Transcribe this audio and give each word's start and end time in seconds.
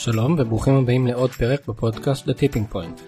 שלום 0.00 0.36
וברוכים 0.38 0.74
הבאים 0.74 1.06
לעוד 1.06 1.30
פרק 1.30 1.68
בפודקאסט 1.68 2.28
The 2.28 2.32
Tipping 2.32 2.74
Point. 2.74 3.00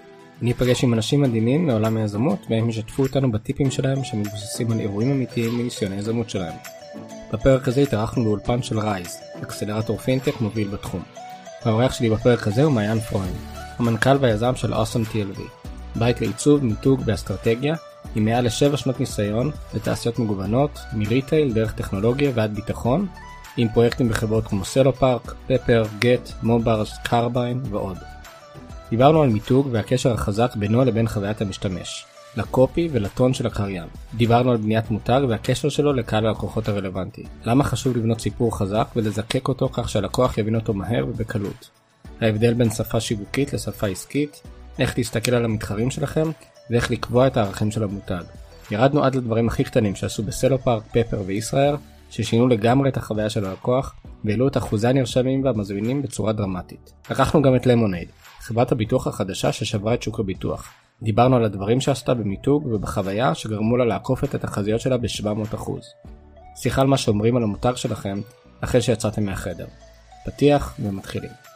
אני 0.43 0.53
אפגש 0.53 0.85
עם 0.85 0.95
אנשים 0.95 1.21
מדהימים 1.21 1.67
מעולם 1.67 1.97
היזמות 1.97 2.39
והם 2.51 2.69
ישתפו 2.69 3.03
אותנו 3.03 3.33
בטיפים 3.33 3.71
שלהם 3.71 4.05
שמבוססים 4.05 4.73
על 4.73 4.81
אירועים 4.81 5.11
אמיתיים 5.11 5.59
מניסיון 5.59 5.93
היזמות 5.93 6.31
שלהם. 6.31 6.53
בפרק 7.33 7.69
הזה 7.69 7.81
התארחנו 7.81 8.25
באולפן 8.25 8.63
של 8.63 8.79
Rise, 8.79 9.21
אקסלרטור 9.43 9.99
פינטק 9.99 10.41
מוביל 10.41 10.69
בתחום. 10.69 11.03
האורח 11.63 11.93
שלי 11.93 12.11
בפרק 12.11 12.47
הזה 12.47 12.63
הוא 12.63 12.73
מעיין 12.73 13.01
פרוין, 13.01 13.35
המנכ"ל 13.79 14.17
והיזם 14.21 14.57
של 14.57 14.75
Awesome 14.75 15.03
TLV, 15.03 15.41
בית 15.97 16.21
לעיצוב, 16.21 16.65
מיתוג 16.65 17.03
ואסטרטגיה, 17.07 17.75
עם 18.17 18.25
מעל 18.25 18.45
לשבע 18.47 18.77
שנות 18.77 19.01
ניסיון 19.01 19.51
בתעשיות 19.75 20.19
מגוונות, 20.19 20.79
מ 20.93 21.02
retail 21.02 21.53
דרך 21.53 21.73
טכנולוגיה 21.73 22.31
ועד 22.35 22.55
ביטחון, 22.55 23.07
עם 23.57 23.69
פרויקטים 23.69 24.09
בחברות 24.09 24.47
כמו 24.47 24.65
סלו 24.65 24.93
פארק, 24.93 25.35
פפר, 25.47 25.83
גט, 25.99 26.31
מוברס, 26.43 26.99
קרביין 27.03 27.61
ועוד. 27.71 27.97
דיברנו 28.91 29.23
על 29.23 29.29
מיתוג 29.29 29.69
והקשר 29.73 30.13
החזק 30.13 30.57
בינו 30.57 30.85
לבין 30.85 31.09
חוויית 31.09 31.41
המשתמש, 31.41 32.05
לקופי 32.37 32.89
ולטון 32.93 33.35
של 33.35 33.47
הקריין. 33.47 33.89
דיברנו 34.15 34.51
על 34.51 34.57
בניית 34.57 34.91
מותג 34.91 35.21
והקשר 35.29 35.69
שלו 35.69 35.93
לקהל 35.93 36.27
הלקוחות 36.27 36.69
הרלוונטי. 36.69 37.25
למה 37.45 37.65
חשוב 37.65 37.97
לבנות 37.97 38.21
סיפור 38.21 38.59
חזק 38.59 38.89
ולזקק 38.97 39.49
אותו 39.49 39.69
כך 39.73 39.89
שהלקוח 39.89 40.39
יבין 40.39 40.55
אותו 40.55 40.75
מהר 40.75 41.07
ובקלות. 41.09 41.71
ההבדל 42.21 42.55
בין 42.55 42.71
שפה 42.71 43.01
שיווקית 43.01 43.53
לשפה 43.53 43.87
עסקית, 43.87 44.43
איך 44.79 44.99
להסתכל 44.99 45.35
על 45.35 45.45
המתחרים 45.45 45.91
שלכם 45.91 46.31
ואיך 46.71 46.91
לקבוע 46.91 47.27
את 47.27 47.37
הערכים 47.37 47.71
של 47.71 47.83
המותג. 47.83 48.23
ירדנו 48.71 49.05
עד 49.05 49.15
לדברים 49.15 49.49
הכי 49.49 49.65
קטנים 49.65 49.95
שעשו 49.95 50.23
בסלו 50.23 50.59
פארק, 50.59 50.83
פפר 50.93 51.23
וישראל, 51.27 51.75
ששינו 52.11 52.49
לגמרי 52.49 52.89
את 52.89 52.97
החוויה 52.97 53.31
של 53.31 53.45
הלקוח 53.45 53.95
והעלו 54.25 54.49
את 54.49 54.57
אחוזי 54.57 54.89
הנרשמים 54.89 55.45
והמזמינים 55.45 56.03
בצורה 56.03 56.33
דרמטית. 56.33 56.93
לקחנו 57.11 57.43
גם 57.43 57.57
את 57.57 57.67
למונייד, 57.67 58.09
חברת 58.41 58.73
הביטוח 58.73 59.07
החדשה 59.07 59.53
ששברה 59.53 59.95
את 59.95 60.03
שוק 60.03 60.21
הביטוח. 60.21 60.69
דיברנו 61.03 61.37
על 61.37 61.45
הדברים 61.45 61.81
שעשתה 61.81 62.15
במיתוג 62.15 62.67
ובחוויה 62.67 63.35
שגרמו 63.35 63.77
לה 63.77 63.85
לעקוף 63.85 64.25
את 64.25 64.35
התחזיות 64.35 64.81
שלה 64.81 64.97
ב-700%. 64.97 65.71
שיחה 66.57 66.81
על 66.81 66.87
מה 66.87 66.97
שאומרים 66.97 67.37
על 67.37 67.43
המותג 67.43 67.73
שלכם 67.77 68.21
אחרי 68.61 68.81
שיצאתם 68.81 69.25
מהחדר. 69.25 69.67
פתיח 70.25 70.77
ומתחילים. 70.81 71.50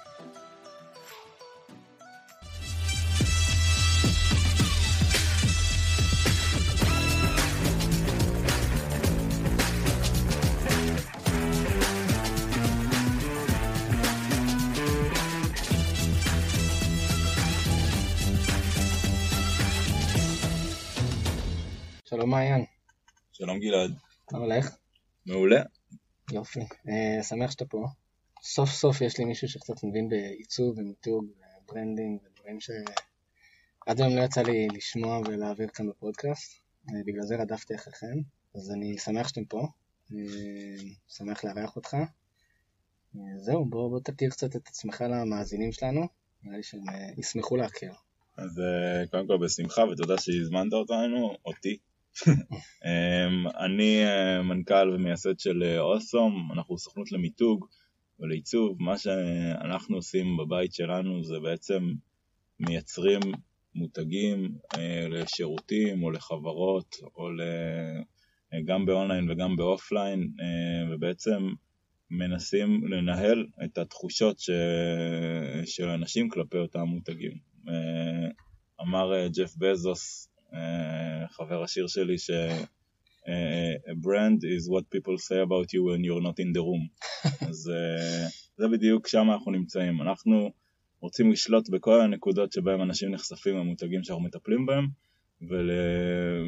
שלום 23.55 23.67
גלעד. 23.67 23.95
מה 24.33 24.39
הולך? 24.39 24.77
מעולה. 25.27 25.63
יופי, 26.33 26.61
אה, 26.61 27.23
שמח 27.23 27.51
שאתה 27.51 27.65
פה. 27.65 27.87
סוף 28.43 28.71
סוף 28.71 29.01
יש 29.01 29.19
לי 29.19 29.25
מישהו 29.25 29.49
שקצת 29.49 29.85
מבין 29.85 30.09
בעיצוב 30.09 30.79
ומיתוג 30.79 31.27
ו 31.65 31.71
branding 31.71 32.21
ודברים 32.25 32.61
שעד 32.61 34.01
היום 34.01 34.17
לא 34.17 34.23
יצא 34.23 34.43
לי 34.43 34.69
לשמוע 34.69 35.19
ולהעביר 35.19 35.69
כאן 35.69 35.89
בפודקאסט, 35.89 36.61
אה, 36.91 37.01
בגלל 37.07 37.23
זה 37.23 37.37
רדפתי 37.37 37.75
אחריכם, 37.75 38.17
אז 38.55 38.71
אני 38.71 38.99
שמח 38.99 39.29
שאתם 39.29 39.45
פה, 39.45 39.67
אה, 40.13 40.19
שמח 41.09 41.45
לארח 41.45 41.77
אותך. 41.77 41.97
זהו, 43.37 43.65
בוא, 43.65 43.91
בוא 43.91 44.01
תכיר 44.01 44.31
קצת 44.31 44.57
את 44.57 44.69
עצמך 44.69 45.05
למאזינים 45.11 45.73
שלנו, 45.73 46.09
נראה 46.43 46.57
לי 46.57 46.63
שהם 46.63 46.83
ישמחו 47.19 47.57
להכיר. 47.57 47.93
אז 48.37 48.61
קודם 49.11 49.27
כל 49.27 49.39
בשמחה 49.45 49.83
ותודה 49.85 50.19
שהזמנת 50.19 50.73
אותנו, 50.73 51.37
אותי. 51.45 51.79
אמ, 52.85 53.47
אני 53.65 54.05
אה, 54.05 54.43
מנכ"ל 54.43 54.91
ומייסד 54.95 55.39
של 55.39 55.63
אה, 55.63 55.81
אוסום, 55.81 56.49
אנחנו 56.53 56.79
סוכנות 56.79 57.13
למיתוג 57.13 57.67
ולעיצוב. 58.21 58.77
מה 58.83 58.99
שאנחנו 58.99 59.97
עושים 59.97 60.37
בבית 60.37 60.75
שלנו 60.75 61.25
זה 61.25 61.35
בעצם 61.43 61.93
מייצרים 62.61 63.21
מותגים 63.75 64.55
אה, 64.77 65.09
לשירותים 65.09 66.03
או 66.03 66.11
לחברות 66.11 66.97
או 67.17 67.29
גם 68.65 68.87
באונליין 68.87 69.31
וגם 69.31 69.57
באופליין, 69.57 70.33
ובעצם 70.91 71.49
מנסים 72.11 72.87
לנהל 72.87 73.47
את 73.65 73.79
התחושות 73.79 74.39
ש... 74.39 74.51
של 75.65 75.89
אנשים 75.89 76.29
כלפי 76.29 76.59
אותם 76.59 76.81
מותגים. 76.81 77.33
אמר 78.81 79.29
ג'ף 79.29 79.57
בזוס, 79.57 80.34
חבר 81.31 81.63
השיר 81.63 81.87
שלי, 81.87 82.19
ש... 82.19 82.31
אה, 83.29 83.75
a 83.93 83.95
brand 83.95 84.45
is 84.45 84.69
what 84.69 84.85
people 84.91 85.17
say 85.19 85.41
about 85.41 85.73
you 85.73 85.83
when 85.85 86.05
you're 86.05 86.25
not 86.29 86.39
in 86.39 86.53
the 86.53 86.63
room. 86.69 86.89
אז 87.49 87.71
אה, 87.75 88.27
זה 88.57 88.69
בדיוק 88.69 89.09
שם 89.09 89.31
אנחנו 89.33 89.53
נמצאים. 89.53 90.03
אנחנו 90.03 90.51
רוצים 91.01 91.33
לשלוט 91.33 91.69
בכל 91.71 92.01
הנקודות 92.01 92.53
שבהם 92.53 92.83
אנשים 92.83 93.11
נחשפים 93.11 93.57
למותגים 93.57 94.05
שאנחנו 94.05 94.25
מטפלים 94.25 94.67
בהם, 94.67 94.87
ול... 95.51 95.71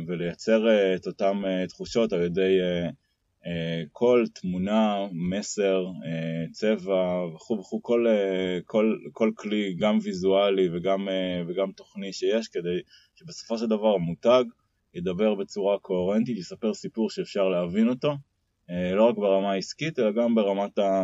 ולייצר 0.06 0.68
אה, 0.68 0.94
את 0.94 1.06
אותן 1.06 1.44
אה, 1.46 1.66
תחושות 1.66 2.12
על 2.12 2.22
ידי 2.22 2.58
אה, 3.46 3.82
קול, 3.92 4.26
תמונה, 4.34 5.06
מסר, 5.12 5.84
אה, 5.86 6.52
צבע 6.52 7.24
וכו' 7.34 7.58
וכו', 7.58 7.82
כל, 7.82 8.06
אה, 8.06 8.58
כל, 8.64 8.96
כל 9.12 9.30
כלי, 9.36 9.74
גם 9.74 9.98
ויזואלי 10.02 10.68
וגם, 10.76 11.08
וגם 11.48 11.72
תוכני 11.72 12.12
שיש, 12.12 12.48
כדי 12.48 12.78
שבסופו 13.14 13.58
של 13.58 13.66
דבר 13.66 13.94
המותג 13.94 14.44
ידבר 14.94 15.34
בצורה 15.34 15.78
קוהרנטית, 15.78 16.38
יספר 16.38 16.74
סיפור 16.74 17.10
שאפשר 17.10 17.48
להבין 17.48 17.88
אותו, 17.88 18.12
לא 18.94 19.08
רק 19.08 19.16
ברמה 19.16 19.52
העסקית, 19.52 19.98
אלא 19.98 20.12
גם, 20.12 20.34
ברמת 20.34 20.78
ה... 20.78 21.02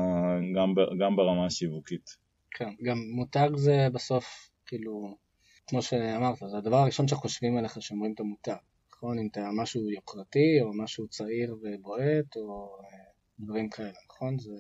גם, 0.57 0.75
ב... 0.75 0.81
גם 1.01 1.17
ברמה 1.17 1.47
השיווקית. 1.47 2.17
כן, 2.51 2.71
גם 2.83 2.99
מותג 3.15 3.49
זה 3.55 3.87
בסוף, 3.93 4.25
כאילו, 4.67 5.17
כמו 5.67 5.83
שאמרת, 5.83 6.37
זה 6.51 6.57
הדבר 6.57 6.77
הראשון 6.77 7.09
שחושבים 7.09 7.57
עליך 7.57 7.79
כשאומרים 7.79 8.13
את 8.15 8.21
המותג, 8.21 8.55
נכון? 9.03 9.19
אם 9.19 9.29
אתה 9.31 9.49
משהו 9.63 9.91
יוקרתי, 9.91 10.61
או 10.61 10.83
משהו 10.83 11.09
צעיר 11.09 11.55
ובועט, 11.55 12.37
או 12.37 12.77
אה, 12.81 12.99
דברים 13.41 13.69
כאלה, 13.69 13.93
נכון? 14.09 14.39
זה, 14.39 14.51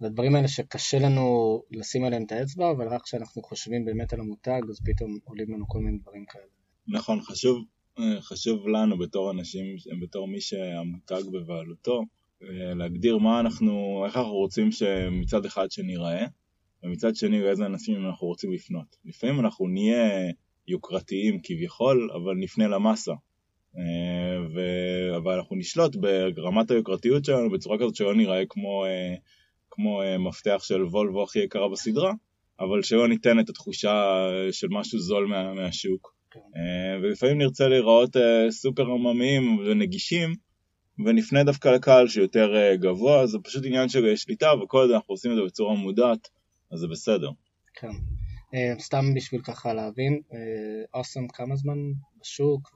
זה 0.00 0.06
הדברים 0.06 0.34
האלה 0.34 0.48
שקשה 0.48 0.98
לנו 0.98 1.62
לשים 1.70 2.04
עליהם 2.04 2.24
את 2.26 2.32
האצבע, 2.32 2.70
אבל 2.70 2.88
רק 2.88 3.02
כשאנחנו 3.02 3.42
חושבים 3.42 3.84
באמת 3.84 4.12
על 4.12 4.20
המותג, 4.20 4.60
אז 4.70 4.80
פתאום 4.84 5.18
עולים 5.24 5.54
לנו 5.54 5.64
כל 5.68 5.78
מיני 5.78 5.98
דברים 5.98 6.24
כאלה. 6.26 6.44
נכון, 6.88 7.20
חשוב, 7.20 7.64
אה, 7.98 8.20
חשוב 8.20 8.68
לנו 8.68 8.98
בתור 8.98 9.30
אנשים, 9.30 9.76
בתור 10.02 10.28
מי 10.28 10.40
שהמותג 10.40 11.22
בבעלותו, 11.32 12.02
אה, 12.42 12.74
להגדיר 12.74 13.18
מה 13.18 13.40
אנחנו, 13.40 14.02
איך 14.06 14.16
אנחנו 14.16 14.32
רוצים 14.34 14.72
שמצד 14.72 15.44
אחד 15.44 15.70
שניראה, 15.70 16.26
ומצד 16.82 17.16
שני 17.16 17.40
באיזה 17.40 17.66
אנשים 17.66 18.06
אנחנו 18.06 18.26
רוצים 18.26 18.52
לפנות. 18.52 18.96
לפעמים 19.04 19.40
אנחנו 19.40 19.68
נהיה 19.68 20.30
יוקרתיים 20.68 21.40
כביכול, 21.42 22.10
אבל 22.12 22.34
נפנה 22.34 22.68
למסה. 22.68 23.12
אה, 23.78 24.46
ו... 24.54 24.60
אבל 25.16 25.34
אנחנו 25.34 25.56
נשלוט 25.56 25.96
ברמת 26.34 26.70
היוקרתיות 26.70 27.24
שלנו 27.24 27.50
בצורה 27.50 27.78
כזאת 27.78 27.96
שלא 27.96 28.14
נראה 28.14 28.42
כמו, 28.48 28.84
אה, 28.84 29.14
כמו 29.70 30.02
אה, 30.02 30.18
מפתח 30.18 30.60
של 30.62 30.84
וולבו 30.84 31.22
הכי 31.22 31.38
יקרה 31.38 31.68
בסדרה, 31.68 32.12
אבל 32.60 32.82
שלא 32.82 33.08
ניתן 33.08 33.40
את 33.40 33.48
התחושה 33.48 34.04
של 34.50 34.66
משהו 34.70 34.98
זול 34.98 35.26
מה, 35.26 35.54
מהשוק. 35.54 36.14
כן. 36.30 36.40
ולפעמים 37.02 37.38
נרצה 37.38 37.68
להיראות 37.68 38.16
סופר 38.50 38.82
עממיים 38.82 39.58
ונגישים, 39.58 40.34
ונפנה 41.06 41.44
דווקא 41.44 41.68
לקהל 41.68 42.08
שיותר 42.08 42.74
גבוה, 42.74 43.26
זה 43.26 43.38
פשוט 43.44 43.64
עניין 43.66 43.88
של 43.88 44.16
שליטה, 44.16 44.50
וכל 44.62 44.78
עוד 44.78 44.90
אנחנו 44.90 45.12
עושים 45.12 45.30
את 45.30 45.36
זה 45.36 45.42
בצורה 45.42 45.74
מודעת, 45.74 46.28
אז 46.72 46.78
זה 46.78 46.86
בסדר. 46.86 47.30
כן. 47.74 47.92
סתם 48.78 49.14
בשביל 49.16 49.40
ככה 49.40 49.74
להבין, 49.74 50.20
אוסם 50.94 51.28
כמה 51.28 51.56
זמן 51.56 51.78
בשוק, 52.20 52.68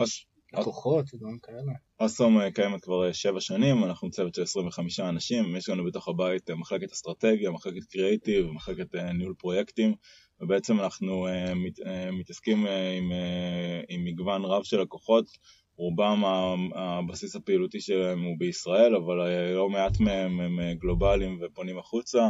אוס- 0.00 0.24
לקוחות 0.52 1.14
ודברים 1.14 1.38
כאלה. 1.42 1.72
אוסום 2.00 2.40
אה, 2.40 2.50
קיימת 2.50 2.84
כבר 2.84 3.06
אה, 3.06 3.12
שבע 3.12 3.40
שנים, 3.40 3.84
אנחנו 3.84 4.10
צוות 4.10 4.34
של 4.34 4.42
25 4.42 5.00
אנשים, 5.00 5.56
יש 5.56 5.68
לנו 5.68 5.84
בתוך 5.84 6.08
הבית 6.08 6.50
אה, 6.50 6.54
מחלקת 6.54 6.92
אסטרטגיה, 6.92 7.50
מחלקת 7.50 7.84
קריאיטיב, 7.84 8.46
מחלקת 8.46 8.94
אה, 8.94 9.12
ניהול 9.12 9.34
פרויקטים, 9.38 9.94
ובעצם 10.40 10.80
אנחנו 10.80 11.26
מת, 11.56 11.78
מתעסקים 12.12 12.66
עם, 12.66 13.12
עם 13.88 14.04
מגוון 14.04 14.44
רב 14.44 14.62
של 14.64 14.80
לקוחות, 14.80 15.24
רובם 15.76 16.22
הבסיס 16.74 17.36
הפעילותי 17.36 17.80
שלהם 17.80 18.22
הוא 18.24 18.36
בישראל, 18.38 18.96
אבל 18.96 19.16
לא 19.54 19.68
מעט 19.68 20.00
מהם 20.00 20.40
הם 20.40 20.58
גלובליים 20.78 21.40
ופונים 21.42 21.78
החוצה. 21.78 22.28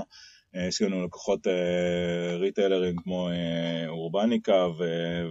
אה, 0.57 0.67
יש 0.67 0.83
לנו 0.83 1.05
לקוחות 1.05 1.47
אה, 1.47 2.37
ריטיילרים 2.37 2.97
כמו 2.97 3.29
אה, 3.31 3.89
אורבניקה 3.89 4.67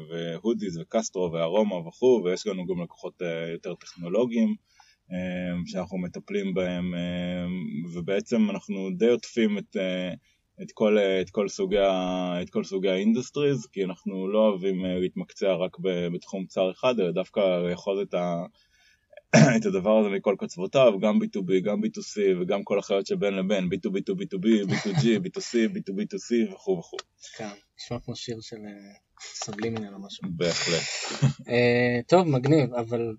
והודיז 0.09 0.77
וקסטרו 0.77 1.31
וארומה 1.31 1.75
וכו', 1.75 2.21
ויש 2.25 2.47
לנו 2.47 2.65
גם 2.65 2.81
לקוחות 2.83 3.21
יותר 3.51 3.75
טכנולוגיים 3.75 4.55
שאנחנו 5.65 5.97
מטפלים 5.97 6.53
בהם, 6.53 6.93
ובעצם 7.93 8.49
אנחנו 8.49 8.89
די 8.97 9.09
עוטפים 9.09 9.57
את, 9.57 9.75
את 10.61 10.71
כל, 10.73 10.97
את 10.97 11.29
כל 11.29 11.47
סוגי, 11.47 11.79
את 12.41 12.49
כל 12.49 12.63
סוגי 12.63 12.89
ה 12.89 12.96
industries, 12.96 13.65
כי 13.65 13.83
אנחנו 13.83 14.27
לא 14.27 14.39
אוהבים 14.39 14.85
להתמקצע 14.85 15.53
רק 15.53 15.77
בתחום 16.13 16.45
צר 16.45 16.71
אחד, 16.71 16.99
אלא 16.99 17.11
דווקא 17.11 17.39
לאחוז 17.39 17.99
את, 17.99 18.13
ה, 18.13 18.43
את 19.57 19.65
הדבר 19.65 19.97
הזה 19.97 20.09
מכל 20.09 20.35
קצוותיו, 20.37 20.99
גם 20.99 21.15
B2B, 21.15 21.63
גם 21.63 21.79
B2C 21.83 22.41
וגם 22.41 22.63
כל 22.63 22.79
החיות 22.79 23.07
שבין 23.07 23.33
לבין, 23.33 23.63
B2B, 23.63 23.97
B2B, 24.11 24.71
B2G, 24.71 25.03
B2C, 25.03 25.75
B2B2C 25.75 26.53
וכו' 26.53 26.79
וכו'. 26.79 26.97
כן, 27.37 27.49
נשמע 27.77 27.99
כמו 27.99 28.15
שיר 28.15 28.41
של 28.41 28.55
אה, 28.55 28.93
סבלימינל 29.19 29.93
או 29.93 29.99
משהו. 29.99 30.23
בהחלט. 30.31 30.83
אה, 31.49 31.99
טוב, 32.07 32.27
מגניב, 32.27 32.73
אבל 32.73 33.15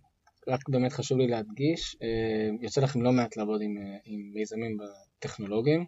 רק 0.48 0.68
באמת 0.68 0.92
חשוב 0.92 1.18
לי 1.18 1.26
להדגיש, 1.26 1.96
אה, 2.02 2.50
יוצא 2.60 2.80
לכם 2.80 3.02
לא 3.02 3.12
מעט 3.12 3.36
לעבוד 3.36 3.62
עם, 3.62 3.74
עם 4.04 4.20
מיזמים 4.34 4.78
טכנולוגיים. 5.18 5.84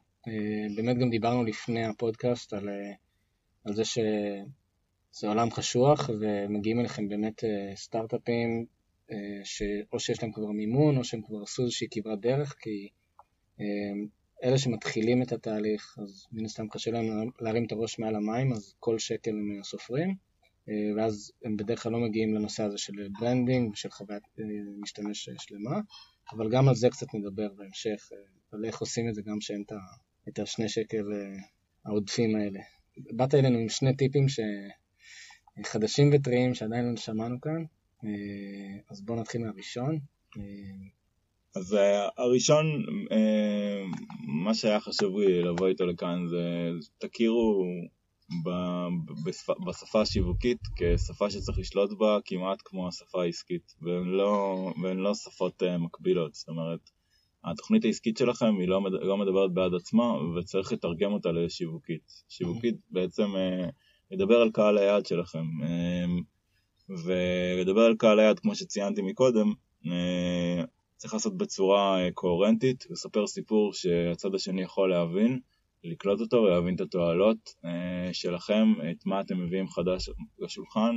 באמת 0.76 0.98
גם 0.98 1.10
דיברנו 1.10 1.44
לפני 1.44 1.84
הפודקאסט 1.84 2.52
על, 2.52 2.68
על 3.64 3.74
זה 3.74 3.84
שזה 3.84 5.28
עולם 5.28 5.50
חשוך 5.50 6.10
ומגיעים 6.20 6.80
אליכם 6.80 7.08
באמת 7.08 7.44
סטארט-אפים 7.74 8.66
שאו 9.44 10.00
שיש 10.00 10.22
להם 10.22 10.32
כבר 10.32 10.50
מימון 10.50 10.96
או 10.96 11.04
שהם 11.04 11.22
כבר 11.22 11.42
עשו 11.42 11.62
איזושהי 11.62 11.88
כברת 11.90 12.20
דרך, 12.20 12.56
כי 12.60 12.88
אה, 13.60 13.64
אלה 14.44 14.58
שמתחילים 14.58 15.22
את 15.22 15.32
התהליך, 15.32 15.96
אז 16.02 16.26
מן 16.32 16.44
הסתם 16.44 16.68
קשה 16.68 16.90
להם 16.90 17.30
להרים 17.40 17.64
את 17.64 17.72
הראש 17.72 17.98
מעל 17.98 18.16
המים, 18.16 18.52
אז 18.52 18.74
כל 18.78 18.98
שקל 18.98 19.30
הם 19.30 19.58
אה, 19.58 19.64
סופרים. 19.64 20.14
אה, 20.68 20.74
ואז 20.96 21.32
הם 21.44 21.56
בדרך 21.56 21.82
כלל 21.82 21.92
לא 21.92 21.98
מגיעים 21.98 22.34
לנושא 22.34 22.62
הזה 22.62 22.78
של 22.78 22.92
branding 23.20 23.72
ושל 23.72 23.90
חוויית 23.90 24.22
אה, 24.40 24.44
משתמש 24.82 25.28
אה, 25.28 25.34
שלמה, 25.38 25.80
אבל 26.32 26.50
גם 26.50 26.68
על 26.68 26.74
זה 26.74 26.90
קצת 26.90 27.06
נדבר 27.14 27.48
בהמשך, 27.52 28.08
אה, 28.12 28.18
על 28.52 28.64
איך 28.64 28.80
עושים 28.80 29.08
את 29.08 29.14
זה 29.14 29.22
גם 29.22 29.40
שאין 29.40 29.64
את 30.28 30.38
השני 30.38 30.68
שקל 30.68 31.12
אה, 31.12 31.40
העודפים 31.84 32.36
האלה. 32.36 32.60
באת 33.16 33.34
אלינו 33.34 33.58
עם 33.58 33.68
שני 33.68 33.96
טיפים 33.96 34.28
ש... 34.28 34.40
חדשים 35.64 36.10
וטריים 36.12 36.54
שעדיין 36.54 36.84
לא 36.90 36.96
שמענו 36.96 37.40
כאן, 37.40 37.56
אה, 37.56 37.64
אז 38.90 39.02
בואו 39.02 39.20
נתחיל 39.20 39.40
מהראשון. 39.44 39.98
אה, 40.36 40.42
אז 41.56 41.74
אה, 41.74 42.08
הראשון, 42.16 42.66
אה, 43.12 43.82
מה 44.42 44.54
שהיה 44.54 44.80
חשוב 44.80 45.18
לי 45.18 45.42
לבוא 45.42 45.68
איתו 45.68 45.86
לכאן 45.86 46.26
זה 46.28 46.70
תכירו 46.98 47.64
בשפה, 49.66 50.00
השיווקית 50.02 50.58
כשפה 50.76 51.30
שצריך 51.30 51.58
לשלוט 51.58 51.92
בה 51.98 52.18
כמעט 52.24 52.58
כמו 52.64 52.88
השפה 52.88 53.22
העסקית, 53.22 53.74
והן 53.82 54.04
לא, 54.04 54.56
והן 54.82 54.96
לא 54.96 55.14
שפות 55.14 55.62
אה, 55.62 55.78
מקבילות. 55.78 56.34
זאת 56.34 56.48
אומרת, 56.48 56.90
התוכנית 57.44 57.84
העסקית 57.84 58.16
שלכם 58.16 58.58
היא 58.60 58.68
לא, 58.68 58.80
לא 58.90 59.16
מדברת 59.16 59.52
בעד 59.52 59.74
עצמה 59.74 60.04
וצריך 60.36 60.72
לתרגם 60.72 61.12
אותה 61.12 61.32
לשיווקית. 61.32 62.12
שיווקית 62.28 62.76
בעצם 62.90 63.36
אה, 63.36 63.68
לדבר 64.10 64.36
על 64.36 64.50
קהל 64.50 64.78
היעד 64.78 65.06
שלכם. 65.06 65.44
ולדבר 66.88 67.80
על 67.80 67.96
קהל 67.96 68.20
היעד, 68.20 68.38
כמו 68.38 68.54
שציינתי 68.54 69.02
מקודם, 69.02 69.52
אה, 69.86 70.64
צריך 70.96 71.14
לעשות 71.14 71.36
בצורה 71.36 72.04
אה, 72.04 72.12
קוהרנטית, 72.12 72.86
לספר 72.90 73.26
סיפור 73.26 73.72
שהצד 73.72 74.34
השני 74.34 74.62
יכול 74.62 74.90
להבין, 74.90 75.40
לקלוט 75.84 76.20
אותו 76.20 76.36
ולהבין 76.36 76.74
את 76.74 76.80
התועלות 76.80 77.54
אה, 77.64 78.08
שלכם, 78.12 78.72
את 78.90 79.06
מה 79.06 79.20
אתם 79.20 79.44
מביאים 79.44 79.68
חדש 79.68 80.10
לשולחן, 80.38 80.96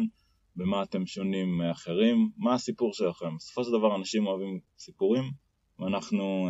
במה 0.55 0.83
אתם 0.83 1.05
שונים 1.05 1.57
מאחרים, 1.57 2.29
מה 2.37 2.53
הסיפור 2.53 2.93
שלכם. 2.93 3.35
בסופו 3.35 3.63
של 3.63 3.71
דבר 3.71 3.95
אנשים 3.95 4.27
אוהבים 4.27 4.59
סיפורים, 4.77 5.23
ואנחנו, 5.79 6.49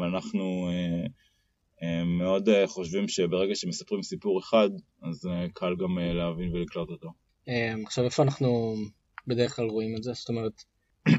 ואנחנו 0.00 0.68
מאוד 2.06 2.48
חושבים 2.66 3.08
שברגע 3.08 3.54
שמספרים 3.54 4.02
סיפור 4.02 4.40
אחד, 4.40 4.70
אז 5.02 5.28
קל 5.54 5.76
גם 5.76 5.98
להבין 5.98 6.52
ולקלוט 6.52 6.90
אותו. 6.90 7.25
אה, 7.48 7.74
עכשיו 7.84 8.04
איפה 8.04 8.22
אנחנו 8.22 8.74
בדרך 9.26 9.56
כלל 9.56 9.66
רואים 9.66 9.96
את 9.96 10.02
זה? 10.02 10.12
זאת 10.12 10.28
אומרת, 10.28 10.62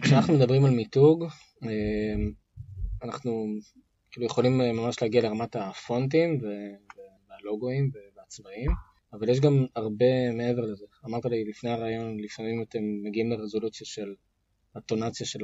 כשאנחנו 0.01 0.33
מדברים 0.33 0.65
על 0.65 0.71
מיתוג, 0.71 1.25
אה, 1.63 2.15
אנחנו 3.03 3.47
כאילו 4.11 4.25
יכולים 4.25 4.61
אה, 4.61 4.73
ממש 4.73 5.01
להגיע 5.01 5.21
לרמת 5.21 5.55
הפונטים 5.55 6.41
והלוגויים 7.29 7.91
והצבעים, 8.15 8.71
אבל 9.13 9.29
יש 9.29 9.39
גם 9.39 9.65
הרבה 9.75 10.31
מעבר 10.33 10.61
לזה. 10.61 10.85
אמרת 11.05 11.25
לי 11.25 11.45
לפני 11.45 11.69
הרעיון, 11.69 12.19
לפעמים 12.19 12.61
אתם 12.61 12.79
מגיעים 13.03 13.31
לרזולוציה 13.31 13.87
של 13.87 14.13
הטונציה 14.77 15.25
של 15.25 15.39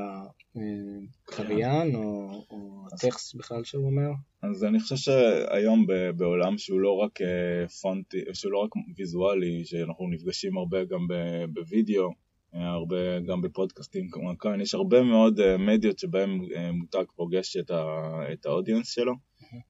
הקריין, 1.27 1.95
או, 1.95 2.29
או 2.49 2.85
הטקסט 2.93 3.35
בכלל 3.35 3.63
שהוא 3.63 3.85
אומר. 3.85 4.09
אז 4.41 4.63
אני 4.63 4.79
חושב 4.79 4.95
שהיום 4.95 5.85
בעולם 6.17 6.57
שהוא 6.57 6.79
לא 6.79 6.91
רק 6.91 7.21
אה, 7.21 7.67
פונטי, 7.67 8.17
שהוא 8.33 8.51
לא 8.51 8.57
רק 8.57 8.69
ויזואלי, 8.97 9.65
שאנחנו 9.65 10.09
נפגשים 10.09 10.57
הרבה 10.57 10.83
גם 10.83 11.07
בווידאו, 11.53 12.09
אה, 12.55 12.69
הרבה 12.69 13.19
גם 13.19 13.41
בפודקאסטים 13.41 14.09
כמו 14.11 14.37
כאן, 14.39 14.61
יש 14.61 14.73
הרבה 14.75 15.03
מאוד 15.03 15.39
אה, 15.39 15.57
מדיות 15.57 15.99
שבהם 15.99 16.41
אה, 16.55 16.71
מותג 16.71 17.03
פוגש 17.15 17.57
את, 17.57 17.71
ה- 17.71 18.23
את 18.33 18.45
האודיאנס 18.45 18.89
שלו, 18.93 19.13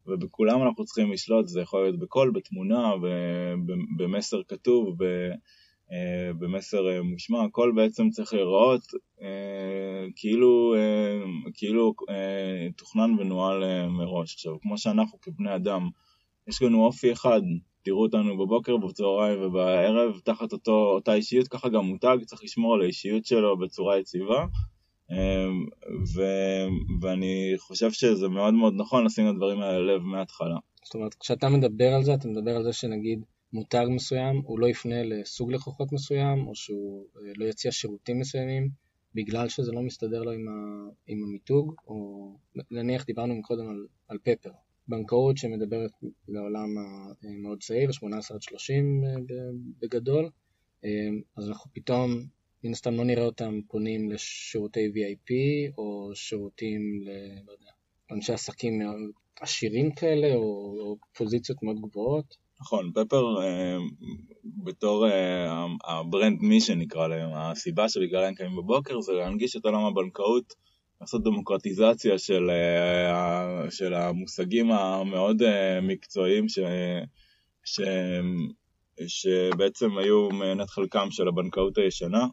ובכולם 0.08 0.64
אנחנו 0.64 0.86
צריכים 0.86 1.12
לשלוט, 1.12 1.48
זה 1.48 1.62
יכול 1.62 1.84
להיות 1.84 2.00
בקול, 2.00 2.32
בתמונה, 2.32 2.92
במסר 3.98 4.42
כתוב, 4.48 5.04
אה, 5.04 5.36
במסר 6.40 6.90
אה, 6.90 7.02
מושמע, 7.02 7.44
הכל 7.44 7.72
בעצם 7.76 8.10
צריך 8.10 8.34
להיראות 8.34 8.82
אה, 9.22 10.08
כאילו, 10.16 10.76
אה, 10.78 11.52
כאילו 11.54 11.94
אה, 12.10 12.68
תוכנן 12.78 13.20
ונוהל 13.20 13.64
אה, 13.64 13.88
מראש. 13.88 14.34
עכשיו, 14.34 14.60
כמו 14.62 14.78
שאנחנו 14.78 15.22
כבני 15.22 15.56
אדם, 15.56 15.90
יש 16.48 16.62
לנו 16.62 16.86
אופי 16.86 17.12
אחד, 17.12 17.42
תראו 17.84 18.02
אותנו 18.02 18.38
בבוקר, 18.38 18.78
בצהריים 18.78 19.42
ובערב, 19.42 20.20
תחת 20.24 20.54
אותו, 20.54 20.72
אותה 20.72 21.14
אישיות, 21.14 21.48
ככה 21.48 21.70
גם 21.70 21.86
מותג, 21.86 22.18
צריך 22.26 22.44
לשמור 22.44 22.74
על 22.74 22.82
האישיות 22.82 23.26
שלו 23.26 23.58
בצורה 23.58 24.00
יציבה. 24.00 24.46
אה, 25.12 25.48
ו, 26.16 26.22
ואני 27.02 27.54
חושב 27.58 27.92
שזה 27.92 28.28
מאוד 28.28 28.54
מאוד 28.54 28.74
נכון 28.78 29.06
לשים 29.06 29.30
את 29.30 29.34
הדברים 29.34 29.62
האלה 29.62 29.80
לב 29.80 30.02
מההתחלה. 30.02 30.58
זאת 30.86 30.96
אומרת, 30.96 31.14
כשאתה 31.14 31.50
מדבר 31.50 31.94
על 31.94 32.04
זה, 32.04 32.14
אתה 32.14 32.28
מדבר 32.28 32.56
על 32.56 32.64
זה 32.64 32.74
שנגיד 32.74 33.26
מותג 33.54 33.86
מסוים, 33.90 34.42
הוא 34.46 34.60
לא 34.60 34.68
יפנה 34.68 35.04
לסוג 35.04 35.52
לקוחות 35.52 35.92
מסוים, 35.92 36.48
או 36.48 36.56
שהוא 36.56 37.06
אה, 37.18 37.32
לא 37.36 37.46
יציע 37.46 37.72
שירותים 37.72 38.20
מסוימים, 38.20 38.70
בגלל 39.16 39.50
שזה 39.50 39.72
לא 39.72 39.82
מסתדר 39.82 40.24
לו 40.24 40.32
עם, 40.32 40.48
ה, 40.48 40.52
עם 41.08 41.24
המיתוג, 41.24 41.76
או 41.88 42.30
נניח 42.72 43.06
דיברנו 43.06 43.42
קודם 43.42 43.70
על, 43.70 43.88
על 44.08 44.18
פפר, 44.24 44.52
בנקאות 44.88 45.38
שמדברת 45.38 45.92
לעולם 46.28 46.70
המאוד 47.24 47.64
צעיר, 47.64 47.92
18 47.92 48.38
עד 48.38 48.42
30 48.42 49.04
אה, 49.06 49.16
בגדול, 49.82 50.30
אה, 50.86 50.90
אז 51.38 51.50
אנחנו 51.50 51.72
פתאום, 51.74 52.12
מן 52.64 52.72
הסתם 52.72 52.94
לא 52.94 53.04
נראה 53.06 53.26
אותם 53.26 53.60
פונים 53.68 54.12
לשירותי 54.12 54.88
VIP, 54.88 55.34
או 55.78 56.12
שירותים 56.16 56.82
ל... 57.02 57.10
לא 57.46 57.52
יודע, 57.52 57.72
אנשי 58.12 58.34
עסקים 58.34 58.82
עשירים 59.40 59.92
כאלה, 59.92 60.36
או, 60.36 60.42
או 60.80 60.98
פוזיציות 61.18 61.64
מאוד 61.64 61.82
גבוהות. 61.82 62.43
נכון, 62.64 62.92
פפר 62.92 63.42
אה, 63.42 63.78
בתור 64.64 65.08
אה, 65.08 65.66
ה 65.84 65.94
brand 65.94 66.42
מי 66.42 66.62
שנקרא 66.62 67.08
להם, 67.08 67.30
הסיבה 67.34 67.90
שבגללה 67.90 68.28
הם 68.28 68.34
קמים 68.34 68.56
בבוקר 68.56 69.02
זה 69.02 69.12
להנגיש 69.14 69.56
את 69.56 69.66
עולם 69.66 69.86
הבנקאות, 69.86 70.54
לעשות 71.02 71.24
דמוקרטיזציה 71.24 72.18
של, 72.18 72.50
אה, 72.50 73.72
של 73.72 73.94
המושגים 73.94 74.72
המאוד 74.72 75.42
מקצועיים 75.82 76.50
ש, 76.50 76.60
ש, 77.64 77.82
שבעצם 79.08 79.98
היו 79.98 80.30
מנת 80.30 80.70
חלקם 80.70 81.12
של 81.12 81.28
הבנקאות 81.28 81.78
הישנה. 81.78 82.28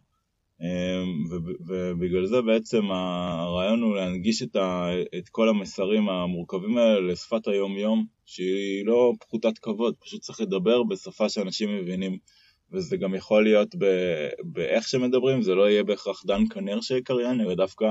וב- 1.30 1.68
ובגלל 1.68 2.26
זה 2.26 2.42
בעצם 2.42 2.90
הרעיון 2.90 3.82
הוא 3.82 3.96
להנגיש 3.96 4.42
את, 4.42 4.56
ה, 4.56 4.88
את 5.18 5.28
כל 5.28 5.48
המסרים 5.48 6.08
המורכבים 6.08 6.78
האלה 6.78 7.00
לשפת 7.00 7.48
היום-יום, 7.48 8.06
שהיא 8.26 8.86
לא 8.86 9.12
פחותת 9.20 9.58
כבוד, 9.58 9.94
פשוט 10.00 10.20
צריך 10.20 10.40
לדבר 10.40 10.82
בשפה 10.82 11.28
שאנשים 11.28 11.76
מבינים. 11.76 12.18
וזה 12.72 12.96
גם 12.96 13.14
יכול 13.14 13.44
להיות 13.44 13.74
ב- 13.78 14.28
באיך 14.44 14.88
שמדברים, 14.88 15.42
זה 15.42 15.54
לא 15.54 15.70
יהיה 15.70 15.84
בהכרח 15.84 16.22
דן 16.26 16.48
כנר 16.50 16.80
שיקריין, 16.80 17.40
אלא 17.40 17.54
דווקא 17.54 17.86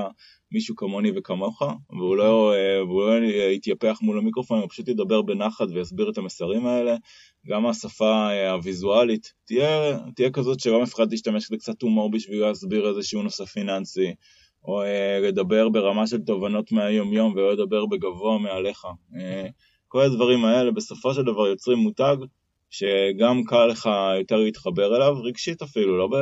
מישהו 0.52 0.76
כמוני 0.76 1.10
וכמוך, 1.16 1.62
והוא 1.90 2.16
לא, 2.16 2.54
אה, 2.54 2.84
והוא 2.84 3.02
לא 3.02 3.26
יתייפח 3.52 3.98
מול 4.02 4.18
המיקרופון, 4.18 4.58
הוא 4.58 4.68
פשוט 4.68 4.88
ידבר 4.88 5.22
בנחת 5.22 5.66
ויסביר 5.74 6.10
את 6.10 6.18
המסרים 6.18 6.66
האלה. 6.66 6.96
גם 7.46 7.66
השפה 7.66 8.30
אה, 8.30 8.50
הוויזואלית 8.50 9.32
תהיה, 9.46 9.98
תהיה 10.16 10.30
כזאת 10.30 10.60
שלא 10.60 10.82
מפחד 10.82 11.10
להשתמש 11.10 11.50
בקצת 11.52 11.82
הומור 11.82 12.10
בשביל 12.10 12.40
להסביר 12.40 12.88
איזשהו 12.88 13.22
נושא 13.22 13.44
פיננסי, 13.44 14.14
או 14.64 14.82
אה, 14.82 15.20
לדבר 15.22 15.68
ברמה 15.68 16.06
של 16.06 16.18
תובנות 16.18 16.72
מהיום-יום 16.72 17.32
ולא 17.32 17.52
לדבר 17.52 17.86
בגבוה 17.86 18.38
מעליך. 18.38 18.86
כל 19.88 20.02
הדברים 20.02 20.44
האלה 20.44 20.70
בסופו 20.70 21.14
של 21.14 21.22
דבר 21.22 21.46
יוצרים 21.46 21.78
מותג 21.78 22.16
שגם 22.70 23.44
קל 23.44 23.66
לך 23.66 23.88
יותר 24.18 24.36
להתחבר 24.36 24.96
אליו, 24.96 25.22
רגשית 25.22 25.62
אפילו, 25.62 25.98
לא, 25.98 26.06
ב... 26.06 26.14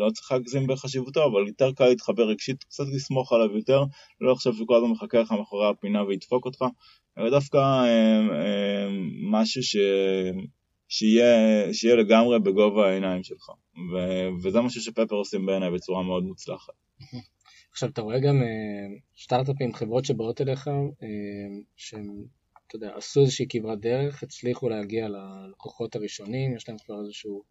לא 0.00 0.10
צריך 0.10 0.32
להגזים 0.32 0.66
בחשיבותו, 0.66 1.24
אבל 1.24 1.46
יותר 1.46 1.72
קל 1.72 1.88
להתחבר 1.88 2.22
רגשית, 2.22 2.64
קצת 2.64 2.84
לסמוך 2.94 3.32
עליו 3.32 3.56
יותר, 3.56 3.84
לא 4.20 4.32
לחשוב 4.32 4.56
שכל 4.56 4.76
הזמן 4.76 4.90
מחכה 4.90 5.18
לך 5.18 5.32
מאחורי 5.32 5.68
הפינה 5.68 6.04
וידפוק 6.04 6.44
אותך, 6.44 6.64
אלא 7.18 7.30
דווקא 7.30 7.56
אה, 7.56 8.18
אה, 8.18 8.88
משהו 9.30 9.62
ש... 9.62 9.76
שיהיה, 10.92 11.74
שיהיה 11.74 11.96
לגמרי 11.96 12.38
בגובה 12.38 12.88
העיניים 12.88 13.22
שלך, 13.22 13.48
ו... 13.92 13.96
וזה 14.42 14.60
משהו 14.60 14.80
שפפר 14.80 15.14
עושים 15.14 15.46
בעיניי 15.46 15.70
בצורה 15.70 16.02
מאוד 16.02 16.24
מוצלחת. 16.24 16.72
עכשיו 17.72 17.88
אתה 17.88 18.02
רואה 18.02 18.20
גם 18.20 18.42
סטארט-אפים, 19.22 19.74
חברות 19.74 20.04
שבאות 20.04 20.40
אליך, 20.40 20.70
שהם 21.76 22.24
אתה 22.70 22.76
יודע, 22.76 22.96
עשו 22.96 23.20
איזושהי 23.20 23.46
כברת 23.48 23.80
דרך, 23.80 24.22
הצליחו 24.22 24.68
להגיע 24.68 25.08
ללקוחות 25.08 25.96
הראשונים, 25.96 26.56
יש 26.56 26.68
להם 26.68 26.78
כבר 26.78 27.00
איזשהו 27.00 27.42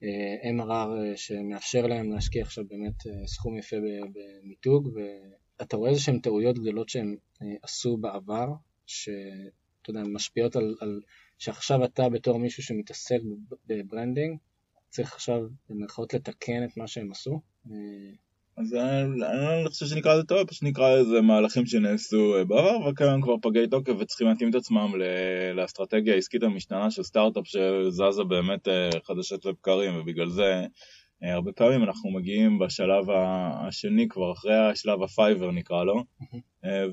אה, 0.00 0.04
MRR 0.44 1.14
אה, 1.14 1.16
שמאפשר 1.16 1.86
להם 1.86 2.12
להשקיע 2.12 2.42
עכשיו 2.42 2.64
באמת 2.68 3.00
uh, 3.00 3.26
סכום 3.26 3.58
יפה 3.58 3.76
במיתוג, 4.12 4.88
ואתה 4.94 5.76
רואה 5.76 5.90
איזה 5.90 6.00
שהן 6.00 6.18
טעויות 6.18 6.58
גדולות 6.58 6.88
שהם 6.88 7.16
אה, 7.34 7.44
עשו 7.62 7.96
בעבר, 7.96 8.48
שאתה 8.86 9.88
יודע, 9.88 10.02
משפיעות 10.02 10.56
על, 10.56 10.76
על 10.80 11.00
שעכשיו 11.38 11.84
אתה 11.84 12.08
בתור 12.08 12.38
מישהו 12.38 12.62
שמתעסק 12.62 13.20
ב 13.66 13.73
branding, 13.73 14.38
צריך 14.88 15.12
עכשיו 15.12 15.40
במירכאות 15.70 16.14
לתקן 16.14 16.64
את 16.64 16.76
מה 16.76 16.86
שהם 16.86 17.10
עשו. 17.10 17.40
אז 18.56 18.74
אני 18.74 19.64
לא 19.64 19.68
חושב 19.68 19.86
שנקרא 19.86 20.14
לזה 20.14 20.24
טעות, 20.24 20.44
פשוט 20.44 20.62
נקרא 20.62 20.94
לזה 20.94 21.20
מהלכים 21.20 21.66
שנעשו 21.66 22.36
אה, 22.36 22.44
בעבר, 22.44 22.88
וכיום 22.88 23.22
כבר 23.22 23.34
פגי 23.42 23.66
תוקף 23.66 23.92
וצריכים 23.98 24.26
להתאים 24.26 24.50
את 24.50 24.54
עצמם 24.54 24.92
לאסטרטגיה 25.54 26.14
העסקית 26.14 26.42
המשתנה 26.42 26.90
של 26.90 27.02
סטארט-אפ 27.02 27.46
שזזה 27.46 28.24
באמת 28.28 28.68
אה, 28.68 28.90
חדשות 29.06 29.44
לבקרים, 29.44 30.00
ובגלל 30.00 30.28
זה 30.28 30.66
אה, 31.24 31.34
הרבה 31.34 31.52
פעמים 31.52 31.82
אנחנו 31.82 32.10
מגיעים 32.10 32.58
בשלב 32.58 33.04
השני, 33.10 34.08
כבר 34.08 34.32
אחרי 34.32 34.56
השלב 34.56 35.02
ה 35.02 35.09
Fiverr 35.09 35.50
נקרא 35.50 35.84
לו, 35.84 36.04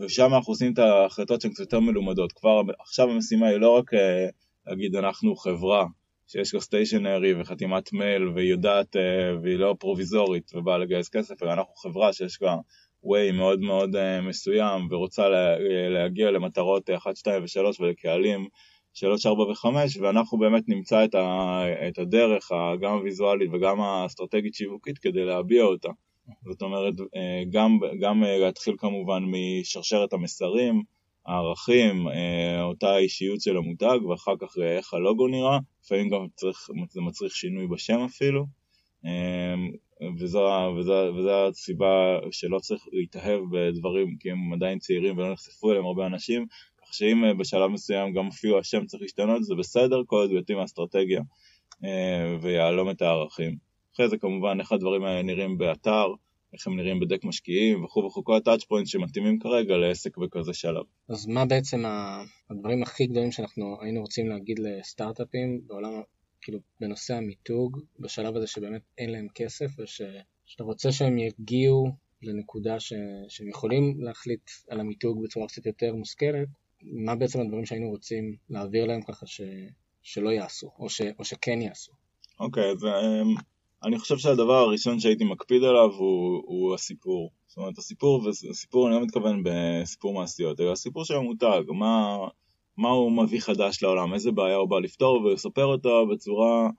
ושם 0.01 0.33
אנחנו 0.33 0.51
עושים 0.51 0.73
את 0.73 0.79
ההחלטות 0.79 1.41
שהן 1.41 1.51
קצת 1.51 1.59
יותר 1.59 1.79
מלומדות. 1.79 2.31
כבר 2.31 2.61
עכשיו 2.79 3.09
המשימה 3.09 3.47
היא 3.47 3.57
לא 3.57 3.77
רק 3.77 3.91
להגיד 4.67 4.95
אנחנו 4.95 5.35
חברה 5.35 5.85
שיש 6.31 6.53
לו 6.53 6.61
stationery 6.61 7.41
וחתימת 7.41 7.93
מייל 7.93 8.29
והיא 8.29 8.51
יודעת, 8.51 8.95
אה, 8.95 9.01
והיא 9.41 9.57
לא 9.57 9.75
פרוביזורית 9.79 10.51
ובאה 10.55 10.77
לגייס 10.77 11.09
כסף, 11.09 11.43
אלא 11.43 11.53
אנחנו 11.53 11.73
חברה 11.75 12.13
שיש 12.13 12.41
לה 12.41 12.55
why 13.05 13.31
מאוד 13.33 13.59
מאוד 13.59 13.95
אה, 13.95 14.21
מסוים 14.21 14.87
ורוצה 14.91 15.29
להגיע 15.89 16.31
למטרות 16.31 16.89
1, 16.89 17.15
2 17.15 17.43
ו-3 17.43 17.81
ולקהלים 17.81 18.47
3, 18.93 19.25
4 19.25 19.43
ו-5 19.43 19.65
ואנחנו 20.01 20.37
באמת 20.37 20.63
נמצא 20.67 21.05
את, 21.05 21.15
ה, 21.15 21.61
את 21.87 21.97
הדרך, 21.97 22.51
גם 22.81 22.93
הוויזואלית 22.93 23.49
וגם 23.53 23.81
האסטרטגית 23.81 24.53
שיווקית 24.53 24.97
כדי 24.97 25.25
להביע 25.25 25.63
אותה. 25.63 25.89
זאת 26.45 26.61
אומרת, 26.61 26.93
אה, 27.15 27.43
גם, 27.51 27.79
גם 28.01 28.23
להתחיל 28.23 28.75
כמובן 28.77 29.23
משרשרת 29.27 30.13
המסרים, 30.13 30.83
הערכים, 31.29 32.07
אה, 32.07 32.63
אותה 32.63 32.89
האישיות 32.89 33.41
של 33.41 33.57
המותג, 33.57 34.05
ואחר 34.09 34.33
כך 34.39 34.57
אה, 34.61 34.77
איך 34.77 34.93
הלוגו 34.93 35.27
נראה, 35.27 35.57
לפעמים 35.83 36.09
גם 36.09 36.27
צריך, 36.35 36.69
זה 36.89 37.01
מצריך 37.01 37.35
שינוי 37.35 37.67
בשם 37.67 37.99
אפילו, 37.99 38.45
אה, 39.05 39.55
וזו, 40.19 40.47
הסיבה 41.49 42.19
שלא 42.31 42.59
צריך 42.59 42.83
להתאהב 42.91 43.39
בדברים 43.51 44.17
כי 44.19 44.31
הם 44.31 44.53
עדיין 44.53 44.79
צעירים 44.79 45.17
ולא 45.17 45.31
נחשפו 45.31 45.71
אליהם 45.71 45.85
הרבה 45.85 46.07
אנשים, 46.07 46.45
כך 46.81 46.93
שאם 46.93 47.37
בשלב 47.37 47.67
מסוים 47.67 48.13
גם 48.13 48.27
אפילו 48.27 48.59
השם 48.59 48.85
צריך 48.85 49.01
להשתנות, 49.01 49.43
זה 49.43 49.55
בסדר, 49.55 50.01
כל 50.05 50.15
עוד 50.15 50.31
יתאים 50.31 50.59
האסטרטגיה 50.59 51.21
ויהלום 52.41 52.89
את 52.89 53.01
הערכים. 53.01 53.55
אחרי 53.95 54.09
זה 54.09 54.17
כמובן 54.17 54.59
איך 54.59 54.71
הדברים 54.71 55.03
האלה 55.03 55.21
נראים 55.21 55.57
באתר, 55.57 56.07
איך 56.53 56.67
הם 56.67 56.75
נראים 56.75 56.99
בדק 56.99 57.23
משקיעים 57.23 57.83
וכו' 57.83 58.05
וכו', 58.05 58.23
כל 58.23 58.35
הטאצ' 58.35 58.63
פוינט 58.63 58.87
שמתאימים 58.87 59.39
כרגע 59.39 59.77
לעסק 59.77 60.17
בכזה 60.17 60.53
שלב. 60.53 60.83
אז 61.09 61.27
מה 61.27 61.45
בעצם 61.45 61.83
הדברים 62.49 62.83
הכי 62.83 63.07
גדולים 63.07 63.31
שאנחנו 63.31 63.77
היינו 63.81 64.01
רוצים 64.01 64.29
להגיד 64.29 64.59
לסטארט-אפים 64.59 65.61
בעולם, 65.67 66.01
כאילו 66.41 66.59
בנושא 66.79 67.15
המיתוג, 67.15 67.79
בשלב 67.99 68.35
הזה 68.35 68.47
שבאמת 68.47 68.81
אין 68.97 69.09
להם 69.09 69.27
כסף 69.35 69.79
ושאתה 69.79 70.63
רוצה 70.63 70.91
שהם 70.91 71.17
יגיעו 71.17 71.91
לנקודה 72.21 72.79
ש... 72.79 72.93
שהם 73.27 73.49
יכולים 73.49 74.03
להחליט 74.03 74.49
על 74.69 74.79
המיתוג 74.79 75.23
בצורה 75.23 75.47
קצת 75.47 75.65
יותר 75.65 75.95
מושכלת, 75.95 76.47
מה 76.83 77.15
בעצם 77.15 77.41
הדברים 77.41 77.65
שהיינו 77.65 77.89
רוצים 77.89 78.35
להעביר 78.49 78.85
להם 78.85 79.01
ככה 79.01 79.27
ש... 79.27 79.41
שלא 80.01 80.29
יעשו, 80.29 80.71
או, 80.79 80.89
ש... 80.89 81.01
או 81.19 81.25
שכן 81.25 81.61
יעשו. 81.61 81.91
אוקיי, 82.39 82.63
okay, 82.63 82.75
אז 82.75 82.83
um, 82.83 83.41
אני 83.83 83.99
חושב 83.99 84.17
שהדבר 84.17 84.57
הראשון 84.57 84.99
שהייתי 84.99 85.23
מקפיד 85.23 85.63
עליו 85.63 85.89
הוא, 85.91 86.41
הוא 86.45 86.73
הסיפור. 86.75 87.31
זאת 87.47 87.57
אומרת, 87.57 87.77
הסיפור, 87.77 88.27
וסיפור 88.27 88.87
אני 88.87 88.95
לא 88.95 89.01
מתכוון 89.01 89.43
בסיפור 89.43 90.13
מעשיות, 90.13 90.59
אלא 90.59 90.71
הסיפור 90.71 91.05
של 91.05 91.15
המותג, 91.15 91.61
מה, 91.67 92.17
מה 92.77 92.89
הוא 92.89 93.11
מביא 93.11 93.39
חדש 93.41 93.83
לעולם, 93.83 94.13
איזה 94.13 94.31
בעיה 94.31 94.55
הוא 94.55 94.69
בא 94.69 94.79
לפתור, 94.79 95.21
ולספר 95.21 95.65
אותה 95.65 95.89
בצורה 96.11 96.69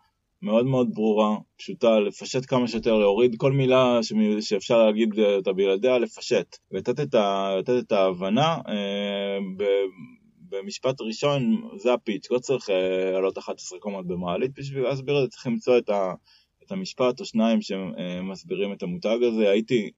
מאוד 0.42 0.66
מאוד 0.66 0.94
ברורה, 0.94 1.36
פשוטה, 1.56 2.00
לפשט 2.00 2.46
כמה 2.48 2.68
שיותר, 2.68 2.98
להוריד 2.98 3.36
כל 3.38 3.52
מילה 3.52 3.98
שאפשר 4.40 4.86
להגיד 4.86 5.18
אותה 5.36 5.52
בלעדיה, 5.52 5.98
לפשט, 5.98 6.56
לתת 6.70 7.00
את, 7.00 7.14
ה, 7.14 7.54
לתת 7.58 7.74
את 7.86 7.92
ההבנה 7.92 8.58
אה, 8.68 9.38
ב, 9.56 9.64
במשפט 10.48 11.00
ראשון, 11.00 11.68
זה 11.76 11.92
הפיץ', 11.92 12.30
לא 12.30 12.38
צריך 12.38 12.70
אה, 12.70 13.10
לעלות 13.10 13.38
11 13.38 13.78
קומות 13.78 14.06
במעלית 14.06 14.54
בשביל 14.54 14.82
להסביר 14.82 15.18
את 15.18 15.22
זה, 15.22 15.28
צריך 15.28 15.46
למצוא 15.46 15.78
את 15.78 15.88
ה... 15.88 16.14
את 16.70 16.72
המשפט 16.72 17.20
או 17.20 17.24
שניים 17.24 17.58
שמסבירים 17.62 18.72
את 18.72 18.82
המותג 18.82 19.18
הזה. 19.22 19.50
הייתי 19.50 19.90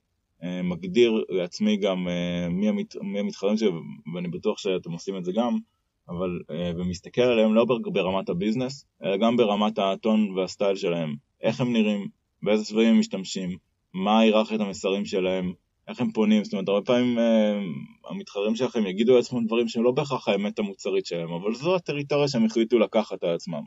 אה, 0.43 0.63
מגדיר 0.63 1.25
לעצמי 1.29 1.77
גם 1.77 2.09
אה, 2.09 2.49
מי, 2.49 2.69
המת, 2.69 2.97
מי 3.03 3.19
המתחרים 3.19 3.57
שלי, 3.57 3.69
ואני 4.15 4.29
בטוח 4.29 4.59
שאתם 4.59 4.93
עושים 4.93 5.17
את 5.17 5.25
זה 5.25 5.33
גם, 5.33 5.59
אבל, 6.09 6.41
אה, 6.51 6.73
ומסתכל 6.77 7.23
עליהם 7.23 7.55
לא 7.55 7.67
ברמת 7.93 8.29
הביזנס, 8.29 8.87
אלא 9.05 9.17
גם 9.17 9.37
ברמת 9.37 9.79
הטון 9.79 10.31
והסטייל 10.31 10.77
שלהם. 10.77 11.15
איך 11.43 11.61
הם 11.61 11.73
נראים, 11.73 12.09
באיזה 12.43 12.65
צבעים 12.65 12.89
הם 12.89 12.99
משתמשים, 12.99 13.57
מה 13.95 14.21
היררכיית 14.21 14.61
המסרים 14.61 15.05
שלהם, 15.05 15.53
איך 15.89 16.01
הם 16.01 16.13
פונים, 16.13 16.45
זאת 16.45 16.53
אומרת, 16.53 16.69
הרבה 16.69 16.87
פעמים 16.87 17.19
אה, 17.19 17.61
המתחרים 18.11 18.57
שלכם 18.57 18.87
יגידו 18.87 19.17
לעצמם 19.17 19.47
דברים 19.47 19.69
שהם 19.69 19.83
לא 19.83 19.93
בהכרח 19.93 20.29
האמת 20.29 20.59
המוצרית 20.59 21.07
שלהם, 21.07 21.33
אבל 21.33 21.55
זו 21.55 21.77
הטריטוריה 21.77 22.29
שהם 22.29 22.45
החליטו 22.45 22.79
לקחת 22.79 23.25
על 23.25 23.35
עצמם. 23.35 23.63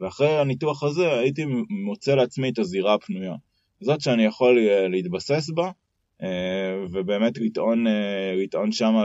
ואחרי 0.00 0.38
הניתוח 0.38 0.82
הזה 0.82 1.18
הייתי 1.18 1.44
מוצא 1.84 2.14
לעצמי 2.14 2.48
את 2.48 2.58
הזירה 2.58 2.94
הפנויה. 2.94 3.34
זאת 3.80 4.00
שאני 4.00 4.24
יכול 4.24 4.58
אה, 4.58 4.88
להתבסס 4.88 5.50
בה, 5.50 5.70
אה, 6.22 6.84
ובאמת 6.90 7.38
לטעון, 7.38 7.86
אה, 7.86 8.34
לטעון 8.36 8.72
שמה 8.72 9.04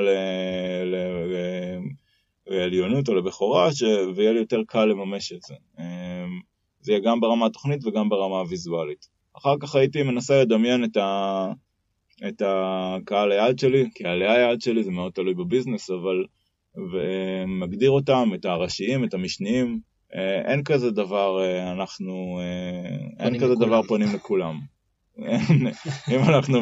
לעליונות 2.48 3.10
או 3.10 3.16
לבכורה, 3.16 3.70
ויהיה 4.16 4.32
לי 4.32 4.40
יותר 4.40 4.62
קל 4.68 4.86
לממש 4.86 5.32
את 5.32 5.42
זה. 5.42 5.56
זה 6.82 6.92
יהיה 6.92 7.02
גם 7.06 7.20
ברמה 7.20 7.46
התוכנית 7.46 7.86
וגם 7.86 8.10
ברמה 8.10 8.40
הוויזואלית. 8.40 9.08
אחר 9.38 9.56
כך 9.60 9.76
הייתי 9.76 10.04
מנסה 10.04 10.42
לדמיין 10.42 10.84
את, 10.84 10.98
ה... 10.98 11.48
את 12.28 12.42
הקהל 12.46 13.32
היעד 13.32 13.60
שלי, 13.60 13.90
קהלי 13.90 14.28
היעד 14.28 14.62
שלי 14.62 14.84
זה 14.84 14.92
מאוד 14.92 15.12
תלוי 15.12 15.34
ב 15.34 15.39
business, 15.39 15.90
אבל... 15.90 16.26
ומגדיר 16.76 17.92
אותם, 17.92 18.30
את 18.36 18.46
הראשיים, 18.46 19.04
את 19.04 19.14
המשניים, 19.14 19.80
אין 20.46 20.64
כזה 20.64 20.92
דבר, 20.92 21.42
אה, 21.42 21.72
אנחנו, 21.72 22.40
אה, 22.42 23.26
אין 23.26 23.40
כזה 23.40 23.54
לכולם. 23.54 23.68
דבר 23.68 23.84
פונים 23.84 24.08
לכולם. 24.16 24.60
אם 26.12 26.20
אנחנו 26.28 26.60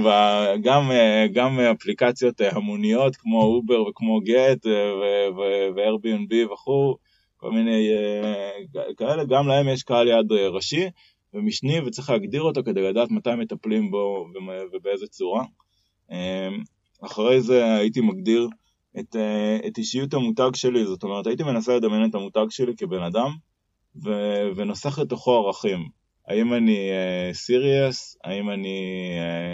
גם, 0.63 0.91
גם 1.33 1.59
אפליקציות 1.59 2.41
המוניות 2.41 3.15
כמו 3.15 3.43
אובר 3.43 3.81
וכמו 3.81 4.19
גט 4.21 4.65
ו-Airbnb 5.37 6.53
וכו', 6.53 6.95
כל 7.37 7.51
מיני 7.51 7.89
כאלה, 8.97 9.23
גם 9.25 9.47
להם 9.47 9.67
יש 9.67 9.83
קהל 9.83 10.07
יעד 10.07 10.31
ראשי 10.31 10.89
ומשני 11.33 11.79
וצריך 11.79 12.09
להגדיר 12.09 12.41
אותו 12.41 12.63
כדי 12.63 12.81
לדעת 12.81 13.11
מתי 13.11 13.35
מטפלים 13.37 13.91
בו 13.91 14.27
ובאיזה 14.73 15.07
צורה. 15.07 15.43
אחרי 17.01 17.41
זה 17.41 17.75
הייתי 17.75 18.01
מגדיר 18.01 18.47
את, 18.99 19.15
אה, 19.15 19.67
את 19.67 19.77
אישיות 19.77 20.13
המותג 20.13 20.49
שלי, 20.55 20.85
זאת 20.85 21.03
אומרת 21.03 21.27
הייתי 21.27 21.43
מנסה 21.43 21.75
לדמיין 21.75 22.09
את 22.09 22.15
המותג 22.15 22.45
שלי 22.49 22.75
כבן 22.77 23.03
אדם 23.03 23.31
ו, 24.05 24.09
ונוסח 24.55 24.99
לתוכו 24.99 25.31
ערכים. 25.31 25.99
האם 26.29 26.53
אני 26.53 26.89
סיריוס, 27.33 28.15
uh, 28.15 28.29
האם 28.29 28.49
אני, 28.49 28.77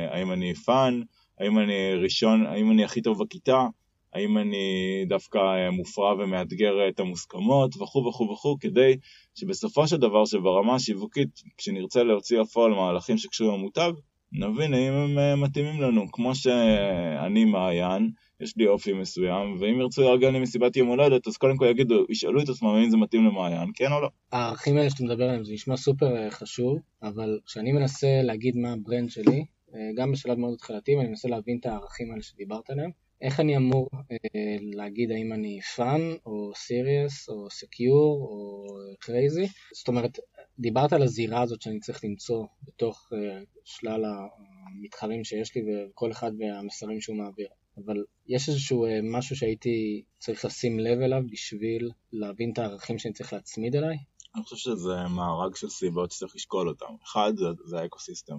אה, 0.10 0.14
האם 0.14 0.32
אני 0.32 0.54
fun, 0.54 1.02
האם 1.40 1.60
אני 1.60 1.94
ראשון, 2.04 2.46
האם 2.46 2.72
אני 2.72 2.84
הכי 2.84 3.02
טוב 3.02 3.24
בכיתה, 3.24 3.68
האם 4.14 4.38
אני 4.38 5.06
דווקא 5.08 5.38
אה, 5.38 5.72
מופרע 5.72 6.14
ומאתגר 6.14 6.90
את 6.90 7.00
המוסכמות? 7.00 7.76
וכו' 7.82 8.06
וכו' 8.08 8.30
וכו', 8.32 8.58
כדי 8.60 8.98
שבסופו 9.36 9.88
של 9.88 9.98
דבר 9.98 10.26
שברמה 10.26 10.76
השיווקית, 10.76 11.30
כשנרצה 11.58 12.04
להוציא 12.04 12.40
לפועל 12.40 12.72
מהלכים 12.72 13.18
שקשורים 13.18 13.60
למותג, 13.60 13.92
נבין 14.32 14.74
האם 14.74 14.94
הם 14.94 15.18
אה, 15.18 15.36
מתאימים 15.36 15.82
לנו, 15.82 16.12
כמו 16.12 16.36
שאני 16.36 17.46
מעיין, 17.46 18.12
יש 18.42 18.58
לי 18.58 18.68
אופי 18.68 18.94
מסוים, 18.94 19.58
ואם 19.60 19.80
ירצו 19.80 20.02
לארגן 20.02 20.34
לי 20.34 20.40
מסיבת 20.40 20.76
יום 20.76 20.88
הולדת, 20.88 21.28
אז 21.28 21.38
קודם 21.38 21.58
כל 21.58 21.66
יגידו, 21.66 22.06
ישאלו 22.10 22.42
את 22.42 22.50
עצמם 22.50 22.70
האם 22.70 22.90
זה 22.90 22.98
מתאים 22.98 23.26
למעיין, 23.26 23.70
כן 23.76 23.92
או 23.92 24.02
לא. 24.02 24.10
הערכים 24.32 24.78
האלה 24.78 24.90
שאתה 24.90 25.04
מדבר 25.04 25.24
עליהם 25.24 25.44
זה 25.44 25.54
נשמע 25.54 25.78
סופר 25.78 26.18
אה, 26.18 26.32
חשוב, 26.32 26.80
אבל 27.04 27.40
כשאני 27.46 27.72
מנסה 27.72 28.22
להגיד 28.24 28.58
מה 28.58 28.74
ה 28.74 28.80
brand 28.80 29.10
שלי, 29.10 29.46
אה, 29.76 29.80
גם 29.96 30.12
בשלב 30.12 30.38
מאוד 30.38 30.54
התחלתי, 30.54 30.96
ואני 30.96 31.08
מנסה 31.08 31.28
להבין 31.28 31.58
את 31.60 31.66
הערכים 31.66 32.12
האלה 32.12 32.22
שדיברת 32.22 32.70
עליהם, 32.70 32.92
איך 33.22 33.40
אני 33.40 33.58
אמור 33.58 33.90
אה, 34.12 34.58
להגיד 34.74 35.12
האם 35.12 35.34
אני 35.34 35.62
fun, 35.76 36.02
או 36.26 36.52
serious, 36.56 37.30
או 37.30 37.50
secure, 37.50 38.22
או 38.22 38.66
crazy? 39.00 39.48
זאת 39.74 39.88
אומרת, 39.88 40.20
דיברת 40.60 40.94
על 40.94 41.02
הזירה 41.02 41.42
הזאת 41.42 41.62
שאני 41.62 41.80
צריך 41.80 42.04
למצוא 42.04 42.46
בתוך 42.64 43.14
אה, 43.14 43.40
שלל 43.64 44.06
המתחרים 44.06 45.24
שיש 45.24 45.56
לי 45.56 45.62
וכל 45.68 46.12
אחד 46.12 46.32
והמסרים 46.40 47.02
שהוא 47.02 47.18
מעביר. 47.18 47.48
אבל 47.78 48.04
יש 48.28 48.50
איזשהו 48.50 48.86
אה, 48.86 49.00
משהו 49.04 49.36
שהייתי 49.36 50.04
צריך 50.20 50.46
לשים 50.46 50.80
לב 50.80 51.00
אליו 51.00 51.22
בשביל 51.32 51.92
להבין 52.14 52.52
את 52.54 52.58
הערכים 52.58 53.00
שאני 53.00 53.14
צריך 53.14 53.34
להצמיד 53.34 53.76
אליי? 53.76 53.98
אני 54.36 54.44
חושב 54.44 54.56
שזה 54.56 55.08
מארג 55.10 55.56
של 55.56 55.70
סיבות 55.70 56.12
שצריך 56.12 56.36
לשקול 56.36 56.70
אותם. 56.70 56.94
אחד, 57.04 57.34
זה, 57.36 57.46
זה 57.66 57.80
ה 57.80 57.85
ecosystem. 57.85 58.38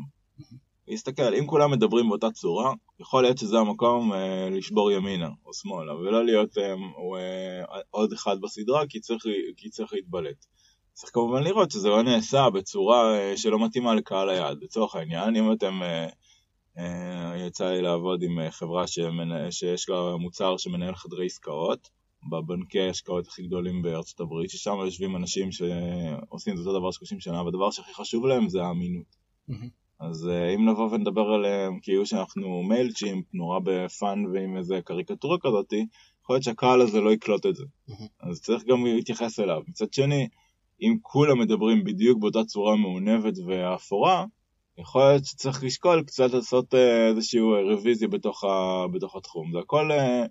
להסתכל, 0.89 1.35
אם 1.35 1.47
כולם 1.47 1.71
מדברים 1.71 2.09
באותה 2.09 2.31
צורה, 2.31 2.73
יכול 3.01 3.23
להיות 3.23 3.39
שזה 3.39 3.59
המקום 3.59 4.13
אה, 4.13 4.49
לשבור 4.51 4.91
ימינה 4.91 5.29
או 5.47 5.55
שמאלה, 5.55 5.95
ולא 5.95 6.25
להיות 6.25 6.59
אה, 6.59 6.75
אה, 7.19 7.81
עוד 7.91 8.13
אחד 8.13 8.41
בסדרה, 8.41 8.87
כי 8.87 9.01
צריך, 9.01 9.27
כי 9.57 9.71
צריך 9.71 9.93
להתבלט. 9.93 10.47
צריך 10.93 11.15
כמובן 11.15 11.43
לראות 11.43 11.71
שזה 11.71 11.89
לא 11.89 12.03
נעשה 12.03 12.51
בצורה 12.51 13.19
אה, 13.19 13.37
שלא 13.37 13.65
מתאימה 13.65 13.95
לקהל 13.95 14.29
היעד. 14.29 14.63
לצורך 14.63 14.95
העניין, 14.95 15.37
אם 15.37 15.53
אתם... 15.53 15.83
אה, 15.83 16.09
יצא 17.47 17.71
לי 17.71 17.83
לעבוד 17.83 18.23
עם 18.23 18.51
חברה 18.51 18.87
שמנ... 18.87 19.51
שיש 19.51 19.89
לה 19.89 20.17
מוצר 20.17 20.57
שמנהל 20.57 20.95
חדרי 20.95 21.27
עסקאות, 21.27 21.91
בבנקי 22.31 22.81
ההשקעות 22.81 23.27
הכי 23.27 23.43
גדולים 23.43 23.83
בארצות 23.83 24.21
הברית, 24.21 24.51
ששם 24.51 24.77
יושבים 24.85 25.17
אנשים 25.17 25.53
שעושים 25.53 26.55
את 26.55 26.59
אותו 26.59 26.79
דבר 26.79 26.91
30 26.91 27.21
שנה, 27.21 27.43
והדבר 27.43 27.71
שהכי 27.71 27.95
חשוב 27.95 28.27
להם 28.27 28.49
זה 28.49 28.63
האמינות. 28.63 29.17
Mm-hmm. 29.51 29.69
אז 30.01 30.31
אם 30.55 30.69
נבוא 30.69 30.89
ונדבר 30.93 31.29
עליהם 31.29 31.79
כאילו 31.83 32.07
שאנחנו 32.07 32.63
מייל 32.63 32.93
צ'ימפ, 32.93 33.25
נורא 33.35 33.59
בפאן 33.65 34.27
ועם 34.27 34.57
איזה 34.57 34.81
קריקטורה 34.85 35.37
כזאתי, 35.39 35.87
יכול 36.23 36.35
להיות 36.35 36.45
שהקהל 36.45 36.81
הזה 36.81 37.01
לא 37.01 37.13
יקלוט 37.13 37.47
את 37.47 37.57
זה. 37.57 37.65
Mm-hmm. 37.65 38.09
אז 38.21 38.41
צריך 38.41 38.65
גם 38.65 38.85
להתייחס 38.85 39.41
אליו. 39.41 39.63
מצד 39.69 39.93
שני, 39.93 40.29
אם 40.83 40.97
כולם 41.03 41.39
מדברים 41.39 41.85
בדיוק 41.85 42.19
באותה 42.21 42.45
צורה 42.45 42.77
מעונבת 42.77 43.35
ואפורה, 43.47 44.25
יכול 44.79 45.03
להיות 45.03 45.25
שצריך 45.25 45.65
לשקול 45.65 46.03
קצת 46.03 46.31
לעשות 46.31 46.75
אה, 46.75 47.09
איזשהו 47.09 47.55
רוויזיה 47.71 48.09
בתוך, 48.09 48.45
ה, 48.45 48.85
בתוך 48.93 49.17
התחום. 49.17 49.53
זה 49.53 49.59
הכל, 49.59 49.93
אה, 49.93 50.25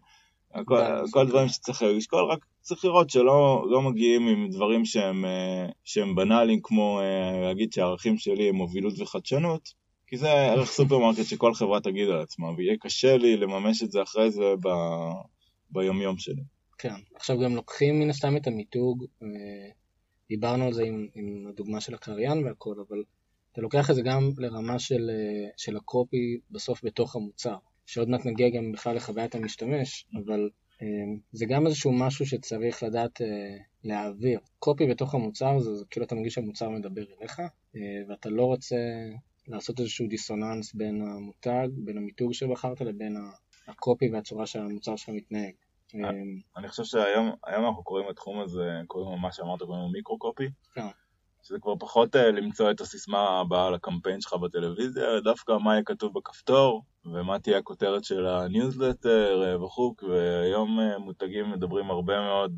הכל, 0.53 0.81
הכל 0.81 1.27
דברים 1.27 1.47
שצריך 1.47 1.81
לשקול, 1.81 2.31
רק 2.31 2.45
צריך 2.61 2.85
לראות 2.85 3.09
שלא 3.09 3.65
לא 3.69 3.81
מגיעים 3.81 4.27
עם 4.27 4.49
דברים 4.49 4.85
שהם, 4.85 5.25
אה, 5.25 5.67
שהם 5.83 6.15
בנאליים, 6.15 6.59
כמו 6.63 6.99
להגיד 7.43 7.73
שהערכים 7.73 8.17
שלי 8.17 8.49
הם 8.49 8.55
מובילות 8.55 8.93
וחדשנות, 8.99 9.73
כי 10.07 10.17
זה 10.17 10.31
ערך 10.31 10.69
סופרמרקט 10.77 11.23
שכל 11.23 11.53
חברה 11.53 11.79
תגיד 11.81 12.09
על 12.09 12.21
עצמה, 12.21 12.47
ויהיה 12.57 12.77
קשה 12.79 13.17
לי 13.17 13.37
לממש 13.37 13.83
את 13.83 13.91
זה 13.91 14.03
אחרי 14.03 14.31
זה 14.31 14.53
ב, 14.63 14.69
ביומיום 15.69 16.17
שלי. 16.17 16.43
כן, 16.77 16.95
עכשיו 17.15 17.39
גם 17.39 17.55
לוקחים 17.55 17.99
מן 17.99 18.09
הסתם 18.09 18.37
את 18.37 18.47
המיתוג. 18.47 19.05
דיברנו 20.29 20.65
על 20.65 20.73
זה 20.73 20.83
עם, 20.83 21.07
עם 21.15 21.47
הדוגמה 21.49 21.81
של 21.81 21.93
הקריין 21.93 22.43
והכל, 22.45 22.75
אבל 22.87 23.03
אתה 23.55 23.62
לוקח 23.62 23.89
את 23.89 23.95
זה 23.95 24.01
גם 24.01 24.31
לרמה 24.38 24.79
של, 24.79 25.09
אה, 25.09 25.50
של 25.57 25.77
ה 25.77 25.90
copy 25.90 26.39
בסוף 26.51 26.85
בתוך 26.85 27.15
המוצר, 27.15 27.55
שעוד 27.85 28.09
מעט 28.09 28.25
נגיע 28.25 28.50
גם 28.50 28.71
בכלל 28.71 28.95
לחוויית 28.95 29.35
המשתמש, 29.35 30.05
אבל 30.25 30.50
אה, 30.81 30.88
זה 31.31 31.45
גם 31.45 31.65
איזשהו 31.67 31.91
משהו 31.93 32.25
שצריך 32.25 32.83
לדעת 32.83 33.21
אה, 33.21 33.57
להעביר. 33.83 34.39
copy 34.60 34.88
בתוך 34.88 35.15
המוצר 35.15 35.59
זה, 35.59 35.75
זה 35.75 35.85
כאילו 35.89 36.05
אתה 36.05 36.15
מרגיש 36.15 36.33
שהמוצר 36.33 36.69
מדבר 36.69 37.03
אליך, 37.19 37.41
ואתה 38.09 38.29
לא 38.29 38.43
רוצה 38.45 38.75
לעשות 39.47 39.79
איזשהו 39.79 40.07
דיסוננס 40.07 40.74
בין 40.74 41.01
המותג, 41.01 41.67
בין 41.77 41.97
המיתוג 41.97 42.33
שבחרת 42.33 42.81
לבין 42.81 43.17
ה 43.67 43.76
copy 43.76 44.10
והצורה 44.12 44.45
שהמוצר 44.45 44.95
שלך 44.95 45.09
מתנהג. 45.09 45.53
אני 46.57 46.67
חושב 46.67 46.83
שהיום 46.83 47.31
אנחנו 47.47 47.83
קוראים 47.83 48.09
לתחום 48.09 48.39
הזה, 48.39 48.69
קוראים 48.88 49.12
לו 49.12 49.17
מה 49.17 49.32
שאמרת, 49.32 49.60
קוראים 49.60 49.82
לו 49.82 49.89
micro 49.89 50.19
copy. 50.19 50.45
שזה 51.47 51.58
כבר 51.62 51.73
פחות 51.79 52.15
אה, 52.15 52.31
למצוא 52.31 52.71
את 52.71 52.81
הסיסמה 52.81 53.39
הבאה 53.39 53.69
לקמפיין 53.69 54.21
שלך 54.21 54.34
בטלוויזיה, 54.34 55.19
דווקא 55.23 55.51
מה 55.51 55.73
יהיה 55.73 55.84
כתוב 55.84 56.13
בכפתור, 56.13 56.84
ומה 57.05 57.39
תהיה 57.39 57.58
הכותרת 57.58 58.03
של 58.03 58.25
הניוזלטר 58.25 59.43
אה, 59.43 59.63
וכו', 59.63 59.95
והיום 60.10 60.79
אה, 60.79 60.97
מותגים 60.97 61.51
מדברים 61.51 61.91
הרבה 61.91 62.21
מאוד, 62.21 62.55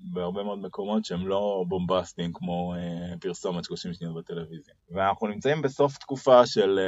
בהרבה 0.00 0.42
מאוד 0.42 0.58
מקומות 0.58 1.04
שהם 1.04 1.26
לא 1.28 1.64
בומבסטיים 1.68 2.32
כמו 2.32 2.74
פרסומת 3.20 3.64
30 3.64 3.94
שניות 3.94 4.14
בטלוויזיה. 4.14 4.74
ואנחנו 4.90 5.26
נמצאים 5.26 5.62
בסוף 5.62 5.96
תקופה 5.96 6.46
של, 6.46 6.78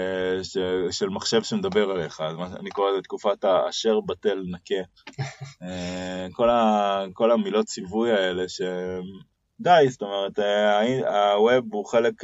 של, 0.43 0.87
של 0.91 1.09
מחשב 1.09 1.43
שמדבר 1.43 1.91
עליך, 1.91 2.21
אז 2.21 2.37
אני 2.61 2.71
קורא 2.71 2.91
לזה 2.91 3.03
תקופת 3.03 3.45
האשר 3.45 4.01
בטל 4.01 4.43
נקה. 4.51 4.83
כל, 6.37 6.51
ה, 6.51 7.05
כל 7.13 7.31
המילות 7.31 7.67
ציווי 7.67 8.13
האלה 8.13 8.49
שהם... 8.49 9.32
די, 9.63 9.89
זאת 9.89 10.03
אומרת, 10.03 10.39
אה, 10.39 11.33
הווב 11.33 11.75
הוא 11.75 11.87
חלק 11.87 12.15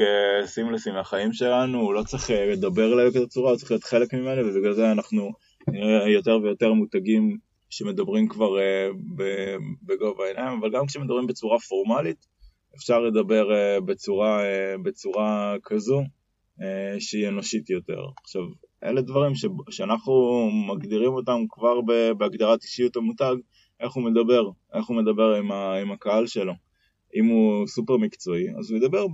סימלסי 0.46 0.90
אה, 0.90 0.94
מהחיים 0.94 1.33
שלנו, 1.33 1.81
הוא 1.81 1.94
לא 1.94 2.03
צריך 2.03 2.31
אה, 2.31 2.46
לדבר 2.46 2.92
עליו 2.92 3.07
בכזאת 3.11 3.29
צורה, 3.29 3.51
הוא 3.51 3.59
צריך 3.59 3.70
להיות 3.70 3.85
חלק 3.85 4.14
ממנו, 4.14 4.46
ובגלל 4.46 4.72
זה 4.72 4.92
אנחנו 4.92 5.31
יותר 6.07 6.38
ויותר 6.42 6.72
מותגים 6.72 7.38
שמדברים 7.70 8.29
כבר 8.29 8.51
בגובה 9.87 10.24
העיניים, 10.24 10.59
אבל 10.59 10.70
גם 10.70 10.87
כשמדברים 10.87 11.27
בצורה 11.27 11.59
פורמלית, 11.59 12.27
אפשר 12.77 13.01
לדבר 13.01 13.48
בצורה, 13.81 14.42
בצורה 14.83 15.57
כזו 15.62 16.03
שהיא 16.98 17.29
אנושית 17.29 17.70
יותר. 17.70 18.01
עכשיו, 18.22 18.42
אלה 18.85 19.01
דברים 19.01 19.35
ש, 19.35 19.46
שאנחנו 19.70 20.48
מגדירים 20.68 21.12
אותם 21.12 21.44
כבר 21.51 21.81
בהגדרת 22.18 22.62
אישיות 22.62 22.96
המותג, 22.96 23.35
איך 23.81 23.92
הוא 23.92 24.05
מדבר, 24.05 24.51
איך 24.74 24.87
הוא 24.87 24.96
מדבר 24.96 25.35
עם, 25.35 25.53
ה, 25.53 25.74
עם 25.74 25.92
הקהל 25.92 26.27
שלו. 26.27 26.67
אם 27.14 27.26
הוא 27.26 27.66
סופר 27.66 27.96
מקצועי, 27.96 28.46
אז 28.58 28.70
הוא 28.70 28.78
ידבר 28.78 29.06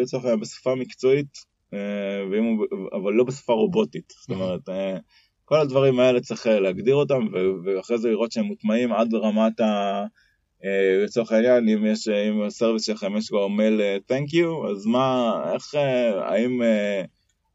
לצורך 0.00 0.24
העניין 0.24 0.40
בשפה 0.40 0.74
מקצועית, 0.74 1.54
אה, 1.74 2.38
הוא, 2.38 2.66
אבל 2.92 3.12
לא 3.12 3.24
בשפה 3.24 3.52
רובוטית. 3.52 4.12
זאת 4.20 4.30
אומרת, 4.30 4.68
אה, 4.68 4.96
כל 5.44 5.60
הדברים 5.60 6.00
האלה 6.00 6.20
צריך 6.20 6.46
אה, 6.46 6.60
להגדיר 6.60 6.94
אותם, 6.94 7.20
ואחרי 7.64 7.98
זה 7.98 8.08
לראות 8.08 8.32
שהם 8.32 8.44
מוטמעים 8.44 8.92
עד 8.92 9.12
לרמת 9.12 9.60
ה... 9.60 10.04
לצורך 11.04 11.32
העניין, 11.32 11.68
אם 11.68 11.86
יש, 11.86 12.08
אם 12.08 12.42
הסרוויס 12.42 12.86
שלכם 12.86 13.16
יש 13.16 13.28
כבר 13.28 13.48
מייל 13.48 13.80
thank 14.10 14.34
you, 14.34 14.70
אז 14.70 14.86
מה, 14.86 15.32
איך, 15.54 15.74
האם, 16.20 16.62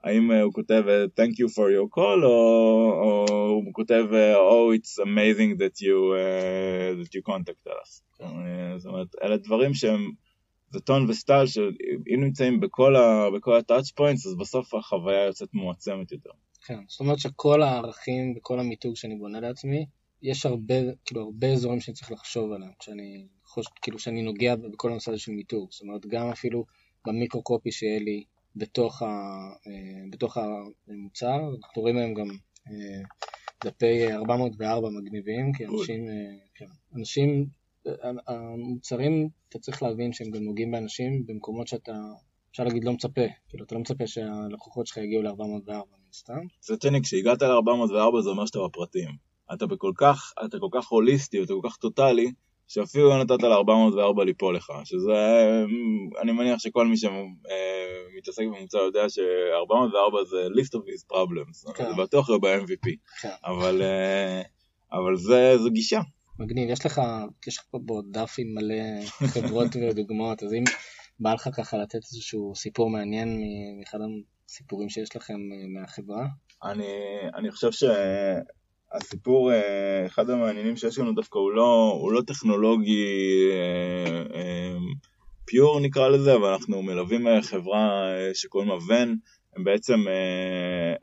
האם 0.03 0.31
הוא 0.31 0.53
כותב 0.53 0.83
thank 1.19 1.33
you 1.33 1.49
for 1.55 1.67
your 1.77 1.97
call, 1.97 2.23
או, 2.23 2.91
או 3.01 3.25
הוא 3.49 3.73
כותב 3.73 4.05
oh 4.35 4.77
it's 4.77 5.03
amazing 5.03 5.59
that 5.59 5.81
you, 5.81 6.13
uh, 6.15 7.03
that 7.03 7.13
you 7.15 7.21
contacted 7.33 7.67
us. 7.67 8.01
אה, 8.21 8.77
זאת 8.77 8.85
אומרת, 8.85 9.07
אלה 9.23 9.37
דברים 9.37 9.73
שהם, 9.73 10.11
זה 10.71 10.79
tone 10.79 11.09
ו 11.09 11.15
style 11.15 11.47
שהם 11.47 12.23
נמצאים 12.23 12.59
בכל, 12.59 12.95
ה, 12.95 13.29
בכל 13.35 13.57
ה 13.57 13.63
touch 13.63 13.91
points, 13.91 14.27
אז 14.27 14.35
בסוף 14.35 14.73
החוויה 14.73 15.25
יוצאת 15.25 15.49
מועצמת 15.53 16.11
יותר. 16.11 16.29
כן, 16.65 16.79
זאת 16.87 16.99
אומרת 16.99 17.19
שכל 17.19 17.61
הערכים 17.61 18.33
וכל 18.37 18.59
המיתוג 18.59 18.95
שאני 18.95 19.15
בונה 19.15 19.39
לעצמי, 19.39 19.85
יש 20.21 20.45
הרבה, 20.45 20.75
כאילו, 21.05 21.21
הרבה 21.21 21.47
אזורים 21.47 21.79
שאני 21.79 21.95
צריך 21.95 22.11
לחשוב 22.11 22.51
עליהם, 22.51 22.71
כשאני, 22.79 23.27
חוש, 23.45 23.65
כאילו, 23.81 23.97
כשאני 23.97 24.21
נוגע 24.21 24.55
בכל 24.55 24.91
הנושא 24.91 25.11
הזה 25.11 25.19
של 25.19 25.31
מיתוג. 25.31 25.71
זאת 25.71 25.81
אומרת, 25.81 26.05
גם 26.05 26.29
אפילו 26.29 26.65
ב 27.07 27.13
micro 27.13 27.43
copy 27.43 27.71
שיהיה 27.71 27.99
לי 27.99 28.23
בתוך, 28.55 29.01
ה, 29.01 29.05
אה, 29.67 30.03
בתוך 30.09 30.37
המוצר, 30.87 31.39
אנחנו 31.63 31.81
רואים 31.81 31.97
היום 31.97 32.13
גם 32.13 32.27
אה, 32.67 33.01
דפי 33.63 34.13
404 34.13 34.89
מגניבים, 34.89 35.53
כי 35.53 35.65
אנשים, 35.65 36.07
כן, 36.55 36.65
אנשים 36.95 37.45
המוצרים, 38.27 39.29
אתה 39.49 39.59
צריך 39.59 39.83
להבין 39.83 40.13
שהם 40.13 40.31
גם 40.31 40.43
נוגעים 40.43 40.71
באנשים 40.71 41.25
במקומות 41.25 41.67
שאתה, 41.67 41.93
אפשר 42.51 42.63
להגיד, 42.63 42.83
לא 42.83 42.93
מצפה. 42.93 43.21
כאילו, 43.49 43.65
אתה 43.65 43.75
לא 43.75 43.81
מצפה 43.81 44.07
שהלקוחות 44.07 44.87
שלך 44.87 44.97
יגיעו 44.97 45.23
ל-404 45.23 45.71
מן 45.71 46.13
סתם. 46.13 46.39
זה 46.61 46.77
טניק, 46.77 47.03
כשהגעת 47.03 47.41
ל-404 47.41 48.21
זה 48.23 48.29
אומר 48.29 48.45
שאתה 48.45 48.59
בפרטים. 48.69 49.09
אתה 49.53 49.65
בכל 49.65 49.91
כך, 49.97 50.33
אתה 50.45 50.57
כל 50.59 50.69
כך 50.71 50.87
הוליסטי, 50.87 51.43
אתה 51.43 51.53
כל 51.61 51.69
כך 51.69 51.77
טוטאלי, 51.77 52.31
שאפילו 52.69 53.09
לא 53.09 53.23
נתת 53.23 53.43
ל-404 53.43 54.23
ליפול 54.25 54.55
לך, 54.55 54.71
שזה, 54.83 55.11
אני 56.21 56.31
מניח 56.31 56.59
שכל 56.59 56.87
מי 56.87 56.97
שמתעסק 56.97 58.43
במוצר 58.43 58.77
יודע 58.77 59.09
ש-404 59.09 60.25
זה 60.29 60.47
list 60.47 60.79
of 60.79 60.83
his 60.83 61.15
problems, 61.15 61.73
כן. 61.73 61.89
זה 61.89 62.01
בטוח 62.03 62.29
לא 62.29 62.37
ב-MVP, 62.37 62.89
כן. 63.21 63.29
אבל, 63.45 63.81
אה, 63.81 64.41
אבל 64.91 65.15
זה, 65.15 65.57
זה 65.63 65.69
גישה, 65.69 65.99
מגניב, 66.39 66.69
יש 66.69 66.85
לך, 66.85 67.01
יש 67.47 67.57
לך 67.57 67.63
פה 67.71 68.01
דף 68.11 68.35
עם 68.37 68.47
מלא 68.55 69.05
חברות 69.27 69.75
ודוגמאות, 69.89 70.43
אז 70.43 70.53
אם 70.53 70.63
בא 71.19 71.33
לך 71.33 71.49
ככה 71.53 71.77
לתת 71.77 71.95
איזשהו 71.95 72.55
סיפור 72.55 72.89
מעניין 72.89 73.41
מאחד 73.79 73.97
הסיפורים 74.49 74.89
שיש 74.89 75.15
לכם 75.15 75.33
אה, 75.33 75.81
מהחברה? 75.81 76.25
אני, 76.63 76.93
אני 77.35 77.51
חושב 77.51 77.71
ש... 77.71 77.83
הסיפור, 78.91 79.51
אחד 80.05 80.29
המעניינים 80.29 80.77
שיש 80.77 80.97
לנו 80.99 81.13
דווקא 81.13 81.37
הוא 81.39 81.51
לא, 81.51 81.97
הוא 82.01 82.11
לא 82.11 82.21
טכנולוגי 82.21 83.05
פיור 85.45 85.79
נקרא 85.79 86.07
לזה, 86.07 86.35
אבל 86.35 86.49
אנחנו 86.49 86.81
מלווים 86.81 87.27
חברה 87.41 88.11
שקוראים 88.33 88.69
לה 88.69 88.75
ון, 88.75 89.15
הם 89.55 89.63
בעצם 89.63 90.05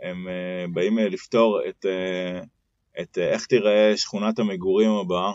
הם 0.02 0.26
באים 0.74 0.98
לפתור 0.98 1.60
את, 1.68 1.86
את 3.00 3.18
איך 3.18 3.46
תיראה 3.46 3.96
שכונת 3.96 4.38
המגורים 4.38 4.90
הבאה 4.90 5.32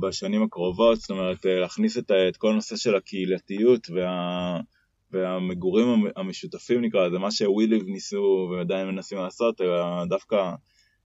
בשנים 0.00 0.42
הקרובות, 0.42 0.98
זאת 0.98 1.10
אומרת 1.10 1.44
להכניס 1.44 1.98
את, 1.98 2.10
את 2.28 2.36
כל 2.36 2.50
הנושא 2.50 2.76
של 2.76 2.94
הקהילתיות 2.94 3.90
וה, 3.90 4.60
והמגורים 5.16 6.06
המשותפים 6.16 6.80
נקרא 6.80 7.06
לזה, 7.06 7.18
מה 7.18 7.30
שוויליב 7.30 7.82
ניסו 7.86 8.48
ועדיין 8.52 8.88
מנסים 8.88 9.18
לעשות, 9.18 9.60
אלא 9.60 10.04
דווקא 10.04 10.50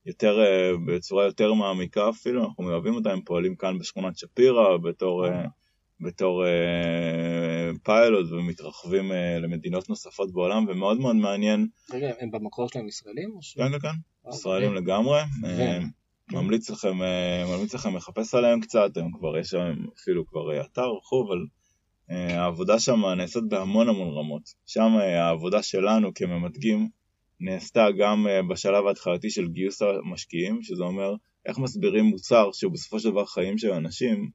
יותר, 0.06 0.40
בצורה 0.88 1.26
יותר 1.26 1.54
מעמיקה 1.54 2.10
אפילו, 2.10 2.44
אנחנו 2.44 2.64
מלווים 2.64 2.96
אותם, 2.96 3.10
הם 3.10 3.22
פועלים 3.22 3.56
כאן 3.56 3.78
בשכונת 3.80 4.18
שפירא 4.18 4.78
בתור, 4.78 5.26
בתור 6.00 6.44
פיילוט 7.84 8.32
ומתרחבים 8.32 9.12
למדינות 9.42 9.90
נוספות 9.90 10.34
בעולם, 10.34 10.66
ומאוד 10.68 11.00
מאוד 11.00 11.16
מעניין. 11.16 11.68
רגע, 11.94 12.12
הם 12.20 12.32
במקור 12.32 12.68
שלהם 12.70 12.88
ישראלים? 12.88 13.30
כן, 13.56 13.72
כן, 13.72 13.80
כן, 13.80 14.30
ישראלים 14.30 14.76
לגמרי. 14.76 15.20
ממליץ 16.32 16.70
לכם, 16.70 16.98
ממליץ 17.48 17.74
לכם 17.74 17.96
לחפש 17.96 18.36
עליהם 18.36 18.60
קצת, 18.60 18.98
הם 18.98 19.12
כבר, 19.12 19.38
יש 19.38 19.48
שם 19.48 19.74
אפילו 20.02 20.28
כבר 20.28 20.62
אתר 20.62 20.90
רחוב, 20.98 21.32
אבל 21.32 21.46
העבודה 22.12 22.80
שם 22.80 23.06
נעשית 23.06 23.44
בהמון 23.50 23.90
המון 23.90 24.18
רמות. 24.18 24.42
שם 24.66 24.92
העבודה 24.98 25.64
שלנו 25.64 26.14
כממתגים 26.16 26.90
נעשתה 27.40 27.88
גם 28.00 28.28
בשלב 28.50 28.88
ההתחלתי 28.88 29.30
של 29.30 29.48
גיוס 29.48 29.82
המשקיעים, 29.82 30.62
שזה 30.62 30.84
אומר 30.84 31.16
איך 31.46 31.58
מסבירים 31.58 32.06
מוצר 32.06 32.50
שהוא 32.54 32.74
בסופו 32.74 33.00
של 33.00 33.10
דבר 33.10 33.26
חיים 33.26 33.58
של 33.58 33.72
אנשים 33.72 34.30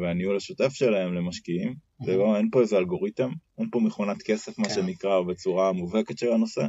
והניהול 0.00 0.36
השוטף 0.36 0.72
שלהם 0.72 1.14
למשקיעים. 1.14 1.74
זה 2.04 2.16
לא, 2.16 2.36
אין 2.36 2.48
פה 2.52 2.60
איזה 2.60 2.78
אלגוריתם, 2.78 3.30
אין 3.58 3.68
פה 3.70 3.80
מכונת 3.80 4.22
כסף 4.22 4.58
מה 4.58 4.68
כן. 4.68 4.74
שנקרא 4.74 5.20
בצורה 5.20 5.68
המובהקת 5.68 6.18
של 6.18 6.32
הנושא. 6.32 6.66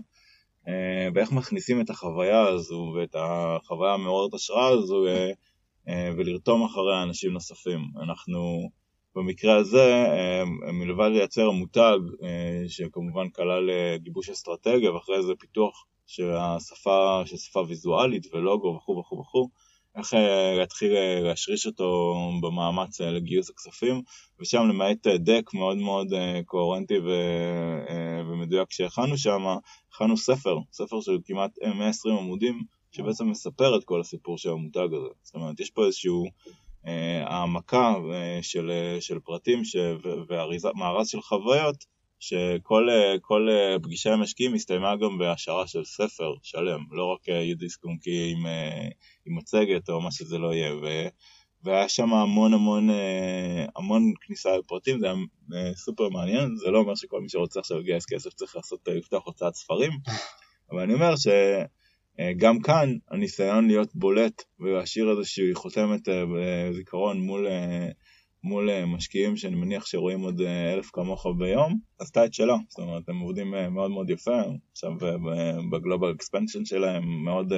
ואיך 1.15 1.31
מכניסים 1.31 1.81
את 1.81 1.89
החוויה 1.89 2.41
הזו 2.41 2.93
ואת 2.97 3.15
החוויה 3.19 3.93
המעוררת 3.93 4.33
השראה 4.33 4.67
הזו 4.67 5.05
ולרתום 6.17 6.63
אחרי 6.63 7.03
אנשים 7.03 7.31
נוספים. 7.31 7.79
אנחנו 8.03 8.69
במקרה 9.15 9.55
הזה, 9.55 10.05
מלבד 10.73 11.09
לייצר 11.13 11.51
מותג 11.51 11.97
שכמובן 12.67 13.29
כלל 13.29 13.69
גיבוש 13.95 14.29
אסטרטגיה 14.29 14.93
ואחרי 14.93 15.23
זה 15.23 15.33
פיתוח 15.39 15.85
של 16.07 16.31
השפה, 16.31 17.21
של 17.25 17.37
שפה 17.37 17.63
ויזואלית 17.67 18.33
ולוגו 18.33 18.75
וכו' 18.75 18.97
וכו' 18.99 19.19
וכו', 19.19 19.49
איך 19.97 20.13
להתחיל 20.57 20.93
להשריש 21.23 21.67
אותו 21.67 22.15
במאמץ 22.41 23.01
לגיוס 23.01 23.49
הכספים, 23.49 24.01
ושם 24.39 24.61
למעט 24.69 25.07
דק 25.07 25.53
מאוד 25.53 25.77
מאוד 25.77 26.07
קוהרנטי 26.45 26.97
ומדויק 28.29 28.71
שהכנו 28.71 29.17
שם, 29.17 29.41
הכנו 29.91 30.17
ספר, 30.17 30.57
ספר 30.71 31.01
של 31.01 31.17
כמעט 31.25 31.51
120 31.75 32.15
עמודים, 32.15 32.63
שבעצם 32.91 33.29
מספר 33.29 33.77
את 33.77 33.83
כל 33.83 34.01
הסיפור 34.01 34.37
של 34.37 34.49
המותג 34.49 34.87
הזה. 34.93 35.07
זאת 35.23 35.35
אומרת, 35.35 35.59
יש 35.59 35.69
פה 35.69 35.85
איזשהו 35.85 36.25
העמקה 37.25 37.95
של, 38.41 38.71
של 38.99 39.19
פרטים 39.19 39.65
ש, 39.65 39.75
ומארז 40.29 41.07
של 41.07 41.21
חוויות, 41.21 41.85
שכל 42.19 42.87
פגישה 43.83 44.13
עם 44.13 44.21
משקיעים 44.21 44.53
הסתיימה 44.53 44.95
גם 44.95 45.17
בהשערה 45.17 45.67
של 45.67 45.85
ספר 45.85 46.33
שלם, 46.43 46.79
לא 46.91 47.13
רק 47.13 47.27
יודיסקומקי 47.27 48.31
עם, 48.31 48.45
עם 49.25 49.37
מצגת 49.37 49.89
או 49.89 50.01
מה 50.01 50.11
שזה 50.11 50.37
לא 50.37 50.53
יהיה. 50.53 50.75
ו, 50.75 51.07
והיה 51.63 51.89
שם 51.89 52.13
המון 52.13 52.53
המון 52.53 52.89
המון 53.75 54.13
כניסה 54.21 54.57
לפרטים, 54.57 54.99
זה 54.99 55.05
היה 55.05 55.73
סופר 55.75 56.09
מעניין, 56.09 56.55
זה 56.55 56.71
לא 56.71 56.79
אומר 56.79 56.95
שכל 56.95 57.21
מי 57.21 57.29
שרוצה 57.29 57.59
עכשיו 57.59 57.79
לגייס 57.79 58.05
כסף 58.05 58.33
צריך 58.33 58.55
לעשות, 58.55 58.87
לפתוח 58.87 59.25
הוצאת 59.25 59.55
ספרים, 59.55 59.91
אבל 60.71 60.79
אני 60.79 60.93
אומר 60.93 61.15
ש... 61.15 61.27
גם 62.37 62.59
כאן 62.59 62.97
הניסיון 63.11 63.67
להיות 63.67 63.95
בולט 63.95 64.43
ולהשאיר 64.59 65.11
איזושהי 65.11 65.53
חותמת 65.53 66.07
בזיכרון 66.07 67.21
מול, 67.21 67.47
מול 68.43 68.85
משקיעים 68.85 69.37
שאני 69.37 69.55
מניח 69.55 69.85
שרואים 69.85 70.21
עוד 70.21 70.41
אלף 70.41 70.89
כמוך 70.93 71.27
ביום, 71.37 71.79
עשתה 71.99 72.25
את 72.25 72.33
שלה, 72.33 72.55
זאת 72.69 72.79
אומרת 72.79 73.09
הם 73.09 73.19
עובדים 73.19 73.53
מאוד 73.71 73.91
מאוד 73.91 74.09
יפה, 74.09 74.41
עכשיו 74.71 74.91
בגלובל 75.71 76.11
אקספנשן 76.11 76.65
שלהם 76.65 77.23
מאוד, 77.23 77.53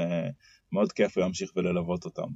מאוד 0.71 0.91
כיף 0.91 1.17
להמשיך 1.17 1.51
וללוות 1.55 2.05
אותם. 2.05 2.27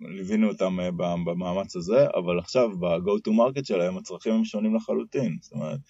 ליווינו 0.00 0.48
אותם 0.48 0.76
במאמץ 1.24 1.76
הזה, 1.76 2.06
אבל 2.14 2.38
עכשיו 2.38 2.68
ב-go 2.78 3.28
to 3.28 3.30
market 3.30 3.64
שלהם 3.64 3.96
הצרכים 3.96 4.32
הם 4.32 4.44
שונים 4.44 4.74
לחלוטין, 4.74 5.36
זאת 5.40 5.52
אומרת 5.52 5.80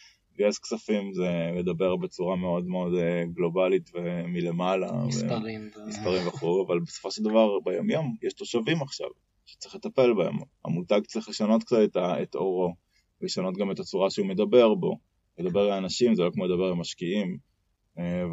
לגייס 0.43 0.59
כספים 0.59 1.13
זה 1.13 1.51
לדבר 1.55 1.97
בצורה 1.97 2.37
מאוד 2.37 2.67
מאוד 2.67 2.93
גלובלית 3.33 3.91
ומלמעלה. 3.95 4.93
מספרים. 5.07 5.71
ו... 5.77 5.89
מספרים 5.89 6.29
וכו', 6.29 6.65
אבל 6.67 6.81
בסופו 6.81 7.11
של 7.11 7.23
דבר 7.23 7.59
ביום 7.65 7.91
יום 7.91 8.17
יש 8.23 8.33
תושבים 8.33 8.83
עכשיו 8.83 9.07
שצריך 9.47 9.75
לטפל 9.75 10.15
בהם. 10.15 10.37
המותג 10.65 11.01
צריך 11.07 11.29
לשנות 11.29 11.65
קצת 11.65 11.77
את, 11.85 11.97
את 11.97 12.35
אורו, 12.35 12.75
לשנות 13.21 13.57
גם 13.57 13.71
את 13.71 13.79
הצורה 13.81 14.11
שהוא 14.11 14.27
מדבר 14.27 14.75
בו. 14.75 14.99
לדבר 15.39 15.69
לאנשים 15.69 16.15
זה 16.15 16.23
לא 16.23 16.31
כמו 16.31 16.47
לדבר 16.47 16.71
למשקיעים 16.71 17.39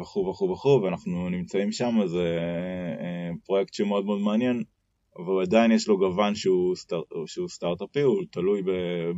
וכו' 0.00 0.26
וכו' 0.26 0.50
וכו', 0.50 0.80
ואנחנו 0.84 1.28
נמצאים 1.28 1.72
שם, 1.72 2.06
זה 2.06 2.38
פרויקט 3.44 3.74
שהוא 3.74 3.88
מאוד 3.88 4.04
מאוד 4.04 4.20
מעניין. 4.20 4.62
אבל 5.16 5.42
עדיין 5.42 5.72
יש 5.72 5.88
לו 5.88 5.98
גוון 5.98 6.34
שהוא, 6.34 6.76
סטאר, 6.76 7.02
שהוא 7.26 7.48
סטארט-אפי, 7.48 8.00
הוא 8.00 8.24
תלוי 8.30 8.62
ב, 8.62 8.70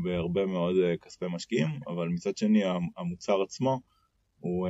בהרבה 0.05 0.47
מאוד 0.47 0.75
כספי 1.03 1.25
משקיעים, 1.35 1.69
אבל 1.87 2.09
מצד 2.09 2.37
שני 2.37 2.63
המוצר 2.97 3.43
עצמו 3.43 3.81
הוא, 4.41 4.69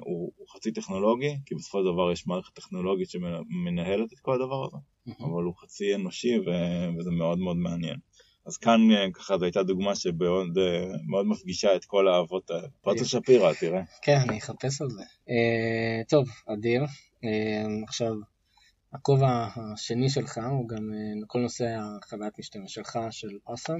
הוא, 0.00 0.32
הוא 0.36 0.48
חצי 0.48 0.72
טכנולוגי, 0.72 1.36
כי 1.46 1.54
בסופו 1.54 1.78
של 1.78 1.84
דבר 1.92 2.12
יש 2.12 2.26
מערכת 2.26 2.54
טכנולוגית 2.54 3.10
שמנהלת 3.10 4.12
את 4.12 4.18
כל 4.18 4.34
הדבר 4.34 4.64
הזה, 4.64 4.76
mm-hmm. 4.76 5.24
אבל 5.24 5.42
הוא 5.42 5.54
חצי 5.56 5.94
אנושי 5.94 6.38
ו, 6.38 6.50
וזה 6.98 7.10
מאוד 7.10 7.38
מאוד 7.38 7.56
מעניין. 7.56 7.96
אז 8.46 8.56
כאן 8.56 8.80
ככה 9.12 9.38
זו 9.38 9.44
הייתה 9.44 9.62
דוגמה 9.62 9.94
שמאוד 9.94 10.58
מאוד 11.06 11.26
מפגישה 11.26 11.76
את 11.76 11.84
כל 11.84 12.08
האהבות 12.08 12.50
האלה. 12.50 12.68
פרצה 12.80 13.04
שפירא, 13.04 13.52
תראה. 13.52 13.82
כן, 14.02 14.16
אני 14.28 14.38
אחפש 14.38 14.82
על 14.82 14.90
זה. 14.90 15.02
טוב, 16.08 16.28
אדיר. 16.46 16.82
עכשיו, 17.88 18.12
הכובע 18.92 19.48
השני 19.56 20.10
שלך 20.10 20.40
הוא 20.50 20.68
גם 20.68 20.92
כל 21.26 21.40
נושא 21.40 21.76
החוויית 21.78 22.38
משתמש 22.38 22.74
שלך, 22.74 22.98
של 23.10 23.38
אוסם, 23.46 23.78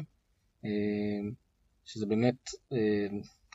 שזה 1.84 2.06
באמת 2.06 2.50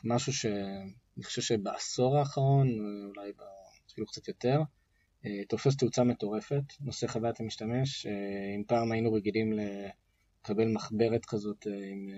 משהו 0.04 0.32
שאני 0.32 1.24
חושב 1.24 1.42
שבעשור 1.42 2.18
האחרון, 2.18 2.68
אולי 3.08 3.32
אפילו 3.90 4.06
קצת 4.06 4.28
יותר, 4.28 4.60
תופס 5.48 5.76
תאוצה 5.76 6.04
מטורפת, 6.04 6.62
נושא 6.80 7.06
חוויית 7.06 7.40
המשתמש. 7.40 8.06
אם 8.56 8.62
פעם 8.66 8.92
היינו 8.92 9.12
רגילים 9.12 9.52
לקבל 9.52 10.72
מחברת 10.72 11.26
כזאת 11.26 11.66
עם 11.92 12.08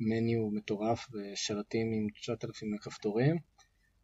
מניו 0.00 0.50
מטורף 0.50 1.06
ושרתים 1.12 1.92
עם 1.92 2.06
9,000 2.20 2.78
כפתורים, 2.78 3.36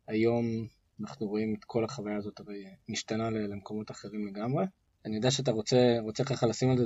היום 0.06 0.66
אנחנו 1.00 1.26
רואים 1.26 1.54
את 1.58 1.64
כל 1.64 1.84
החוויה 1.84 2.16
הזאת 2.16 2.40
הרי 2.40 2.64
משתנה 2.88 3.30
למקומות 3.30 3.90
אחרים 3.90 4.26
לגמרי. 4.26 4.64
אני 5.04 5.16
יודע 5.16 5.30
שאתה 5.30 5.50
רוצה, 5.50 5.96
רוצה 6.00 6.24
ככה 6.24 6.46
לשים 6.46 6.70
על, 6.70 6.78
זה, 6.78 6.84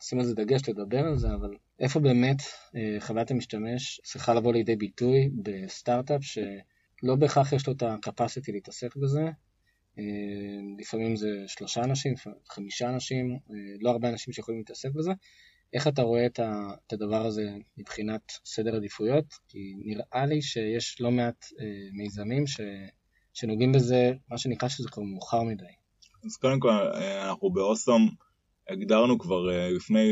לשים 0.00 0.18
על 0.18 0.24
זה 0.24 0.34
דגש, 0.34 0.68
לדבר 0.68 0.98
על 0.98 1.16
זה, 1.16 1.28
אבל 1.34 1.56
איפה 1.80 2.00
באמת 2.00 2.42
אה, 2.76 2.96
חוויית 3.00 3.30
המשתמש 3.30 4.00
צריכה 4.04 4.34
לבוא 4.34 4.52
לידי 4.52 4.76
ביטוי 4.76 5.30
בסטארט-אפ 5.42 6.24
שלא 6.24 7.16
בהכרח 7.18 7.52
יש 7.52 7.66
לו 7.66 7.72
את 7.72 7.82
ה-capacity 7.82 8.52
להתעסק 8.52 8.96
בזה, 8.96 9.24
אה, 9.98 10.04
לפעמים 10.78 11.16
זה 11.16 11.28
שלושה 11.46 11.80
אנשים, 11.84 12.14
חמישה 12.48 12.88
אנשים, 12.88 13.38
אה, 13.50 13.56
לא 13.80 13.90
הרבה 13.90 14.08
אנשים 14.08 14.34
שיכולים 14.34 14.60
להתעסק 14.60 14.90
בזה. 14.90 15.12
איך 15.72 15.88
אתה 15.88 16.02
רואה 16.02 16.26
את 16.26 16.92
הדבר 16.92 17.26
הזה 17.26 17.50
מבחינת 17.76 18.22
סדר 18.44 18.76
עדיפויות? 18.76 19.24
כי 19.48 19.74
נראה 19.84 20.26
לי 20.26 20.42
שיש 20.42 21.00
לא 21.00 21.10
מעט 21.10 21.46
מיזמים 21.92 22.46
ש... 22.46 22.60
שנוגעים 23.40 23.72
בזה, 23.72 24.12
מה 24.30 24.38
שנקרא 24.38 24.68
שזה 24.68 24.88
כבר 24.88 25.02
מאוחר 25.02 25.42
מדי. 25.42 25.64
אז 26.24 26.36
קודם 26.36 26.60
כל, 26.60 26.70
אנחנו 27.28 27.50
ב 27.50 27.57
Awesome 27.57 28.08
הגדרנו 28.68 29.18
כבר 29.18 29.50
אה, 29.50 29.70
לפני, 29.70 30.06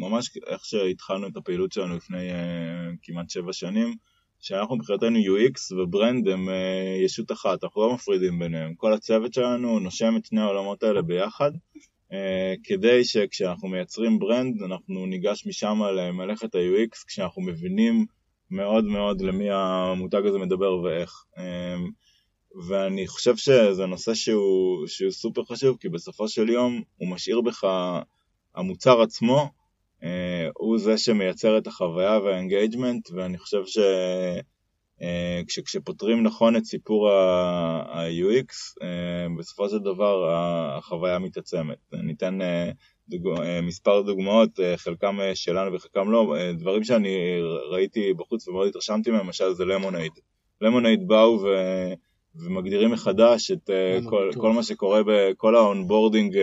ממש 0.00 0.30
איך 0.46 0.64
שהתחלנו 0.64 1.26
את 1.26 1.36
הפעילות 1.36 1.72
שלנו 1.72 1.96
לפני 1.96 2.30
אה, 2.30 2.90
כמעט 3.02 3.30
שבע 3.30 3.52
שנים, 3.52 3.94
שאנחנו 4.40 4.76
מבחינתנו 4.76 5.18
UX 5.18 5.74
ו 5.74 5.83
brand 5.83 6.28
הם 6.28 6.48
אה, 6.48 6.96
ישות 7.04 7.32
אחת, 7.32 7.64
אנחנו 7.64 7.82
לא 7.82 7.94
מפרידים 7.94 8.38
ביניהם. 8.38 8.74
כל 8.74 8.92
הצוות 8.92 9.34
שלנו 9.34 9.78
נושם 9.78 10.16
את 10.16 10.24
שני 10.24 10.40
העולמות 10.40 10.82
האלה 10.82 11.02
ביחד, 11.02 11.50
כדי 12.64 13.04
שכשאנחנו 13.04 13.68
מייצרים 13.68 14.18
brand, 14.18 14.62
אנחנו 14.62 15.06
ניגש 15.06 15.46
משם 15.46 15.80
למלאכת 15.96 16.54
ה-UX, 16.54 17.06
כשאנחנו 17.06 17.42
מבינים 17.42 18.06
מאוד 18.50 18.84
מאוד 18.84 19.20
למי 19.20 19.50
המותג 19.50 20.26
הזה 20.26 20.38
מדבר 20.38 20.78
ואיך. 20.78 21.24
ואני 22.68 23.06
חושב 23.06 23.36
שזה 23.36 23.86
נושא 23.86 24.14
שהוא, 24.14 24.86
שהוא 24.86 25.10
סופר 25.10 25.44
חשוב, 25.44 25.76
כי 25.80 25.88
בסופו 25.88 26.28
של 26.28 26.48
יום 26.48 26.82
הוא 26.96 27.08
משאיר 27.08 27.40
בך, 27.40 27.64
המוצר 28.54 29.02
עצמו, 29.02 29.50
אה, 30.02 30.48
הוא 30.56 30.78
זה 30.78 30.98
שמייצר 30.98 31.58
את 31.58 31.66
החוויה 31.66 32.18
וה 32.18 32.32
engagement, 32.32 33.10
ואני 33.10 33.38
חושב 33.38 33.66
ש... 33.66 33.78
אה, 35.02 35.40
נכון 36.22 36.56
את 36.56 36.64
סיפור 36.64 37.10
ה-UX, 37.10 38.82
אה, 38.82 39.26
בסופו 39.38 39.68
של 39.68 39.78
דבר 39.78 40.30
החוויה 40.78 41.18
מתעצמת. 41.18 41.78
ניתן 41.92 42.38
דוג... 43.08 43.22
מספר 43.62 44.02
דוגמאות, 44.02 44.60
חלקם 44.76 45.18
שלנו 45.34 45.72
וחלקם 45.74 46.10
לא, 46.10 46.34
דברים 46.58 46.84
שאני 46.84 47.40
ראיתי 47.70 48.14
בחוץ 48.14 48.48
ומאוד 48.48 48.68
התרשמתי 48.68 49.10
מהם, 49.10 49.26
למשל 49.26 49.52
זה 49.52 49.64
Lemonade. 49.64 50.12
Lemonade 50.60 51.08
באו 51.08 51.40
ו... 51.42 51.46
ומגדירים 52.34 52.90
מחדש 52.90 53.50
את 53.50 53.70
כל, 54.08 54.30
כל 54.38 54.52
מה 54.52 54.62
שקורה 54.62 55.00
בכל 55.06 55.56
ה 55.56 55.63
onboarding 55.63 56.36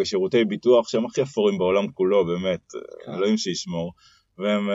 לשירותי 0.00 0.44
ביטוח 0.44 0.88
שהם 0.88 1.06
הכי 1.06 1.22
אפורים 1.22 1.58
בעולם 1.58 1.92
כולו, 1.92 2.26
באמת, 2.26 2.72
כן. 3.04 3.12
אלוהים 3.12 3.36
שישמור. 3.36 3.92
והם 4.38 4.70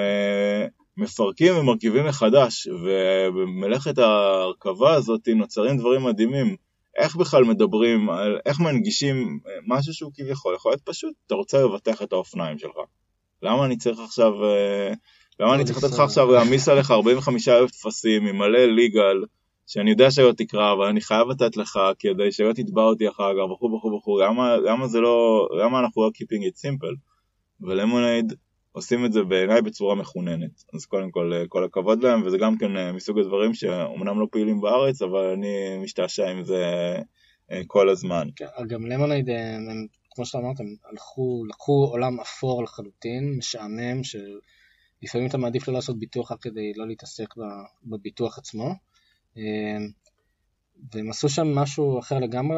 מפרקים 0.97 1.57
ומרכיבים 1.57 2.05
מחדש, 2.05 2.67
ובמלאכת 2.67 3.97
ההרכבה 3.97 4.93
הזאת 4.93 5.27
נוצרים 5.35 5.77
דברים 5.77 6.03
מדהימים. 6.03 6.55
איך 6.97 7.15
בכלל 7.15 7.43
מדברים, 7.43 8.09
על 8.09 8.39
איך 8.45 8.59
מנגישים 8.59 9.39
משהו 9.67 9.93
שהוא 9.93 10.11
כביכול 10.15 10.55
יכול 10.55 10.71
להיות 10.71 10.81
פשוט, 10.81 11.13
אתה 11.27 11.35
רוצה 11.35 11.63
לבטח 11.63 12.01
את 12.01 12.13
האופניים 12.13 12.59
שלך. 12.59 12.75
למה 13.41 13.65
אני 13.65 13.77
צריך 13.77 13.99
עכשיו, 13.99 14.45
אה, 14.45 14.93
למה 15.39 15.55
אני 15.55 15.63
צריך 15.63 15.77
לתת 15.77 15.93
לך 15.93 15.99
עכשיו 15.99 16.31
להעמיס 16.31 16.69
עליך 16.69 16.91
45 16.91 17.47
אלף 17.47 17.71
טפסים 17.71 18.27
עם 18.27 18.37
מלא 18.37 18.65
ליגל, 18.65 19.23
שאני 19.67 19.89
יודע 19.91 20.11
שלא 20.11 20.31
תקרא, 20.37 20.73
אבל 20.73 20.85
אני 20.85 21.01
חייב 21.01 21.27
לתת 21.27 21.57
לך 21.57 21.79
כדי 21.99 22.31
שלא 22.31 22.53
תתבע 22.53 22.81
אותי 22.81 23.09
אחר 23.09 23.31
כך, 23.33 23.51
וכו' 23.51 23.77
וכו' 23.77 23.97
וכו', 23.97 24.19
למה, 24.19 24.57
למה 24.57 24.87
זה 24.87 24.99
לא, 24.99 25.47
למה 25.63 25.79
אנחנו 25.79 26.03
לא 26.03 26.09
keeping 26.09 26.41
it 26.41 26.67
simple? 26.67 26.95
ולמונייד 27.61 28.33
עושים 28.71 29.05
את 29.05 29.13
זה 29.13 29.23
בעיניי 29.23 29.61
בצורה 29.61 29.95
מכוננת. 29.95 30.63
אז 30.73 30.85
קודם 30.85 31.11
כל, 31.11 31.33
אה, 31.33 31.47
כל 31.47 31.63
הכבוד 31.63 32.03
להם, 32.03 32.25
וזה 32.25 32.37
גם 32.37 32.57
כן 32.57 32.77
אה, 32.77 32.91
מסוג 32.91 33.19
הדברים 33.19 33.53
שאומנם 33.53 34.19
לא 34.19 34.27
פעילים 34.31 34.61
בארץ, 34.61 35.01
אבל 35.01 35.33
אני 35.33 35.77
משתעשע 35.83 36.29
עם 36.29 36.43
זה 36.43 36.63
אה, 37.51 37.61
כל 37.67 37.89
הזמן. 37.89 38.27
כן, 38.35 38.45
גם 38.67 38.85
למונייד, 38.85 39.29
הם, 39.29 39.87
כמו 40.11 40.25
שאתה 40.25 40.37
אמרת, 40.37 40.59
הם 40.59 40.75
הלכו, 40.91 41.45
לקחו 41.49 41.87
עולם 41.91 42.19
אפור 42.19 42.63
לחלוטין, 42.63 43.37
משעמם, 43.37 44.01
שלפעמים 44.03 45.27
אתה 45.27 45.37
מעדיף 45.37 45.67
לא 45.67 45.73
לעשות 45.73 45.99
ביטוח 45.99 46.31
רק 46.31 46.41
כדי 46.41 46.73
לא 46.75 46.87
להתעסק 46.87 47.33
בביטוח 47.83 48.37
עצמו. 48.37 48.75
והם 50.91 51.09
עשו 51.09 51.29
שם 51.29 51.47
משהו 51.47 51.99
אחר 51.99 52.19
לגמרי, 52.19 52.57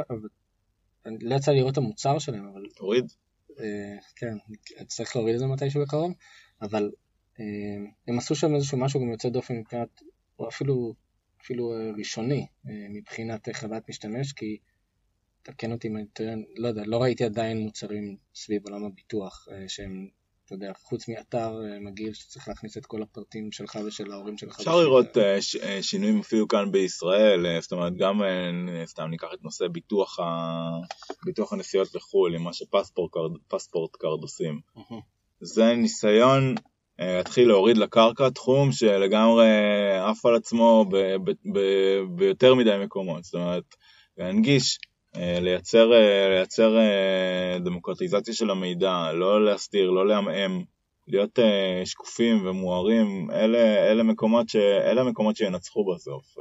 לא 1.22 1.36
יצא 1.36 1.52
לראות 1.52 1.74
את 1.74 1.78
המוצר 1.78 2.20
שלהם, 2.20 2.48
אבל... 2.48 2.64
תוריד. 2.76 3.06
אה, 3.60 3.98
כן, 4.16 4.38
צריך 4.88 5.16
להוריד 5.16 5.34
את 5.34 5.40
זה 5.40 5.46
מתישהו 5.46 5.82
בקרוב, 5.82 6.14
אבל 6.62 6.92
אה, 7.40 7.46
הם 8.08 8.18
עשו 8.18 8.36
שם 8.36 8.56
איזשהו 8.56 8.78
משהו 8.78 9.00
גם 9.00 9.12
יוצא 9.12 9.30
דופן 9.30 9.56
מבחינת, 9.58 10.02
או 10.40 10.48
אפילו, 10.48 10.94
אפילו 11.42 11.74
אה, 11.74 11.92
ראשוני 11.98 12.48
מבחינת 12.90 13.50
חוויית 13.56 13.90
משתמש, 13.90 14.34
כי 14.34 14.58
תקן 15.44 15.72
אותי 15.72 15.88
אם 15.88 15.98
אני 15.98 16.06
טוען, 16.06 16.44
לא 16.56 16.68
יודע, 16.68 16.84
לא 16.86 17.02
ראיתי 17.02 17.24
עדיין 17.24 17.58
מוצרים 17.60 18.18
סביב 18.36 18.62
עולם 18.66 18.86
הביטוח 18.86 19.48
שהם 19.68 20.08
אתה 20.46 20.54
יודע, 20.54 20.72
חוץ 20.84 21.08
מאתר 21.10 21.62
אה, 21.66 21.80
מגעיל 21.80 22.14
שצריך 22.14 22.48
להכניס 22.48 22.78
את 22.78 22.86
כל 22.86 23.02
הפרטים 23.02 23.52
שלך 23.52 23.80
ושל 23.86 24.12
ההורים 24.12 24.38
שלך. 24.38 24.60
אפשר 24.60 24.80
לראות 24.82 25.18
אה, 25.18 25.38
אה, 25.64 25.84
שינויים 25.84 26.20
אפילו 26.20 26.48
כאן 26.48 26.72
בישראל, 26.72 27.62
זאת 27.62 27.72
אומרת 27.72 27.94
גם, 27.98 28.22
סתם 28.86 29.08
ניקח 29.10 29.28
את 29.34 29.44
נושא 29.44 29.68
ביטוח, 29.68 30.18
ביטוח 31.26 31.54
הנסיעות 31.54 31.96
לחו"ל, 31.96 32.36
עם 32.36 32.44
מה 32.44 32.54
ש 32.54 33.96
PassportCard 33.96 34.22
עושים. 34.22 34.60
זה 35.42 35.74
ניסיון 35.74 36.56
להתחיל 37.00 37.48
להוריד 37.48 37.78
לקרקע 37.78 38.30
תחום 38.30 38.72
שלגמרי 38.72 39.48
עף 40.00 40.26
על 40.26 40.36
עצמו 40.36 40.86
ביותר 42.16 42.56
מדי 42.56 42.76
מקומות, 42.84 43.24
זאת 43.24 43.34
אומרת 43.34 43.76
להנגיש 44.18 44.80
לייצר, 45.18 45.94
אה, 45.94 46.30
לייצר 46.30 46.78
אה, 46.78 47.60
דמוקרטיזציה 47.60 48.34
של 48.34 48.50
המידע, 48.50 49.12
לא 49.14 49.46
להסתיר, 49.46 49.90
לא 49.90 50.08
לעמעם, 50.08 50.64
להיות 51.08 51.40
שקופים 51.86 52.48
ומוארים, 52.48 53.32
אלה, 53.32 53.92
אלה, 53.92 54.04
מקומות 54.04 54.50
ש, 54.50 54.56
אלה 54.56 55.02
המקומות 55.02 55.36
שינצחו 55.36 55.94
בסוף, 55.94 56.36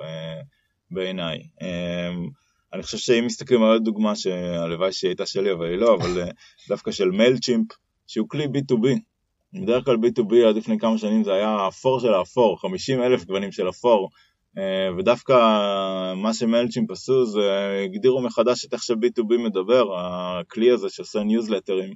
בעיניי. 0.91 1.39
אני 2.73 2.83
חושב 2.83 2.99
שאם 2.99 3.27
מסתכלים 3.27 3.63
על 3.63 3.79
דוגמה 3.79 4.17
שהלוואי 4.17 4.93
שהיא 4.93 5.09
הייתה 5.09 5.27
שלי 5.27 5.53
אבל 5.53 5.71
היא 5.71 5.79
לא, 5.79 5.95
אבל 5.95 6.29
דווקא 6.69 6.91
של 6.91 7.11
Mailchimp, 7.11 7.67
שהוא 8.07 8.29
כלי 8.29 8.45
B2B. 8.45 8.87
בדרך 9.63 9.85
כלל 9.85 9.97
B2B 9.97 10.49
עד 10.49 10.57
לפני 10.57 10.79
כמה 10.79 10.99
שנים 10.99 11.25
זה 11.25 11.33
היה 11.33 11.49
האפור 11.49 12.01
של 12.01 12.15
האפור, 12.15 12.61
50 12.61 13.03
אלף 13.03 13.25
גוונים 13.25 13.53
של 13.53 13.69
אפור, 13.69 14.11
אה, 14.11 14.34
ודווקא 14.99 15.35
מה 16.17 16.35
ש 16.35 16.45
Mailchimp 16.45 16.90
עשו 16.90 17.27
זה 17.27 17.81
הגדירו 17.85 18.23
מחדש 18.23 18.64
את 18.64 18.73
איך 18.73 18.83
ש-B2B 18.83 19.38
מדבר, 19.38 19.85
הכלי 19.99 20.71
הזה 20.71 20.88
שעושה 20.88 21.23
ניוזלטרים. 21.23 21.95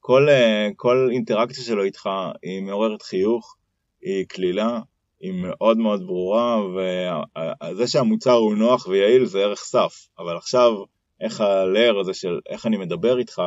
כל, 0.00 0.28
אה, 0.28 0.68
כל 0.76 1.08
אינטראקציה 1.12 1.64
שלו 1.64 1.82
איתך 1.82 2.10
היא 2.42 2.62
מעוררת 2.62 3.02
חיוך, 3.02 3.56
היא 4.02 4.24
קלילה, 4.28 4.80
היא 5.20 5.32
מאוד 5.32 5.78
מאוד 5.78 6.06
ברורה, 6.06 6.60
וזה 6.66 7.86
שהמוצר 7.86 8.32
הוא 8.32 8.54
נוח 8.54 8.86
ויעיל 8.86 9.24
זה 9.24 9.38
ערך 9.38 9.60
סף, 9.60 9.94
אבל 10.18 10.36
עכשיו 10.36 10.72
איך 11.20 11.40
הלייר 11.40 11.98
הזה 11.98 12.14
של 12.14 12.40
איך 12.48 12.66
אני 12.66 12.76
מדבר 12.76 13.18
איתך 13.18 13.42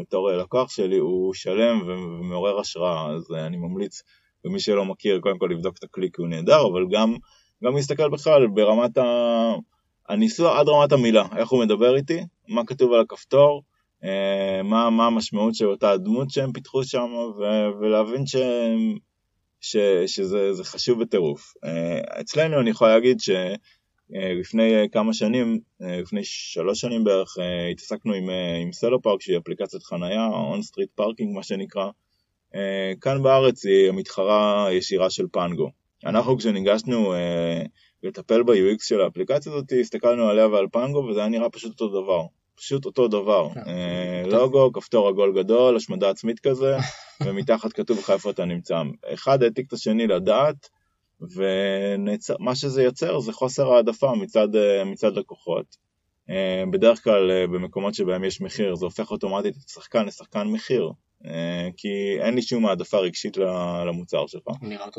בתור 0.00 0.30
לקוח 0.30 0.70
שלי 0.70 0.96
הוא 0.96 1.34
שלם 1.34 1.82
ומעורר 1.86 2.58
השראה, 2.58 3.14
אז 3.14 3.32
אני 3.32 3.56
ממליץ 3.56 4.02
למי 4.44 4.60
שלא 4.60 4.84
מכיר 4.84 5.20
קודם 5.20 5.38
כל 5.38 5.48
לבדוק 5.50 5.76
את 5.78 5.84
הכלי 5.84 6.08
כי 6.12 6.22
הוא 6.22 6.28
נהדר, 6.28 6.66
אבל 6.72 6.84
גם 6.90 7.16
גם 7.64 7.76
להסתכל 7.76 8.08
בכלל 8.08 8.46
ברמת 8.46 8.98
ה... 8.98 9.04
הניסוח 10.08 10.58
עד 10.58 10.68
רמת 10.68 10.92
המילה, 10.92 11.24
איך 11.36 11.48
הוא 11.48 11.64
מדבר 11.64 11.96
איתי, 11.96 12.20
מה 12.48 12.64
כתוב 12.66 12.92
על 12.92 13.00
הכפתור, 13.00 13.62
אה, 14.04 14.62
מה, 14.62 14.90
מה 14.90 15.06
המשמעות 15.06 15.54
של 15.54 15.66
אותה 15.66 15.90
הדמות 15.90 16.30
שהם 16.30 16.52
פיתחו 16.52 16.84
שם, 16.84 17.12
ו- 17.38 17.80
ולהבין 17.80 18.26
ש... 18.26 18.36
ש... 19.60 19.76
שזה 20.06 20.64
חשוב 20.64 21.02
בטירוף. 21.02 21.54
אה, 21.64 22.20
אצלנו 22.20 22.60
אני 22.60 22.70
יכול 22.70 22.88
להגיד 22.88 23.18
שלפני 23.20 24.74
אה, 24.74 24.88
כמה 24.92 25.14
שנים, 25.14 25.60
לפני 25.80 26.20
שלוש 26.24 26.80
שנים 26.80 27.04
בערך, 27.04 27.36
התעסקנו 27.72 28.14
עם, 28.14 28.30
עם 28.62 28.72
Cellopark 28.72 29.22
שהיא 29.22 29.38
אפליקציית 29.38 29.82
חנייה, 29.82 30.26
on 30.26 30.62
street 30.62 30.90
parking 30.94 31.34
מה 31.34 31.42
שנקרא. 31.42 31.90
כאן 33.00 33.22
בארץ 33.22 33.66
היא 33.66 33.88
המתחרה 33.88 34.66
הישירה 34.66 35.10
של 35.10 35.24
Pango. 35.32 35.70
אנחנו 36.06 36.38
כשניגשנו 36.38 37.14
אה, 37.14 37.62
לטפל 38.02 38.42
ב-UX 38.42 38.78
של 38.80 39.00
האפליקציה 39.00 39.52
הזאת, 39.52 39.72
הסתכלנו 39.80 40.28
עליה 40.28 40.46
ועל 40.46 40.66
Pango 40.72 40.98
וזה 40.98 41.20
היה 41.20 41.28
נראה 41.28 41.50
פשוט 41.50 41.72
אותו 41.80 42.02
דבר. 42.02 42.22
פשוט 42.56 42.84
אותו 42.84 43.08
דבר. 43.08 43.48
כן. 43.54 43.60
אה, 43.66 44.22
לוגו, 44.26 44.72
כפתור 44.72 45.08
עגול 45.08 45.42
גדול, 45.42 45.76
השמדה 45.76 46.10
עצמית 46.10 46.40
כזה, 46.40 46.76
ומתחת 47.24 47.72
כתוב 47.72 47.98
לך 47.98 48.10
איפה 48.10 48.30
אתה 48.30 48.44
נמצא. 48.44 48.82
אחד 49.14 49.42
העתיק 49.42 49.66
את 49.66 49.72
השני 49.72 50.06
לדעת, 50.06 50.68
ומה 51.20 52.54
שזה 52.54 52.82
יוצר 52.82 53.20
זה 53.20 53.32
חוסר 53.32 53.72
העדפה 53.72 54.12
מצד, 54.14 54.56
אה, 54.56 54.84
מצד 54.84 55.12
לקוחות. 55.16 55.76
אה, 56.30 56.64
בדרך 56.70 57.04
כלל 57.04 57.30
אה, 57.30 57.46
במקומות 57.46 57.94
שבהם 57.94 58.24
יש 58.24 58.40
מחיר 58.40 58.74
זה 58.74 58.84
הופך 58.84 59.10
אוטומטית 59.10 59.56
את 59.56 59.70
השחקן 59.70 60.06
לשחקן 60.06 60.46
מחיר. 60.46 60.90
אה, 61.26 61.68
כי 61.76 62.16
אין 62.20 62.34
לי 62.34 62.42
שום 62.42 62.66
העדפה 62.66 62.98
רגשית 62.98 63.36
למוצר 63.86 64.26
שלך. 64.26 64.42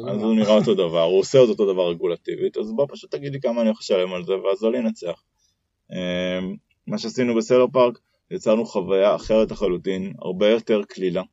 אז 0.10 0.24
הוא 0.24 0.36
נראה 0.36 0.58
אותו 0.58 0.74
דבר, 0.74 1.04
הוא 1.04 1.20
עושה 1.20 1.44
את 1.44 1.50
אותו 1.50 1.74
דבר 1.74 1.90
רגולטיבית, 1.90 2.58
אז 2.58 2.72
בוא 2.72 2.86
פשוט 2.90 3.12
תגיד 3.12 3.34
לי 3.34 3.42
כמה 3.42 3.62
אני 3.62 3.70
יכול 3.70 3.80
לשלם 3.82 4.14
על 4.14 4.24
זה, 4.24 4.34
ואז 4.38 4.64
לא 4.64 4.72
לנצח. 4.72 5.24
אה, 5.92 6.40
מה 6.88 6.98
שעשינו 6.98 7.36
בסלר 7.36 7.66
פארק, 7.74 8.00
יצרנו 8.32 8.66
חוויה 8.66 9.16
אחרת 9.16 9.52
לחלוטין, 9.52 10.14
הרבה 10.20 10.50
יותר 10.50 10.82
קלילה, 10.84 11.24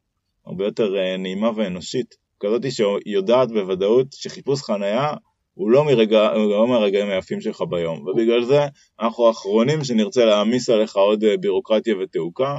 הרבה 0.46 0.64
יותר 0.64 0.96
אה, 0.96 1.16
נעימה 1.16 1.50
ואנושית, 1.56 2.14
כזאת 2.40 2.62
שיודעת 2.72 3.52
בוודאות 3.52 4.06
שחיפוש 4.12 4.62
חנייה 4.62 5.14
הוא 5.54 5.70
לא, 5.70 5.84
מרגע, 5.84 6.34
לא 6.34 6.68
מהרגעים 6.68 7.10
היפים 7.10 7.40
שלך 7.40 7.62
ביום, 7.70 8.06
ובגלל 8.06 8.44
זה 8.44 8.60
אנחנו 9.00 9.26
האחרונים 9.26 9.84
שנרצה 9.84 10.24
להעמיס 10.24 10.70
עליך 10.70 10.96
עוד 10.96 11.24
בירוקרטיה 11.40 11.94
ותעוקה, 11.98 12.58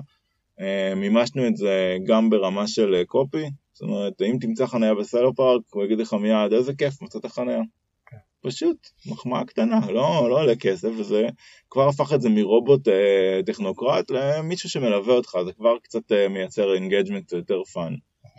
מימשנו 0.96 1.48
את 1.48 1.58
זה 1.58 1.98
גם 2.08 2.30
ברמה 2.30 2.68
של 2.68 3.04
copy, 3.08 3.44
אה, 3.44 3.50
זאת 3.74 3.82
אומרת, 3.82 4.22
אם 4.22 4.38
תמצא 4.42 4.66
חניה 4.66 4.96
ב 4.96 5.36
Cellopark, 5.36 5.62
הוא 5.70 5.84
יגיד 5.84 6.00
לך 6.00 6.14
מיד, 6.14 6.54
איזה 6.54 6.74
כיף, 6.74 7.02
מצאת 7.02 7.26
חניה. 7.26 7.62
כן. 8.06 8.18
פשוט, 8.42 8.78
מחמאה 9.06 9.46
קטנה, 9.46 9.80
לא, 9.88 10.30
לא 10.30 10.42
עולה 10.42 10.56
כסף, 10.56 10.90
וזה 10.98 11.28
כבר 11.70 11.88
הפך 11.88 12.14
את 12.14 12.22
זה 12.22 12.30
מרובוט 12.30 12.88
אה, 12.88 13.40
טכנוקרט 13.46 14.12
למישהו 14.12 14.70
שמלווה 14.70 15.14
אותך, 15.14 15.38
זה 15.46 15.54
כבר 15.54 15.78
קצת 15.84 16.12
אה, 16.12 16.28
מייצר 16.28 16.74
engagement 16.74 17.32
יותר 17.32 17.64
fun. 17.64 17.96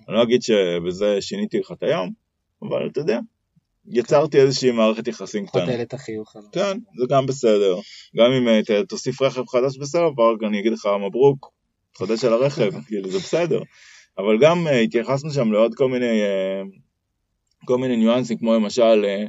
אני 0.08 0.16
לא 0.16 0.22
אגיד 0.22 0.42
שבזה 0.42 1.20
שיניתי 1.20 1.58
לך 1.58 1.72
את 1.72 1.82
היום, 1.82 2.10
אבל 2.62 2.86
אתה 2.86 3.00
יודע, 3.00 3.18
יצרתי 3.86 4.40
איזושהי 4.40 4.70
מערכת 4.70 5.08
יחסים 5.08 5.46
קטנה. 5.46 5.64
העלית 5.64 5.94
חיוך 5.94 6.36
עליו. 6.36 6.48
כן, 6.52 6.78
זה 6.98 7.06
גם 7.10 7.26
בסדר. 7.26 7.74
גם 8.16 8.32
אם 8.32 8.48
אה, 8.48 8.84
תוסיף 8.88 9.22
רכב 9.22 9.46
חדש 9.46 9.78
בסלולר 9.78 10.14
פארק, 10.16 10.42
אני 10.42 10.60
אגיד 10.60 10.72
לך 10.72 10.88
מברוק, 11.06 11.57
חדש 11.96 12.24
על 12.24 12.32
הרכב, 12.32 12.72
כאילו 12.86 13.10
זה 13.10 13.18
בסדר. 13.18 13.60
אבל 14.18 14.38
גם 14.40 14.66
אה, 14.66 14.80
התייחסנו 14.80 15.30
שם 15.30 15.52
לעוד 15.52 15.74
כל 15.74 15.88
מיני, 15.88 16.22
אה, 16.22 16.62
כל 17.64 17.78
מיני 17.78 17.96
ניואנסים, 17.96 18.38
כמו 18.38 18.54
למשל 18.54 19.04
אה, 19.04 19.24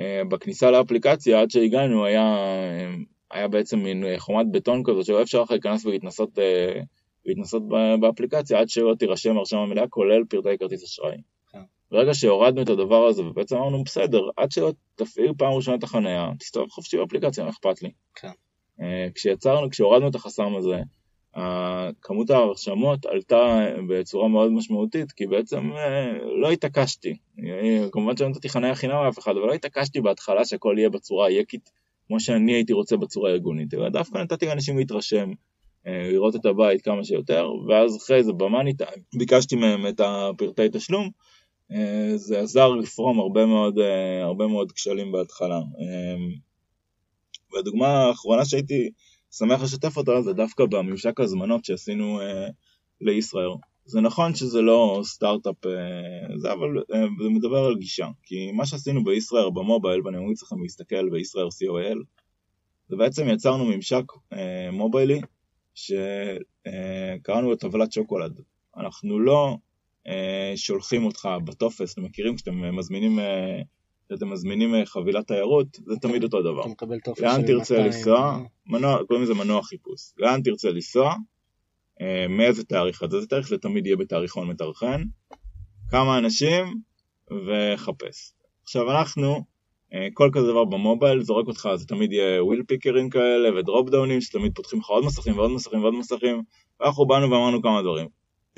אה, 0.00 0.22
בכניסה 0.28 0.70
לאפליקציה, 0.70 1.40
עד 1.40 1.50
שהגענו 1.50 2.04
היה, 2.04 2.36
אה, 2.36 2.94
היה 3.30 3.48
בעצם 3.48 3.78
מין 3.78 4.04
חומת 4.18 4.46
בטון 4.52 4.82
כזאת, 4.84 5.06
שלא 5.06 5.22
אפשר 5.22 5.42
לך 5.42 5.50
להיכנס 5.50 5.86
ולהתנסות, 5.86 6.38
אה, 6.38 6.80
להתנסות 7.26 7.62
באפליקציה 8.00 8.60
עד 8.60 8.68
שלא 8.68 8.94
תירשם 8.98 9.36
הרשמה 9.38 9.66
מלאה, 9.66 9.88
כולל 9.88 10.24
פרטי 10.28 10.58
כרטיס 10.58 10.84
אשראי. 10.84 11.16
כן. 11.52 11.62
ברגע 11.90 12.14
שהורדנו 12.14 12.62
את 12.62 12.68
הדבר 12.68 13.06
הזה, 13.06 13.22
ובעצם 13.22 13.56
אמרנו, 13.56 13.84
בסדר, 13.84 14.20
עד 14.36 14.50
שלא 14.52 14.72
תפעיל 14.94 15.32
פעם 15.38 15.52
ראשונה 15.52 15.76
את 15.76 15.82
החניה, 15.82 16.30
תסתובב 16.38 16.68
חופשי 16.68 16.96
באפליקציה, 16.96 17.44
מה 17.44 17.50
אכפת 17.50 17.82
לי. 17.82 17.90
כן. 18.14 18.30
כשיצרנו, 19.14 19.70
כשהורדנו 19.70 20.08
את 20.08 20.14
החסם 20.14 20.56
הזה, 20.56 20.76
כמות 22.02 22.30
ההרשמות 22.30 23.06
עלתה 23.06 23.66
בצורה 23.88 24.28
מאוד 24.28 24.52
משמעותית, 24.52 25.12
כי 25.12 25.26
בעצם 25.26 25.72
אה, 25.72 26.12
לא 26.40 26.50
התעקשתי. 26.50 27.16
כמובן 27.92 28.16
שלא 28.16 28.28
נתתי 28.28 28.48
חניה 28.48 28.74
חינם 28.74 29.04
לאף 29.04 29.18
אחד, 29.18 29.32
אבל 29.36 29.46
לא 29.46 29.52
התעקשתי 29.52 30.00
בהתחלה 30.00 30.44
שהכל 30.44 30.74
יהיה 30.78 30.90
בצורה 30.90 31.26
היקית, 31.26 31.70
כמו 32.06 32.20
שאני 32.20 32.52
הייתי 32.52 32.72
רוצה 32.72 32.96
בצורה 32.96 33.30
ארגונית, 33.30 33.74
אלא 33.74 33.88
דווקא 33.88 34.18
נתתי 34.18 34.46
לאנשים 34.46 34.78
להתרשם, 34.78 35.30
אה, 35.86 36.08
לראות 36.12 36.36
את 36.36 36.46
הבית 36.46 36.82
כמה 36.82 37.04
שיותר, 37.04 37.48
ואז 37.68 37.96
אחרי 37.96 38.24
זה 38.24 38.32
במאני 38.32 38.74
טיים, 38.74 39.02
ביקשתי 39.14 39.56
מהם 39.56 39.86
את 39.86 40.00
הפרטי 40.00 40.68
תשלום, 40.72 41.10
אה, 41.72 42.12
זה 42.16 42.40
עזר 42.40 42.68
לפרום 42.68 43.20
הרבה 43.20 43.46
מאוד, 43.46 43.78
הרבה 44.22 44.46
מאוד 44.46 44.72
כשלים 44.72 45.12
בהתחלה. 45.12 45.60
והדוגמה 47.52 47.88
האחרונה 47.88 48.44
שהייתי 48.44 48.90
שמח 49.38 49.62
לשתף 49.62 49.96
אותה 49.96 50.22
זה 50.22 50.32
דווקא 50.32 50.64
בממשק 50.64 51.20
הזמנות 51.20 51.64
שעשינו 51.64 52.20
אה, 52.20 52.48
לישראל. 53.00 53.50
זה 53.84 54.00
נכון 54.00 54.34
שזה 54.34 54.62
לא 54.62 55.00
סטארט-אפ 55.04 55.66
אה, 55.66 56.38
זה, 56.38 56.52
אבל 56.52 56.78
אה, 56.94 57.06
זה 57.22 57.28
מדבר 57.28 57.64
על 57.64 57.76
גישה. 57.76 58.08
כי 58.22 58.52
מה 58.52 58.66
שעשינו 58.66 59.04
בישראל 59.04 59.50
במובייל, 59.54 60.00
ואני 60.04 60.18
ממליץ 60.18 60.42
לכם 60.42 60.62
להסתכל 60.62 61.10
בישראל 61.10 61.46
co.il, 61.46 61.98
זה 62.88 62.96
בעצם 62.96 63.28
יצרנו 63.28 63.64
ממשק 63.64 64.04
אה, 64.32 64.70
מוביילי 64.72 65.20
שקראנו 65.74 67.50
לו 67.50 67.56
טבלת 67.56 67.92
שוקולד. 67.92 68.40
אנחנו 68.76 69.18
לא 69.18 69.56
אה, 70.06 70.52
שולחים 70.56 71.04
אותך 71.04 71.28
בטופס, 71.44 71.92
אתם 71.92 72.04
מכירים 72.04 72.36
כשאתם 72.36 72.76
מזמינים, 72.76 73.18
אה, 73.18 73.62
כשאתם 74.08 74.30
מזמינים 74.30 74.74
אה, 74.74 74.86
חבילת 74.86 75.26
תיירות, 75.26 75.66
זה 75.86 75.96
תמיד 75.96 76.24
אותו 76.24 76.42
דבר. 76.42 76.60
אתה 76.60 76.68
מקבל 76.68 77.00
טופס 77.00 77.20
לאן 77.20 77.40
של 77.40 77.46
תרצה 77.46 77.74
200, 77.74 77.86
לנסוע, 77.86 78.38
מנוע, 78.66 78.98
קוראים 79.08 79.24
לזה 79.24 79.34
מנוע 79.34 79.62
חיפוש. 79.62 80.12
לאן 80.18 80.42
תרצה 80.42 80.70
לנסוע, 80.70 81.14
אה, 82.00 82.26
מאיזה 82.28 82.64
תאריך 82.64 83.02
עד 83.02 83.14
איזה 83.14 83.26
תאריך, 83.26 83.48
זה 83.48 83.58
תמיד 83.58 83.86
יהיה 83.86 83.96
בתאריכון 83.96 84.48
מטרחן, 84.48 85.02
כמה 85.90 86.18
אנשים, 86.18 86.74
וחפש. 87.30 88.32
עכשיו 88.62 88.90
אנחנו, 88.90 89.44
אה, 89.94 90.08
כל 90.14 90.30
כזה 90.32 90.46
דבר 90.46 90.64
במובייל 90.64 91.22
זורק 91.22 91.46
אותך, 91.46 91.68
זה 91.74 91.86
תמיד 91.86 92.12
יהיה 92.12 92.44
וויל 92.44 92.62
פיקרים 92.66 93.10
כאלה 93.10 93.58
ודרופ 93.58 93.90
דאונים, 93.90 94.20
שתמיד 94.20 94.52
פותחים 94.54 94.78
לך 94.78 94.86
עוד 94.86 95.04
מסכים 95.04 95.38
ועוד 95.38 95.50
מסכים 95.50 95.82
ועוד 95.82 95.94
מסכים, 95.94 96.42
ואנחנו 96.80 97.06
באנו 97.06 97.30
ואמרנו 97.30 97.62
כמה 97.62 97.82
דברים. 97.82 98.06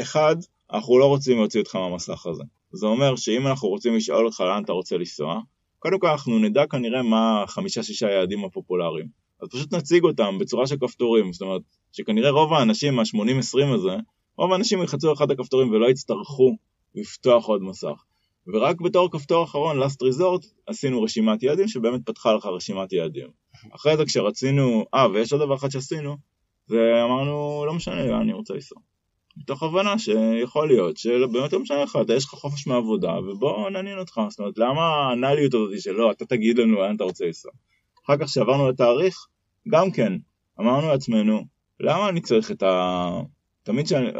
אחד, 0.00 0.36
אנחנו 0.72 0.98
לא 0.98 1.06
רוצים 1.06 1.38
להוציא 1.38 1.60
אותך 1.60 1.76
מהמסך 1.76 2.26
הזה. 2.26 2.42
זה 2.72 2.86
אומר 2.86 3.16
שאם 3.16 3.46
אנחנו 3.46 3.68
רוצים 3.68 3.96
לשאול 3.96 4.26
אותך 4.26 4.40
לאן 4.40 4.62
אתה 4.64 4.72
רוצה 4.72 4.96
לנסוע, 4.96 5.40
קודם 5.78 5.98
כל 5.98 6.06
אנחנו 6.06 6.38
נדע 6.38 6.66
כנראה 6.66 7.02
מה 7.02 7.42
החמישה-שישה 7.42 8.10
יעדים 8.10 8.44
הפופולריים. 8.44 9.08
אז 9.42 9.48
פשוט 9.48 9.74
נציג 9.74 10.04
אותם 10.04 10.38
בצורה 10.38 10.66
של 10.66 10.76
כפתורים, 10.76 11.32
זאת 11.32 11.42
אומרת, 11.42 11.62
שכנראה 11.92 12.30
רוב 12.30 12.52
האנשים 12.52 12.94
מה-80-20 12.94 13.74
הזה, 13.74 13.96
רוב 14.38 14.52
האנשים 14.52 14.80
ילחצו 14.80 15.12
אחד 15.12 15.30
הכפתורים 15.30 15.70
ולא 15.70 15.90
יצטרכו 15.90 16.56
לפתוח 16.94 17.46
עוד 17.46 17.62
מסך. 17.62 18.04
ורק 18.46 18.80
בתור 18.80 19.10
כפתור 19.10 19.44
אחרון, 19.44 19.82
last 19.82 19.96
resort, 19.96 20.46
עשינו 20.66 21.02
רשימת 21.02 21.42
יעדים 21.42 21.68
שבאמת 21.68 22.00
פתחה 22.06 22.34
לך 22.34 22.46
רשימת 22.46 22.92
יעדים. 22.92 23.28
אחרי 23.74 23.96
זה 23.96 24.04
כשרצינו, 24.04 24.84
אה, 24.94 25.10
ויש 25.10 25.32
עוד 25.32 25.42
דבר 25.42 25.54
אחד 25.54 25.70
שעשינו, 25.70 26.16
ואמרנו, 26.68 27.64
לא 27.66 27.74
משנה 27.74 28.20
אני 28.20 28.32
רוצה 28.32 28.54
לנסוע. 28.54 28.78
מתוך 29.36 29.62
הבנה 29.62 29.98
שיכול 29.98 30.68
להיות 30.68 30.96
שבאמת 30.96 31.52
לא 31.52 31.60
משנה 31.60 31.82
לך, 31.82 31.98
אתה 32.02 32.14
יש 32.14 32.24
לך 32.24 32.30
חופש 32.30 32.66
מעבודה, 32.66 33.18
ובוא 33.18 33.70
נעניין 33.70 33.98
אותך. 33.98 34.20
זאת 34.28 34.38
אומרת, 34.38 34.58
למה 34.58 34.82
האנליות 34.82 35.54
הזאת 35.54 35.80
שלא, 35.80 36.10
אתה 36.10 36.26
תגיד 36.26 36.58
לנו 36.58 36.80
לאן 36.80 36.96
אתה 36.96 37.04
רוצה 37.04 37.24
לנסוע. 37.26 37.52
אחר 38.04 38.16
כך 38.16 38.24
כשעברנו 38.24 38.68
לתאריך, 38.68 39.26
גם 39.68 39.90
כן, 39.90 40.12
אמרנו 40.60 40.88
לעצמנו, 40.88 41.44
למה 41.80 42.08
אני 42.08 42.20
צריך 42.20 42.50
את 42.50 42.62
ה... 42.62 43.08
תמיד 43.62 43.86
שאני, 43.86 44.10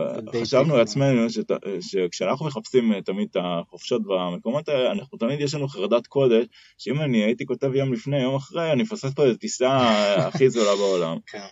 חשבנו 0.42 0.76
לעצמנו 0.76 1.30
שת, 1.30 1.50
שכשאנחנו 1.80 2.46
מחפשים 2.46 2.92
אה, 2.92 3.02
תמיד 3.02 3.28
את 3.30 3.36
החופשות 3.40 4.02
במקומות 4.02 4.68
האלה, 4.68 4.92
אנחנו 4.92 5.18
תמיד 5.18 5.40
יש 5.40 5.54
לנו 5.54 5.68
חרדת 5.68 6.06
קודש, 6.06 6.46
שאם 6.78 7.00
אני 7.00 7.24
הייתי 7.24 7.46
כותב 7.46 7.74
יום 7.74 7.92
לפני, 7.92 8.22
יום 8.22 8.34
אחרי, 8.34 8.72
אני 8.72 8.82
מפספס 8.82 9.14
פה 9.14 9.24
איזו 9.24 9.38
טיסה 9.38 9.78
הכי 10.26 10.50
זולה 10.50 10.76
בעולם. 10.76 11.16
כן. 11.32 11.46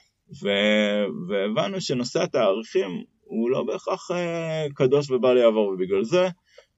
והבנו 1.28 1.80
שנושא 1.80 2.22
התאריכים 2.22 3.04
הוא 3.34 3.50
לא 3.50 3.62
בהכרח 3.62 4.10
אה, 4.10 4.66
קדוש 4.74 5.10
ובל 5.10 5.36
יעבור, 5.36 5.68
ובגלל 5.68 6.04
זה, 6.04 6.28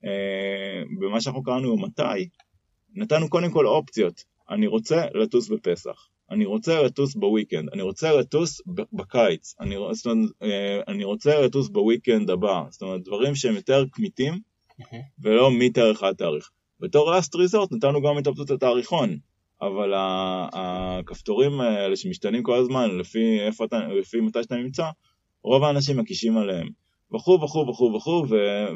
אה, 0.05 0.81
במה 0.99 1.21
שאנחנו 1.21 1.43
קראנו 1.43 1.77
מתי, 1.77 2.29
נתנו 2.95 3.29
קודם 3.29 3.51
כל 3.51 3.67
אופציות. 3.67 4.23
אני 4.49 4.67
רוצה 4.67 5.05
לטוס 5.13 5.49
בפסח, 5.49 6.07
אני 6.31 6.45
רוצה 6.45 6.81
לטוס 6.81 7.15
בוויקנד, 7.15 7.69
אני 7.73 7.81
רוצה 7.81 8.13
לטוס 8.13 8.61
בקיץ, 8.93 9.55
אני, 9.59 9.75
זאת 9.91 10.05
אומרת, 10.05 10.29
אה, 10.43 10.79
אני 10.87 11.03
רוצה 11.03 11.41
לטוס 11.41 11.69
בוויקנד 11.69 12.29
הבא, 12.29 12.63
זאת 12.69 12.81
אומרת, 12.81 13.03
דברים 13.03 13.35
שהם 13.35 13.55
יותר 13.55 13.83
כמיתים, 13.91 14.33
מהמם. 14.33 15.03
ולא 15.19 15.49
מתאריך 15.51 16.03
עד 16.03 16.15
תאריך. 16.15 16.49
בתור 16.79 17.15
last 17.15 17.29
resort 17.35 17.75
נתנו 17.75 18.01
גם 18.01 18.17
את 18.17 18.27
אופציות 18.27 18.51
התאריכון, 18.51 19.17
אבל 19.61 19.93
הכפתורים 20.53 21.61
האלה 21.61 21.95
שמשתנים 21.95 22.43
כל 22.43 22.55
הזמן 22.55 22.97
לפי, 22.97 23.39
איפה 23.39 23.65
אתה, 23.65 23.79
לפי 23.87 24.19
מתי 24.19 24.43
שאתה 24.43 24.55
נמצא, 24.55 24.89
רוב 25.47 25.63
האנשים 25.63 25.97
מקישים 25.97 26.37
עליהם. 26.37 26.67
וכו' 27.15 27.39
וכו' 27.41 27.67
וכו' 27.69 27.93
וכו', 27.95 28.25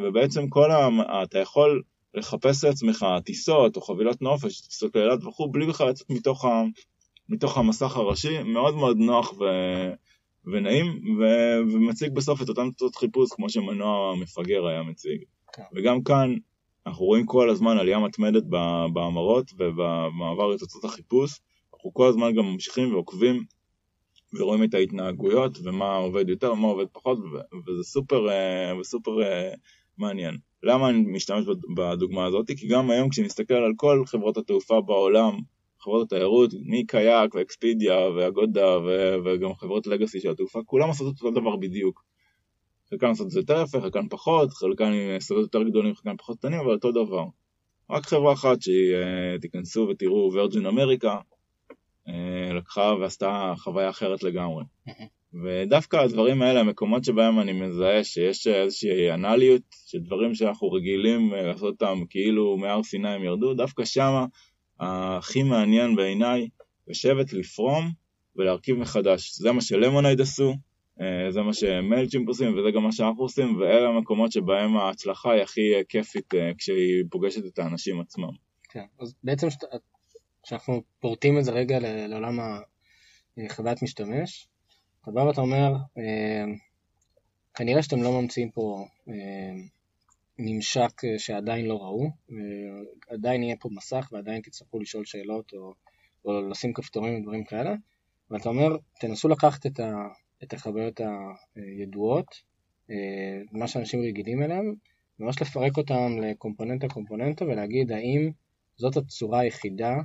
ובעצם 0.04 0.50
כל 0.50 0.72
ה... 0.72 0.90
אתה 1.24 1.40
יכול 1.40 1.82
לחפש 2.14 2.64
לעצמך 2.64 3.06
טיסות 3.26 3.76
או 3.76 3.82
חבילות 3.82 4.22
נופש, 4.22 4.62
טיסות 4.62 4.96
לאילת 4.96 5.24
וכו', 5.24 5.52
בלי 5.52 5.66
בכלל 5.66 5.90
לצאת 5.90 6.10
מתוך, 6.10 6.46
ה... 6.46 6.64
מתוך 7.30 7.58
המסך 7.58 7.98
הראשי, 7.98 8.44
מאוד 8.44 8.76
מאוד 8.76 8.98
נוח 8.98 9.34
ו... 9.40 9.44
ונעים, 10.46 10.86
ו... 11.20 11.24
ומציג 11.74 12.14
בסוף 12.14 12.42
את 12.42 12.50
אותן 12.50 12.70
תוצאות 12.70 12.96
חיפוש 12.96 13.30
כמו 13.32 13.50
שמנוע 13.50 14.12
המפגר 14.12 14.68
היה 14.68 14.84
מציג. 14.84 15.22
כן. 15.54 15.64
וגם 15.76 16.04
כאן 16.04 16.36
אנחנו 16.88 17.06
רואים 17.06 17.26
כל 17.26 17.50
הזמן 17.50 17.78
עלייה 17.78 18.00
מתמדת 18.00 18.44
בהמרות 18.94 19.52
ובמעבר 19.58 20.48
לתוצאות 20.48 20.86
החיפוש. 20.86 21.40
אנחנו 21.74 21.94
כל 21.94 22.08
הזמן 22.08 22.34
גם 22.36 22.46
ממשיכים 22.46 22.94
ועוקבים 22.94 23.44
ורואים 24.34 24.64
את 24.64 24.74
ההתנהגויות 24.74 25.58
ומה 25.64 25.96
עובד 25.96 26.30
יותר 26.30 26.52
ומה 26.52 26.68
עובד 26.68 26.86
פחות 26.92 27.20
וזה 27.68 27.84
סופר, 27.84 28.30
אה, 28.30 28.78
וסופר 28.80 29.22
אה, 29.24 29.54
מעניין. 29.98 30.38
למה 30.64 30.90
אני 30.90 31.02
משתמש 31.02 31.46
בד- 31.46 31.76
בדוגמה 31.78 32.26
הזאת? 32.26 32.52
כי 32.58 32.68
גם 32.68 32.92
היום 32.92 33.10
כשנסתכל 33.10 33.54
על 33.54 33.74
כל 33.76 34.04
חברות 34.06 34.38
התעופה 34.38 34.82
בעולם, 34.82 35.40
חברות 35.80 36.14
התיירות, 36.14 36.50
מקייק 36.66 37.36
ואקספידיה 37.36 37.96
ואגודה 38.16 38.78
וגם 39.26 39.54
חברות 39.54 39.88
לגאסי 39.88 40.20
של 40.20 40.32
התעופה, 40.32 40.60
כולם 40.66 40.88
עושות 40.88 41.08
אותו 41.08 41.32
דבר 41.32 41.56
בדיוק. 41.56 42.04
חלקן 42.90 43.08
עושות 43.08 43.26
את 43.26 43.32
זה 43.32 43.40
יותר 43.40 43.62
יפה, 43.64 43.82
חלקן 43.82 44.08
פחות, 44.10 44.52
חלקן 44.52 44.86
עם 44.94 45.20
שדות 45.20 45.42
יותר 45.42 45.64
גדולים, 45.64 45.96
חלקן 45.96 46.18
פחות 46.18 46.38
קטנים, 46.38 46.60
אבל 46.60 46.72
אותו 46.74 46.92
דבר. 46.92 47.26
רק 47.90 48.06
חברה 48.06 48.34
אחת 48.34 48.62
שהיא, 48.62 48.96
אה, 48.96 49.36
ותראו, 49.90 50.32
וירג'ין 50.34 50.66
אמריקה, 50.66 51.18
לקחה 52.54 52.94
ועשתה 53.02 53.54
חוויה 53.58 53.90
אחרת 53.90 54.24
לגמרי. 54.24 54.64
ודווקא 55.44 55.98
הדברים 55.98 56.42
האלה, 56.42 56.60
המקומות 56.60 57.04
שבהם 57.04 57.40
אני 57.40 57.54
מזהה 57.54 58.04
שיש 58.04 58.48
איזושהי 58.48 59.12
אנליות, 59.12 59.62
שדברים 59.88 60.36
שאנחנו 60.36 60.72
רגילים 60.72 61.34
אה, 61.34 61.42
לעשות 61.42 61.64
אותם 61.82 62.00
כאילו 62.10 62.58
מהר 62.58 62.84
סיני 62.84 63.10
הם 63.10 63.24
ירדו, 63.24 63.54
דווקא 63.54 63.86
שמה 63.86 64.26
הכי 64.80 65.44
מעניין 65.44 65.96
בעיניי, 65.96 66.48
לשבת, 66.88 67.34
לפרום 67.34 67.92
ולהרכיב 68.36 68.78
מחדש. 68.78 69.32
זה 69.38 69.52
מה 69.52 69.62
שלמונייד 69.62 70.22
עשו, 70.22 70.54
אה, 71.02 71.32
זה 71.32 71.42
מה 71.42 71.54
שמיילצ'ימפ 71.54 72.28
עושים 72.28 72.58
וזה 72.58 72.72
גם 72.76 72.84
מה 72.84 72.92
שאנחנו 72.92 73.24
עושים, 73.24 73.58
ואלה 73.58 73.88
המקומות 73.90 74.32
שבהם 74.32 74.78
ההצלחה 74.78 75.32
היא 75.32 75.42
הכי 75.42 75.76
אה, 75.76 75.82
כיפית 75.90 76.34
אה, 76.34 76.52
כשהיא 76.58 77.04
פוגשת 77.12 77.46
את 77.46 77.60
האנשים 77.60 78.00
עצמם. 78.02 78.30
כן. 78.70 78.86
אז 79.00 79.16
בעצם 79.24 79.50
שת- 79.50 79.64
כשאנחנו 80.44 80.82
פורטים 81.00 81.40
את 81.40 81.44
זה 81.46 81.52
רגע 81.52 81.80
לעולם 81.82 82.40
החוויית 83.38 83.84
משתמש, 83.84 84.48
אתה 85.02 85.12
בא 85.12 85.20
ואתה 85.20 85.42
אומר, 85.42 85.74
אה, 85.98 86.46
כנראה 87.54 87.84
שאתם 87.84 88.04
לא 88.04 88.22
ממציאים 88.22 88.52
פה 88.52 88.86
אה, 89.10 89.54
נמשק 90.40 91.06
אה, 91.06 91.20
שעדיין 91.20 91.66
לא 91.66 91.78
ראו, 91.78 92.10
עדיין 93.10 93.44
יהיה 93.44 93.56
פה 93.60 93.70
מסך 93.72 94.10
ועדיין 94.12 94.42
תצטרכו 94.42 94.80
לשאול 94.80 95.06
שאלות 95.06 95.54
או, 95.54 95.74
או 96.26 96.50
לשים 96.50 96.74
כפתורים 96.74 97.20
ודברים 97.20 97.44
כאלה, 97.44 97.76
ואתה 98.30 98.50
אומר, 98.50 98.78
תנסו 99.00 99.30
לקחת 99.30 99.66
את, 99.66 99.80
ה, 99.80 100.08
את 100.44 100.54
החוויות 100.54 101.02
הידועות, 101.56 102.52
מה 103.52 103.68
שאנשים 103.68 104.02
רגילים 104.02 104.44
אליהם, 104.44 104.74
ממש 105.20 105.42
לפרק 105.42 105.78
אותם 105.78 106.20
לקומפוננטה 106.22 106.88
קומפוננטה 106.88 107.46
ולהגיד 107.46 107.92
האם 107.92 108.32
זאת 108.78 108.98
הצורה 108.98 109.40
היחידה 109.40 109.96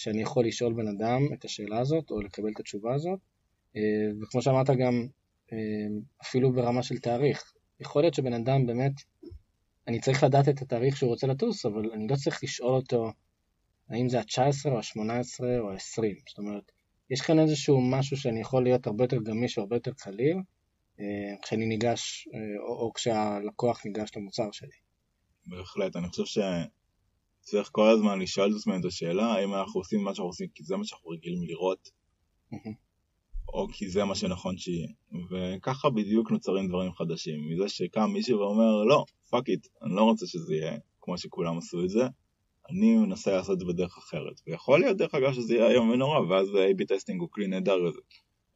שאני 0.00 0.22
יכול 0.22 0.46
לשאול 0.46 0.72
בן 0.72 0.88
אדם 0.88 1.20
את 1.34 1.44
השאלה 1.44 1.78
הזאת 1.78 2.10
או 2.10 2.20
לקבל 2.20 2.50
את 2.54 2.60
התשובה 2.60 2.94
הזאת, 2.94 3.18
וכמו 4.22 4.42
שאמרת 4.42 4.70
גם 4.70 5.06
אפילו 6.22 6.52
ברמה 6.52 6.82
של 6.82 6.98
תאריך, 6.98 7.52
יכול 7.80 8.02
להיות 8.02 8.14
שבן 8.14 8.32
אדם 8.32 8.66
באמת 8.66 8.92
אני 9.88 10.00
צריך 10.00 10.24
לדעת 10.24 10.48
את 10.48 10.62
התאריך 10.62 10.96
שהוא 10.96 11.10
רוצה 11.10 11.26
לטוס, 11.26 11.66
אבל 11.66 11.90
אני 11.92 12.06
לא 12.08 12.16
צריך 12.16 12.44
לשאול 12.44 12.74
אותו 12.74 13.12
האם 13.90 14.08
זה 14.08 14.18
ה-19 14.20 14.70
או 14.70 14.78
ה-18 14.78 15.44
או 15.58 15.70
ה-20. 15.70 16.02
זאת 16.28 16.38
אומרת, 16.38 16.72
יש 17.10 17.20
כאן 17.20 17.38
איזשהו 17.38 17.80
משהו 17.80 18.16
שאני 18.16 18.40
יכול 18.40 18.64
להיות 18.64 18.86
הרבה 18.86 19.04
יותר 19.04 19.18
גמיש 19.22 19.58
והרבה 19.58 19.76
יותר 19.76 19.92
קליל 19.92 20.36
אה, 21.00 21.04
כשאני 21.42 21.66
ניגש, 21.66 22.28
אה, 22.34 22.62
או, 22.62 22.72
או 22.80 22.92
כשהלקוח 22.92 23.86
ניגש 23.86 24.10
למוצר 24.16 24.50
שלי. 24.52 24.76
בהחלט, 25.46 25.96
אני 25.96 26.08
חושב 26.08 26.24
שצריך 27.50 27.68
כל 27.72 27.88
הזמן 27.88 28.18
לשאול 28.20 28.50
את 28.50 28.56
עצמנו 28.56 28.80
את 28.80 28.84
השאלה 28.84 29.26
האם 29.26 29.54
אנחנו 29.54 29.80
עושים 29.80 30.04
מה 30.04 30.14
שאנחנו 30.14 30.28
עושים 30.28 30.46
כי 30.54 30.64
זה 30.64 30.76
מה 30.76 30.84
שאנחנו 30.84 31.10
רגילים 31.10 31.42
לראות. 31.42 31.90
או 33.48 33.68
כי 33.72 33.88
זה 33.88 34.04
מה 34.04 34.14
שנכון 34.14 34.58
שיהיה. 34.58 34.88
וככה 35.30 35.90
בדיוק 35.90 36.30
נוצרים 36.30 36.68
דברים 36.68 36.92
חדשים. 36.92 37.40
מזה 37.50 37.68
שקם 37.68 38.10
מישהו 38.12 38.38
ואומר, 38.38 38.84
לא, 38.84 39.04
fuck 39.30 39.48
it, 39.48 39.66
אני 39.82 39.94
לא 39.94 40.02
רוצה 40.02 40.26
שזה 40.26 40.54
יהיה 40.54 40.78
כמו 41.00 41.18
שכולם 41.18 41.58
עשו 41.58 41.84
את 41.84 41.90
זה, 41.90 42.02
אני 42.70 42.96
מנסה 42.96 43.32
לעשות 43.32 43.54
את 43.54 43.58
זה 43.58 43.64
בדרך 43.64 43.98
אחרת. 43.98 44.40
ויכול 44.46 44.80
להיות 44.80 44.96
דרך 44.96 45.14
אגב 45.14 45.32
שזה 45.32 45.54
יהיה 45.54 45.66
איום 45.66 45.90
ונורא, 45.90 46.20
ואז 46.20 46.48
A-B 46.48 46.84
testing 46.88 47.20
הוא 47.20 47.28
כלי 47.32 47.46
נהדר 47.46 47.76
לזה. 47.76 48.00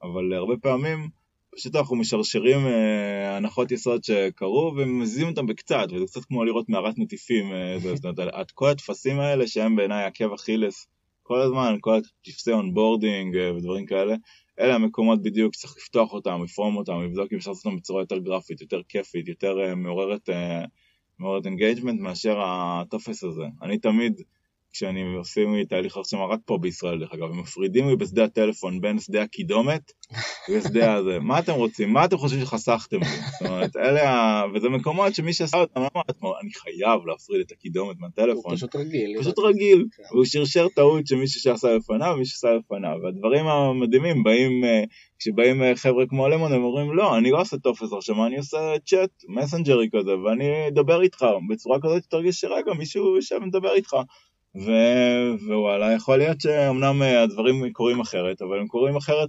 אבל 0.03 0.33
הרבה 0.33 0.55
פעמים 0.57 1.09
פשוט 1.57 1.77
אנחנו 1.77 1.97
משרשרים 1.97 2.67
אה, 2.67 3.37
הנחות 3.37 3.71
יסוד 3.71 4.05
שקרו 4.05 4.73
ומזיזים 4.77 5.29
אותם 5.29 5.47
בקצת, 5.47 5.87
וזה 5.93 6.07
קצת 6.07 6.25
כמו 6.25 6.45
לראות 6.45 6.69
מערת 6.69 6.99
נטיפים, 6.99 7.53
אה, 7.53 7.77
זאת 7.79 8.05
אומרת, 8.19 8.51
כל 8.51 8.69
הטפסים 8.71 9.21
האלה 9.21 9.47
שהם 9.47 9.77
בעיניי 9.77 10.05
עקב 10.05 10.33
אכילס 10.33 10.87
כל 11.27 11.41
הזמן, 11.41 11.77
כל 11.81 11.99
הטפסי 12.23 12.53
onboarding 12.53 13.37
אה, 13.37 13.55
ודברים 13.55 13.87
כאלה, 13.87 14.15
אלה 14.61 14.75
המקומות 14.75 15.23
בדיוק 15.23 15.55
שצריך 15.55 15.77
לפתוח 15.77 16.13
אותם, 16.13 16.45
לפרום 16.45 16.77
אותם, 16.77 17.01
לבדוק 17.03 17.33
אם 17.33 17.37
אפשר 17.37 17.51
לעשות 17.51 17.67
אותם 17.67 17.77
בצורה 17.77 18.03
יותר 18.03 18.19
גרפית, 18.19 18.61
יותר 18.61 18.81
כיפית, 18.89 19.29
יותר 19.29 19.57
אה, 19.71 19.75
מעוררת, 19.75 20.29
אה, 20.29 20.33
מעוררת 21.19 21.47
engagement 21.47 22.01
מאשר 22.01 22.37
הטופס 22.45 23.25
הזה. 23.25 23.45
אני 23.63 23.79
תמיד 23.79 24.23
כשאני 24.75 25.15
עושים 25.15 25.55
לי 25.55 25.67
תהליך 25.67 25.97
הרשמה 25.97 26.27
רק 26.27 26.41
פה 26.45 26.59
בישראל 26.59 26.99
דרך 26.99 27.13
אגב, 27.13 27.25
הם 27.25 27.41
מפרידים 27.41 27.89
לי 27.89 27.97
בשדה 27.97 28.25
הטלפון 28.25 28.81
בין 28.81 28.99
שדה 28.99 29.23
הקידומת 29.23 29.93
ושדה 30.51 30.95
הזה. 30.95 31.19
מה 31.29 31.39
אתם 31.39 31.53
רוצים? 31.53 31.93
מה 31.93 32.05
אתם 32.05 32.17
חושבים 32.17 32.45
שחסכתם 32.45 33.01
לי? 33.01 33.07
זאת 33.07 33.49
אומרת, 33.49 33.77
אלה 33.77 34.11
ה... 34.11 34.45
וזה 34.55 34.69
מקומות 34.69 35.15
שמי 35.15 35.33
שעשה 35.33 35.57
אותם 35.57 35.81
אמר 35.81 36.03
לעצמו, 36.09 36.35
אני 36.43 36.51
חייב 36.55 37.07
להפריד 37.07 37.41
את 37.41 37.53
הקידומת 37.53 37.97
מהטלפון. 37.99 38.43
הוא 38.45 38.57
פשוט 38.57 38.77
רגיל. 38.77 39.21
פשוט 39.21 39.39
רגיל. 39.39 39.85
כן. 39.97 40.03
והוא 40.13 40.25
שרשר 40.25 40.67
טעות 40.69 41.07
שמישהו 41.07 41.41
שעשה 41.41 41.69
לפניו 41.75 42.13
ומי 42.17 42.27
שעשה 42.27 42.49
לפניו. 42.53 42.97
והדברים 43.03 43.47
המדהימים 43.47 44.23
באים, 44.23 44.65
אה, 44.65 44.85
כשבאים 45.19 45.63
אה, 45.63 45.77
חבר'ה 45.77 46.07
כמו 46.07 46.29
למון, 46.29 46.53
הם 46.53 46.63
אומרים, 46.63 46.97
לא, 46.97 47.19
אני 47.19 47.31
לא 47.31 47.41
עושה 47.41 47.57
טופס 47.59 47.93
הרשמה, 47.93 48.27
אני 48.27 48.37
עושה 48.37 48.75
צ'אט, 48.87 49.11
מסנג'רי 49.29 49.89
כזה, 49.93 50.19
ואני 50.19 50.69
אדבר 50.69 51.03
איתך 51.03 51.27
בצורה 51.51 51.79
כזאת, 51.83 52.03
תרגיש 52.11 52.41
שרגע 52.41 52.73
מישהו 52.79 53.17
יושב 53.17 53.39
ומדבר 53.43 53.75
איתך. 53.75 53.97
ווואלה, 54.55 55.93
יכול 55.93 56.19
להיות 56.19 56.41
שאומנם 56.41 57.03
אה, 57.03 57.23
הדברים 57.23 57.73
קורים 57.73 58.01
אחרת, 58.01 58.43
אבל 58.43 58.61
הם 58.61 58.67
קורים 58.67 58.97
אחרת 58.97 59.29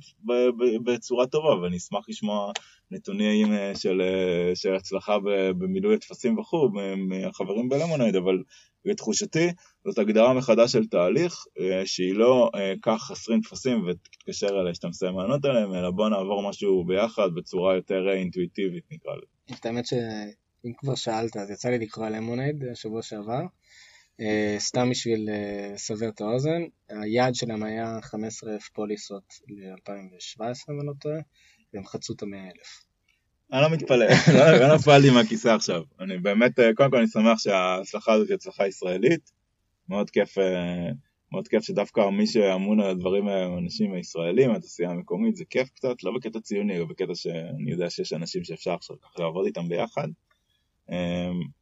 בצורה 0.83 1.27
טובה, 1.27 1.61
ואני 1.61 1.77
אשמח 1.77 2.05
לשמוע 2.09 2.51
נתונים 2.91 3.53
אה, 3.53 3.71
של, 3.75 4.01
אה, 4.01 4.55
של 4.55 4.75
הצלחה 4.75 5.17
במילוי 5.57 5.95
הטפסים 5.95 6.37
וכו' 6.37 6.69
מהחברים 6.97 7.69
בלמונייד, 7.69 8.15
אבל 8.15 8.43
לתחושתי 8.85 9.47
זאת 9.85 9.97
הגדרה 9.97 10.33
מחדש 10.33 10.71
של 10.71 10.87
תהליך 10.87 11.45
שהיא 11.85 12.13
לא 12.13 12.49
קח 12.81 13.11
20 13.11 13.41
טפסים 13.41 13.87
ותתקשר 13.87 14.47
אליי 14.61 14.75
שאתה 14.75 14.87
מסיים 14.87 15.19
לענות 15.19 15.45
עליהם, 15.45 15.73
אלא 15.73 15.91
בוא 15.91 16.09
נעבור 16.09 16.49
משהו 16.49 16.83
ביחד 16.83 17.29
בצורה 17.35 17.75
יותר 17.75 18.09
אינטואיטיבית 18.13 18.83
נקרא 18.91 19.11
לזה. 19.15 19.55
האמת 19.63 19.85
שאם 19.85 20.73
כבר 20.77 20.95
שאלת, 20.95 21.37
אז 21.37 21.49
יצא 21.49 21.69
לי 21.69 21.79
לקרוא 21.79 22.09
למונייד 22.09 22.63
השבוע 22.71 23.01
שעבר. 23.01 23.41
Uh, 24.21 24.59
סתם 24.59 24.89
בשביל 24.89 25.29
uh, 25.29 25.73
לסבר 25.73 26.09
את 26.09 26.21
האוזן, 26.21 26.61
היעד 26.89 27.35
שלהם 27.35 27.63
היה 27.63 27.99
15,000 28.01 28.69
פוליסות 28.73 29.23
ל-2017 29.47 30.41
אם 30.71 30.79
אני 30.79 30.87
לא 30.87 30.93
טועה, 30.99 31.19
והם 31.73 31.85
חצו 31.85 32.13
את 32.13 32.21
המאה 32.21 32.43
אלף. 32.43 32.85
אני 33.53 33.61
לא 33.61 33.69
מתפלא, 33.69 34.05
לא, 34.37 34.67
לא 34.67 34.75
נפלתי 34.75 35.09
מהכיסא 35.09 35.47
עכשיו. 35.47 35.81
אני 35.99 36.17
באמת, 36.17 36.59
אה, 36.59 36.73
קודם 36.75 36.91
כל 36.91 36.97
אני 36.97 37.07
שמח 37.07 37.39
שההצלחה 37.39 38.13
הזאת 38.13 38.27
היא 38.27 38.35
הצלחה 38.35 38.67
ישראלית. 38.67 39.31
מאוד 39.89 40.09
כיף, 40.09 40.37
מאוד 41.31 41.47
כיף 41.47 41.63
שדווקא 41.63 42.09
מי 42.09 42.27
שאמון 42.27 42.79
על 42.79 42.89
הדברים 42.89 43.27
האלה 43.27 43.45
הם 43.45 43.57
אנשים 43.57 43.93
הישראלים, 43.93 44.51
התעשייה 44.51 44.89
המקומית, 44.89 45.35
זה 45.35 45.43
כיף 45.49 45.69
קצת, 45.69 46.03
לא 46.03 46.11
בקטע 46.15 46.39
ציוני, 46.39 46.77
אלא 46.77 46.85
בקטע 46.85 47.15
שאני 47.15 47.71
יודע 47.71 47.89
שיש 47.89 48.13
אנשים 48.13 48.43
שאפשר 48.43 48.73
עכשיו 48.73 48.95
ככה 49.01 49.23
לעבוד 49.23 49.45
איתם 49.45 49.69
ביחד. 49.69 50.07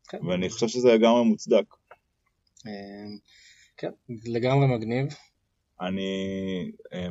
כן. 0.10 0.28
ואני 0.28 0.50
חושב 0.50 0.68
שזה 0.68 0.94
לגמרי 0.94 1.24
מוצדק. 1.24 1.66
אמ, 2.66 3.18
כן, 3.78 3.92
לגמרי 4.26 4.68
מגניב. 4.68 5.08
אני 5.82 6.12
אה, 6.94 7.08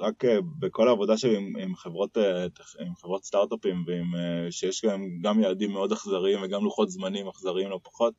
רק 0.00 0.24
אה, 0.24 0.38
בכל 0.58 0.88
העבודה 0.88 1.18
שלי 1.18 1.36
עם, 1.36 1.56
עם, 1.56 1.76
חברות, 1.76 2.18
אה, 2.18 2.46
עם 2.86 2.94
חברות 2.96 3.24
סטארט-אפים 3.24 3.84
ועם, 3.86 4.12
שיש 4.50 4.84
להם 4.84 5.18
גם 5.22 5.40
יעדים 5.40 5.72
מאוד 5.72 5.92
אכזריים 5.92 6.42
וגם 6.42 6.64
לוחות 6.64 6.90
זמנים 6.90 7.28
אכזריים 7.28 7.70
לא 7.70 7.80
פחות, 7.82 8.14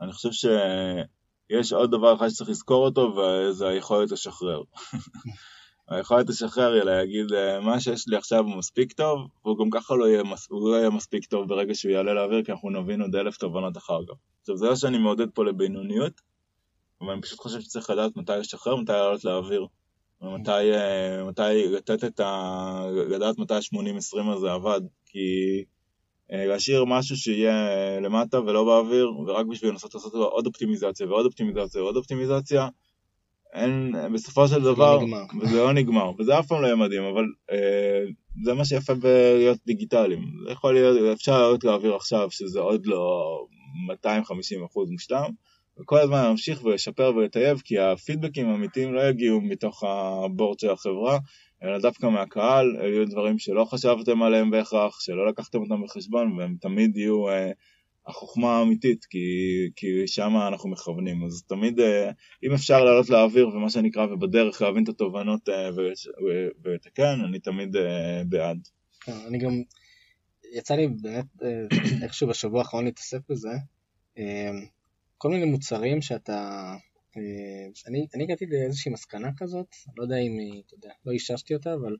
אני 0.00 0.12
חושב 0.12 0.30
שיש 0.32 1.72
עוד 1.72 1.90
דבר 1.90 2.16
אחד 2.16 2.28
שצריך 2.28 2.50
לזכור 2.50 2.84
אותו 2.84 3.00
וזה 3.00 3.68
היכולת 3.68 4.10
לשחרר. 4.10 4.62
היכולת 5.92 6.28
לשחרר 6.28 6.72
היא 6.72 6.82
להגיד 6.82 7.26
מה 7.62 7.80
שיש 7.80 8.08
לי 8.08 8.16
עכשיו 8.16 8.44
הוא 8.44 8.56
מספיק 8.56 8.92
טוב 8.92 9.18
והוא 9.44 9.58
גם 9.58 9.70
ככה 9.70 9.94
לא 9.94 10.08
יהיה, 10.08 10.22
הוא 10.48 10.70
לא 10.70 10.76
יהיה 10.76 10.90
מספיק 10.90 11.24
טוב 11.24 11.48
ברגע 11.48 11.74
שהוא 11.74 11.92
יעלה 11.92 12.14
לאוויר 12.14 12.44
כי 12.44 12.52
אנחנו 12.52 12.70
נבין 12.70 13.02
עוד 13.02 13.16
אלף 13.16 13.36
תובנות 13.36 13.76
אחר 13.76 13.98
כך. 14.08 14.14
עכשיו 14.40 14.56
זה 14.56 14.66
לא 14.66 14.76
שאני 14.76 14.98
מעודד 14.98 15.30
פה 15.30 15.44
לבינוניות, 15.44 16.20
אבל 17.00 17.12
אני 17.12 17.22
פשוט 17.22 17.38
חושב 17.38 17.60
שצריך 17.60 17.90
לדעת 17.90 18.16
מתי 18.16 18.32
לשחרר, 18.32 18.76
מתי 18.76 18.92
לעלות 18.92 19.24
לאוויר, 19.24 19.66
ומתי 20.22 20.74
אה, 20.74 21.24
מתי 21.24 21.68
לתת 21.68 22.04
את 22.04 22.20
ה... 22.20 22.84
לדעת 23.08 23.38
מתי 23.38 23.54
ה-80-20 23.54 24.32
הזה 24.36 24.52
עבד, 24.52 24.80
כי 25.06 25.18
אה, 26.32 26.46
להשאיר 26.46 26.84
משהו 26.84 27.16
שיהיה 27.16 27.54
למטה 28.00 28.40
ולא 28.40 28.64
באוויר, 28.64 29.12
ורק 29.26 29.46
בשביל 29.46 29.70
לנסות 29.70 29.94
לעשות 29.94 30.14
עוד 30.14 30.46
אופטימיזציה 30.46 31.06
ועוד 31.06 31.26
אופטימיזציה 31.26 31.82
ועוד 31.82 31.96
אופטימיזציה, 31.96 32.68
אין, 33.52 33.94
בסופו 34.14 34.48
של 34.48 34.62
דבר, 34.62 34.98
לא 35.04 35.16
וזה 35.40 35.56
לא 35.56 35.72
נגמר, 35.72 36.10
וזה 36.18 36.38
אף 36.38 36.46
פעם 36.46 36.62
לא 36.62 36.66
יהיה 36.66 36.76
מדהים, 36.76 37.02
אבל 37.02 37.24
אה, 37.50 38.04
זה 38.44 38.54
מה 38.54 38.64
שיפה 38.64 38.94
בלהיות 38.94 39.58
דיגיטליים. 39.66 40.22
זה 40.46 40.52
יכול 40.52 40.74
להיות, 40.74 41.12
אפשר 41.12 41.40
לעלות 41.40 41.64
לאוויר 41.64 41.94
עכשיו, 41.94 42.30
שזה 42.30 42.60
עוד 42.60 42.86
לא 42.86 43.22
250 43.88 44.64
אחוז 44.64 44.90
מושלם, 44.90 45.30
וכל 45.80 45.98
הזמן 45.98 46.22
להמשיך 46.22 46.64
ולשפר 46.64 47.12
ולטייב, 47.16 47.60
כי 47.64 47.78
הפידבקים 47.78 48.48
האמיתיים 48.48 48.94
לא 48.94 49.08
יגיעו 49.08 49.40
מתוך 49.40 49.84
הבורד 49.84 50.58
של 50.58 50.70
החברה, 50.70 51.18
אלא 51.62 51.78
דווקא 51.78 52.06
מהקהל, 52.06 52.76
יהיו 52.82 53.08
דברים 53.08 53.38
שלא 53.38 53.64
חשבתם 53.64 54.22
עליהם 54.22 54.50
בהכרח, 54.50 55.00
שלא 55.00 55.28
לקחתם 55.28 55.58
אותם 55.58 55.82
בחשבון, 55.82 56.38
והם 56.38 56.56
תמיד 56.60 56.96
יהיו 56.96 57.28
אה, 57.28 57.50
החוכמה 58.06 58.58
האמיתית, 58.58 59.04
כי, 59.04 59.18
כי 59.76 60.06
שם 60.06 60.32
אנחנו 60.48 60.70
מכוונים. 60.70 61.24
אז 61.24 61.42
תמיד, 61.42 61.80
אה, 61.80 62.10
אם 62.44 62.52
אפשר 62.54 62.84
לעלות 62.84 63.10
לאוויר, 63.10 63.48
ומה 63.48 63.70
שנקרא, 63.70 64.06
ובדרך 64.06 64.62
להבין 64.62 64.84
את 64.84 64.88
התובנות 64.88 65.48
אה, 65.48 65.70
ולתקן, 66.64 67.20
אני 67.28 67.38
תמיד 67.38 67.76
אה, 67.76 68.22
בעד. 68.28 68.68
כן, 69.00 69.16
אני 69.28 69.38
גם... 69.38 69.62
יצא 70.54 70.74
לי 70.74 70.88
באמת 70.88 71.26
איכשהו 72.02 72.28
בשבוע 72.28 72.58
האחרון 72.60 72.84
להתעסק 72.84 73.18
בזה, 73.28 73.50
כל 75.18 75.30
מיני 75.30 75.44
מוצרים 75.44 76.02
שאתה, 76.02 76.74
אני, 77.86 78.06
אני 78.14 78.24
הגעתי 78.24 78.46
לאיזושהי 78.46 78.92
מסקנה 78.92 79.30
כזאת, 79.36 79.66
לא 79.96 80.02
יודע 80.02 80.16
אם 80.16 80.38
היא, 80.38 80.62
אתה 80.66 80.74
יודע, 80.74 80.90
לא 81.06 81.12
איששתי 81.12 81.54
אותה, 81.54 81.74
אבל 81.74 81.96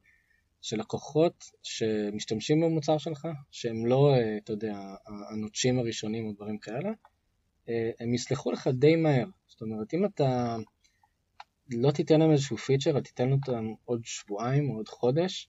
שלקוחות 0.63 1.45
שמשתמשים 1.63 2.61
במוצר 2.61 2.99
שלך, 2.99 3.29
שהם 3.51 3.87
לא, 3.87 4.15
אתה 4.37 4.53
יודע, 4.53 4.75
הנוטשים 5.33 5.79
הראשונים 5.79 6.27
או 6.27 6.33
דברים 6.33 6.59
כאלה, 6.59 6.91
הם 8.01 8.15
יסלחו 8.15 8.53
לך 8.53 8.69
די 8.73 8.97
מהר. 8.97 9.27
זאת 9.49 9.63
אומרת, 9.63 9.95
אם 9.95 10.05
אתה 10.05 10.57
לא 11.71 11.91
תיתן 11.91 12.21
להם 12.21 12.31
איזשהו 12.31 12.57
פיצ'ר, 12.57 13.01
תיתן 13.01 13.33
אותם 13.33 13.73
עוד 13.85 14.01
שבועיים 14.05 14.71
או 14.71 14.77
עוד 14.77 14.89
חודש, 14.89 15.49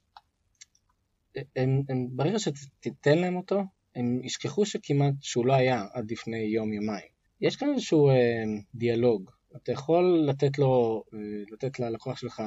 הם, 1.56 1.82
הם, 1.90 2.08
ברגע 2.12 2.40
שתיתן 2.40 3.18
להם 3.18 3.36
אותו, 3.36 3.62
הם 3.96 4.24
ישכחו 4.24 4.66
שכמעט 4.66 5.14
שהוא 5.22 5.46
לא 5.46 5.54
היה 5.54 5.86
עד 5.94 6.12
לפני 6.12 6.38
יום 6.38 6.74
יומיים. 6.74 7.08
יש 7.42 7.56
כאן 7.56 7.70
איזשהו 7.74 8.10
אה, 8.10 8.44
דיאלוג, 8.76 9.32
אתה 9.56 9.72
יכול 9.72 10.26
לתת 10.28 10.58
לו, 10.58 11.04
אה, 11.14 11.20
לתת 11.52 11.80
ללקוח 11.80 12.18
שלך 12.18 12.44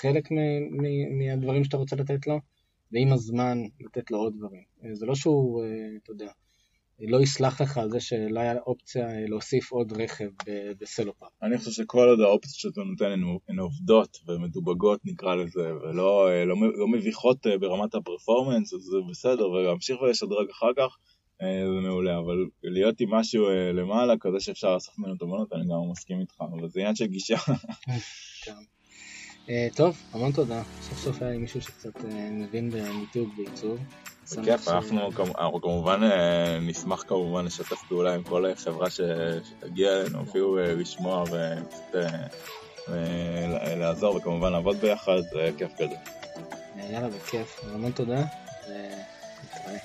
חלק 0.00 0.30
מ- 0.30 0.36
מ- 0.82 1.18
מהדברים 1.18 1.64
שאתה 1.64 1.76
רוצה 1.76 1.96
לתת 1.96 2.26
לו, 2.26 2.38
ועם 2.92 3.12
הזמן 3.12 3.58
לתת 3.80 4.10
לו 4.10 4.18
עוד 4.18 4.34
דברים. 4.38 4.62
אה, 4.84 4.94
זה 4.94 5.06
לא 5.06 5.14
שהוא, 5.14 5.64
אה, 5.64 5.68
אתה 6.02 6.12
יודע, 6.12 6.30
לא 7.00 7.20
יסלח 7.22 7.60
לך 7.60 7.78
על 7.78 7.90
זה 7.90 8.00
שלא 8.00 8.40
היה 8.40 8.54
אופציה 8.66 9.08
אה, 9.10 9.26
להוסיף 9.28 9.72
עוד 9.72 9.92
רכב 9.92 10.28
בסלופארק. 10.80 11.30
אני 11.42 11.58
חושב 11.58 11.70
שכל 11.70 12.08
עוד 12.08 12.20
האופציות 12.20 12.54
שאתה 12.54 12.80
נותן 12.80 13.12
הן- 13.48 13.58
עובדות 13.58 14.18
ומדובגות 14.28 15.00
נקרא 15.04 15.34
לזה, 15.34 15.74
ולא 15.74 16.46
לא, 16.46 16.56
לא 16.78 16.88
מביכות 16.88 17.46
ברמת 17.60 17.94
הפרפורמנס, 17.94 18.74
אז 18.74 18.80
זה 18.80 18.96
בסדר, 19.10 19.50
ולהמשיך 19.50 20.00
ולשדרג 20.02 20.50
אחר 20.50 20.70
כך, 20.76 20.96
זה 21.42 21.80
מעולה, 21.82 22.18
אבל 22.18 22.36
להיות 22.62 23.00
עם 23.00 23.14
משהו 23.14 23.44
למעלה, 23.74 24.14
כזה 24.20 24.40
שאפשר 24.40 24.74
לאסוף 24.74 24.98
ממנו 24.98 25.16
תובנות, 25.16 25.52
אני 25.52 25.62
גם 25.64 25.90
מסכים 25.90 26.20
איתך, 26.20 26.34
אבל 26.40 26.68
זה 26.68 26.80
עניין 26.80 26.94
של 26.94 27.06
גישה. 27.06 27.36
אה, 29.50 29.68
טוב, 29.74 29.96
המון 30.12 30.32
תודה. 30.32 30.62
סוף 30.82 30.98
סוף 30.98 31.22
היה 31.22 31.30
לי 31.30 31.38
מישהו 31.38 31.60
שקצת 31.62 31.96
אה, 32.04 32.10
מבין 32.32 32.70
במיתוג 32.70 33.28
ועיצוב. 33.38 33.78
בכיף, 34.38 34.68
אנחנו 34.68 35.10
כמ- 35.12 35.36
אנחנו 35.38 35.60
כמובן 35.60 36.00
אה, 36.02 36.58
נשמח 36.60 37.02
כמובן 37.08 37.44
לשתף 37.44 37.82
פעולה 37.88 38.14
עם 38.14 38.22
כל 38.22 38.44
חברה 38.56 38.90
ש- 38.90 39.00
שתגיע 39.48 40.00
אלינו, 40.00 40.22
אפילו 40.22 40.56
לשמוע 40.56 41.22
וקצת 41.22 41.98
לעזור 43.76 44.16
וכמובן 44.16 44.52
לעבוד 44.52 44.76
ביחד, 44.76 45.18
זה 45.32 45.50
כיף 45.58 45.72
גדול. 45.74 45.88
יאללה, 46.90 47.08
בכיף. 47.08 47.60
המון 47.74 47.90
תודה. 47.92 48.24
ונתראה. 48.68 49.78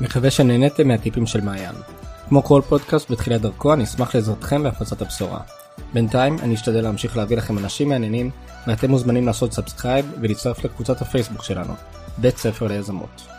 מקווה 0.00 0.30
שנהניתם 0.30 0.88
מהטיפים 0.88 1.26
של 1.26 1.40
מעיין. 1.40 1.74
כמו 2.28 2.42
כל 2.42 2.62
פודקאסט 2.68 3.10
בתחילת 3.10 3.40
דרכו, 3.40 3.72
אני 3.72 3.84
אשמח 3.84 4.14
לעזרתכם 4.14 4.62
בהפצת 4.62 5.02
הבשורה. 5.02 5.40
בינתיים, 5.92 6.38
אני 6.38 6.54
אשתדל 6.54 6.80
להמשיך 6.80 7.16
להביא 7.16 7.36
לכם 7.36 7.58
אנשים 7.58 7.88
מעניינים, 7.88 8.30
ואתם 8.66 8.90
מוזמנים 8.90 9.26
לעשות 9.26 9.52
subscribe 9.52 10.12
ולהצטרף 10.20 10.64
לקבוצת 10.64 11.02
הפייסבוק 11.02 11.42
שלנו, 11.42 11.74
בית 12.18 12.36
ספר 12.36 12.66
ליזמות. 12.66 13.37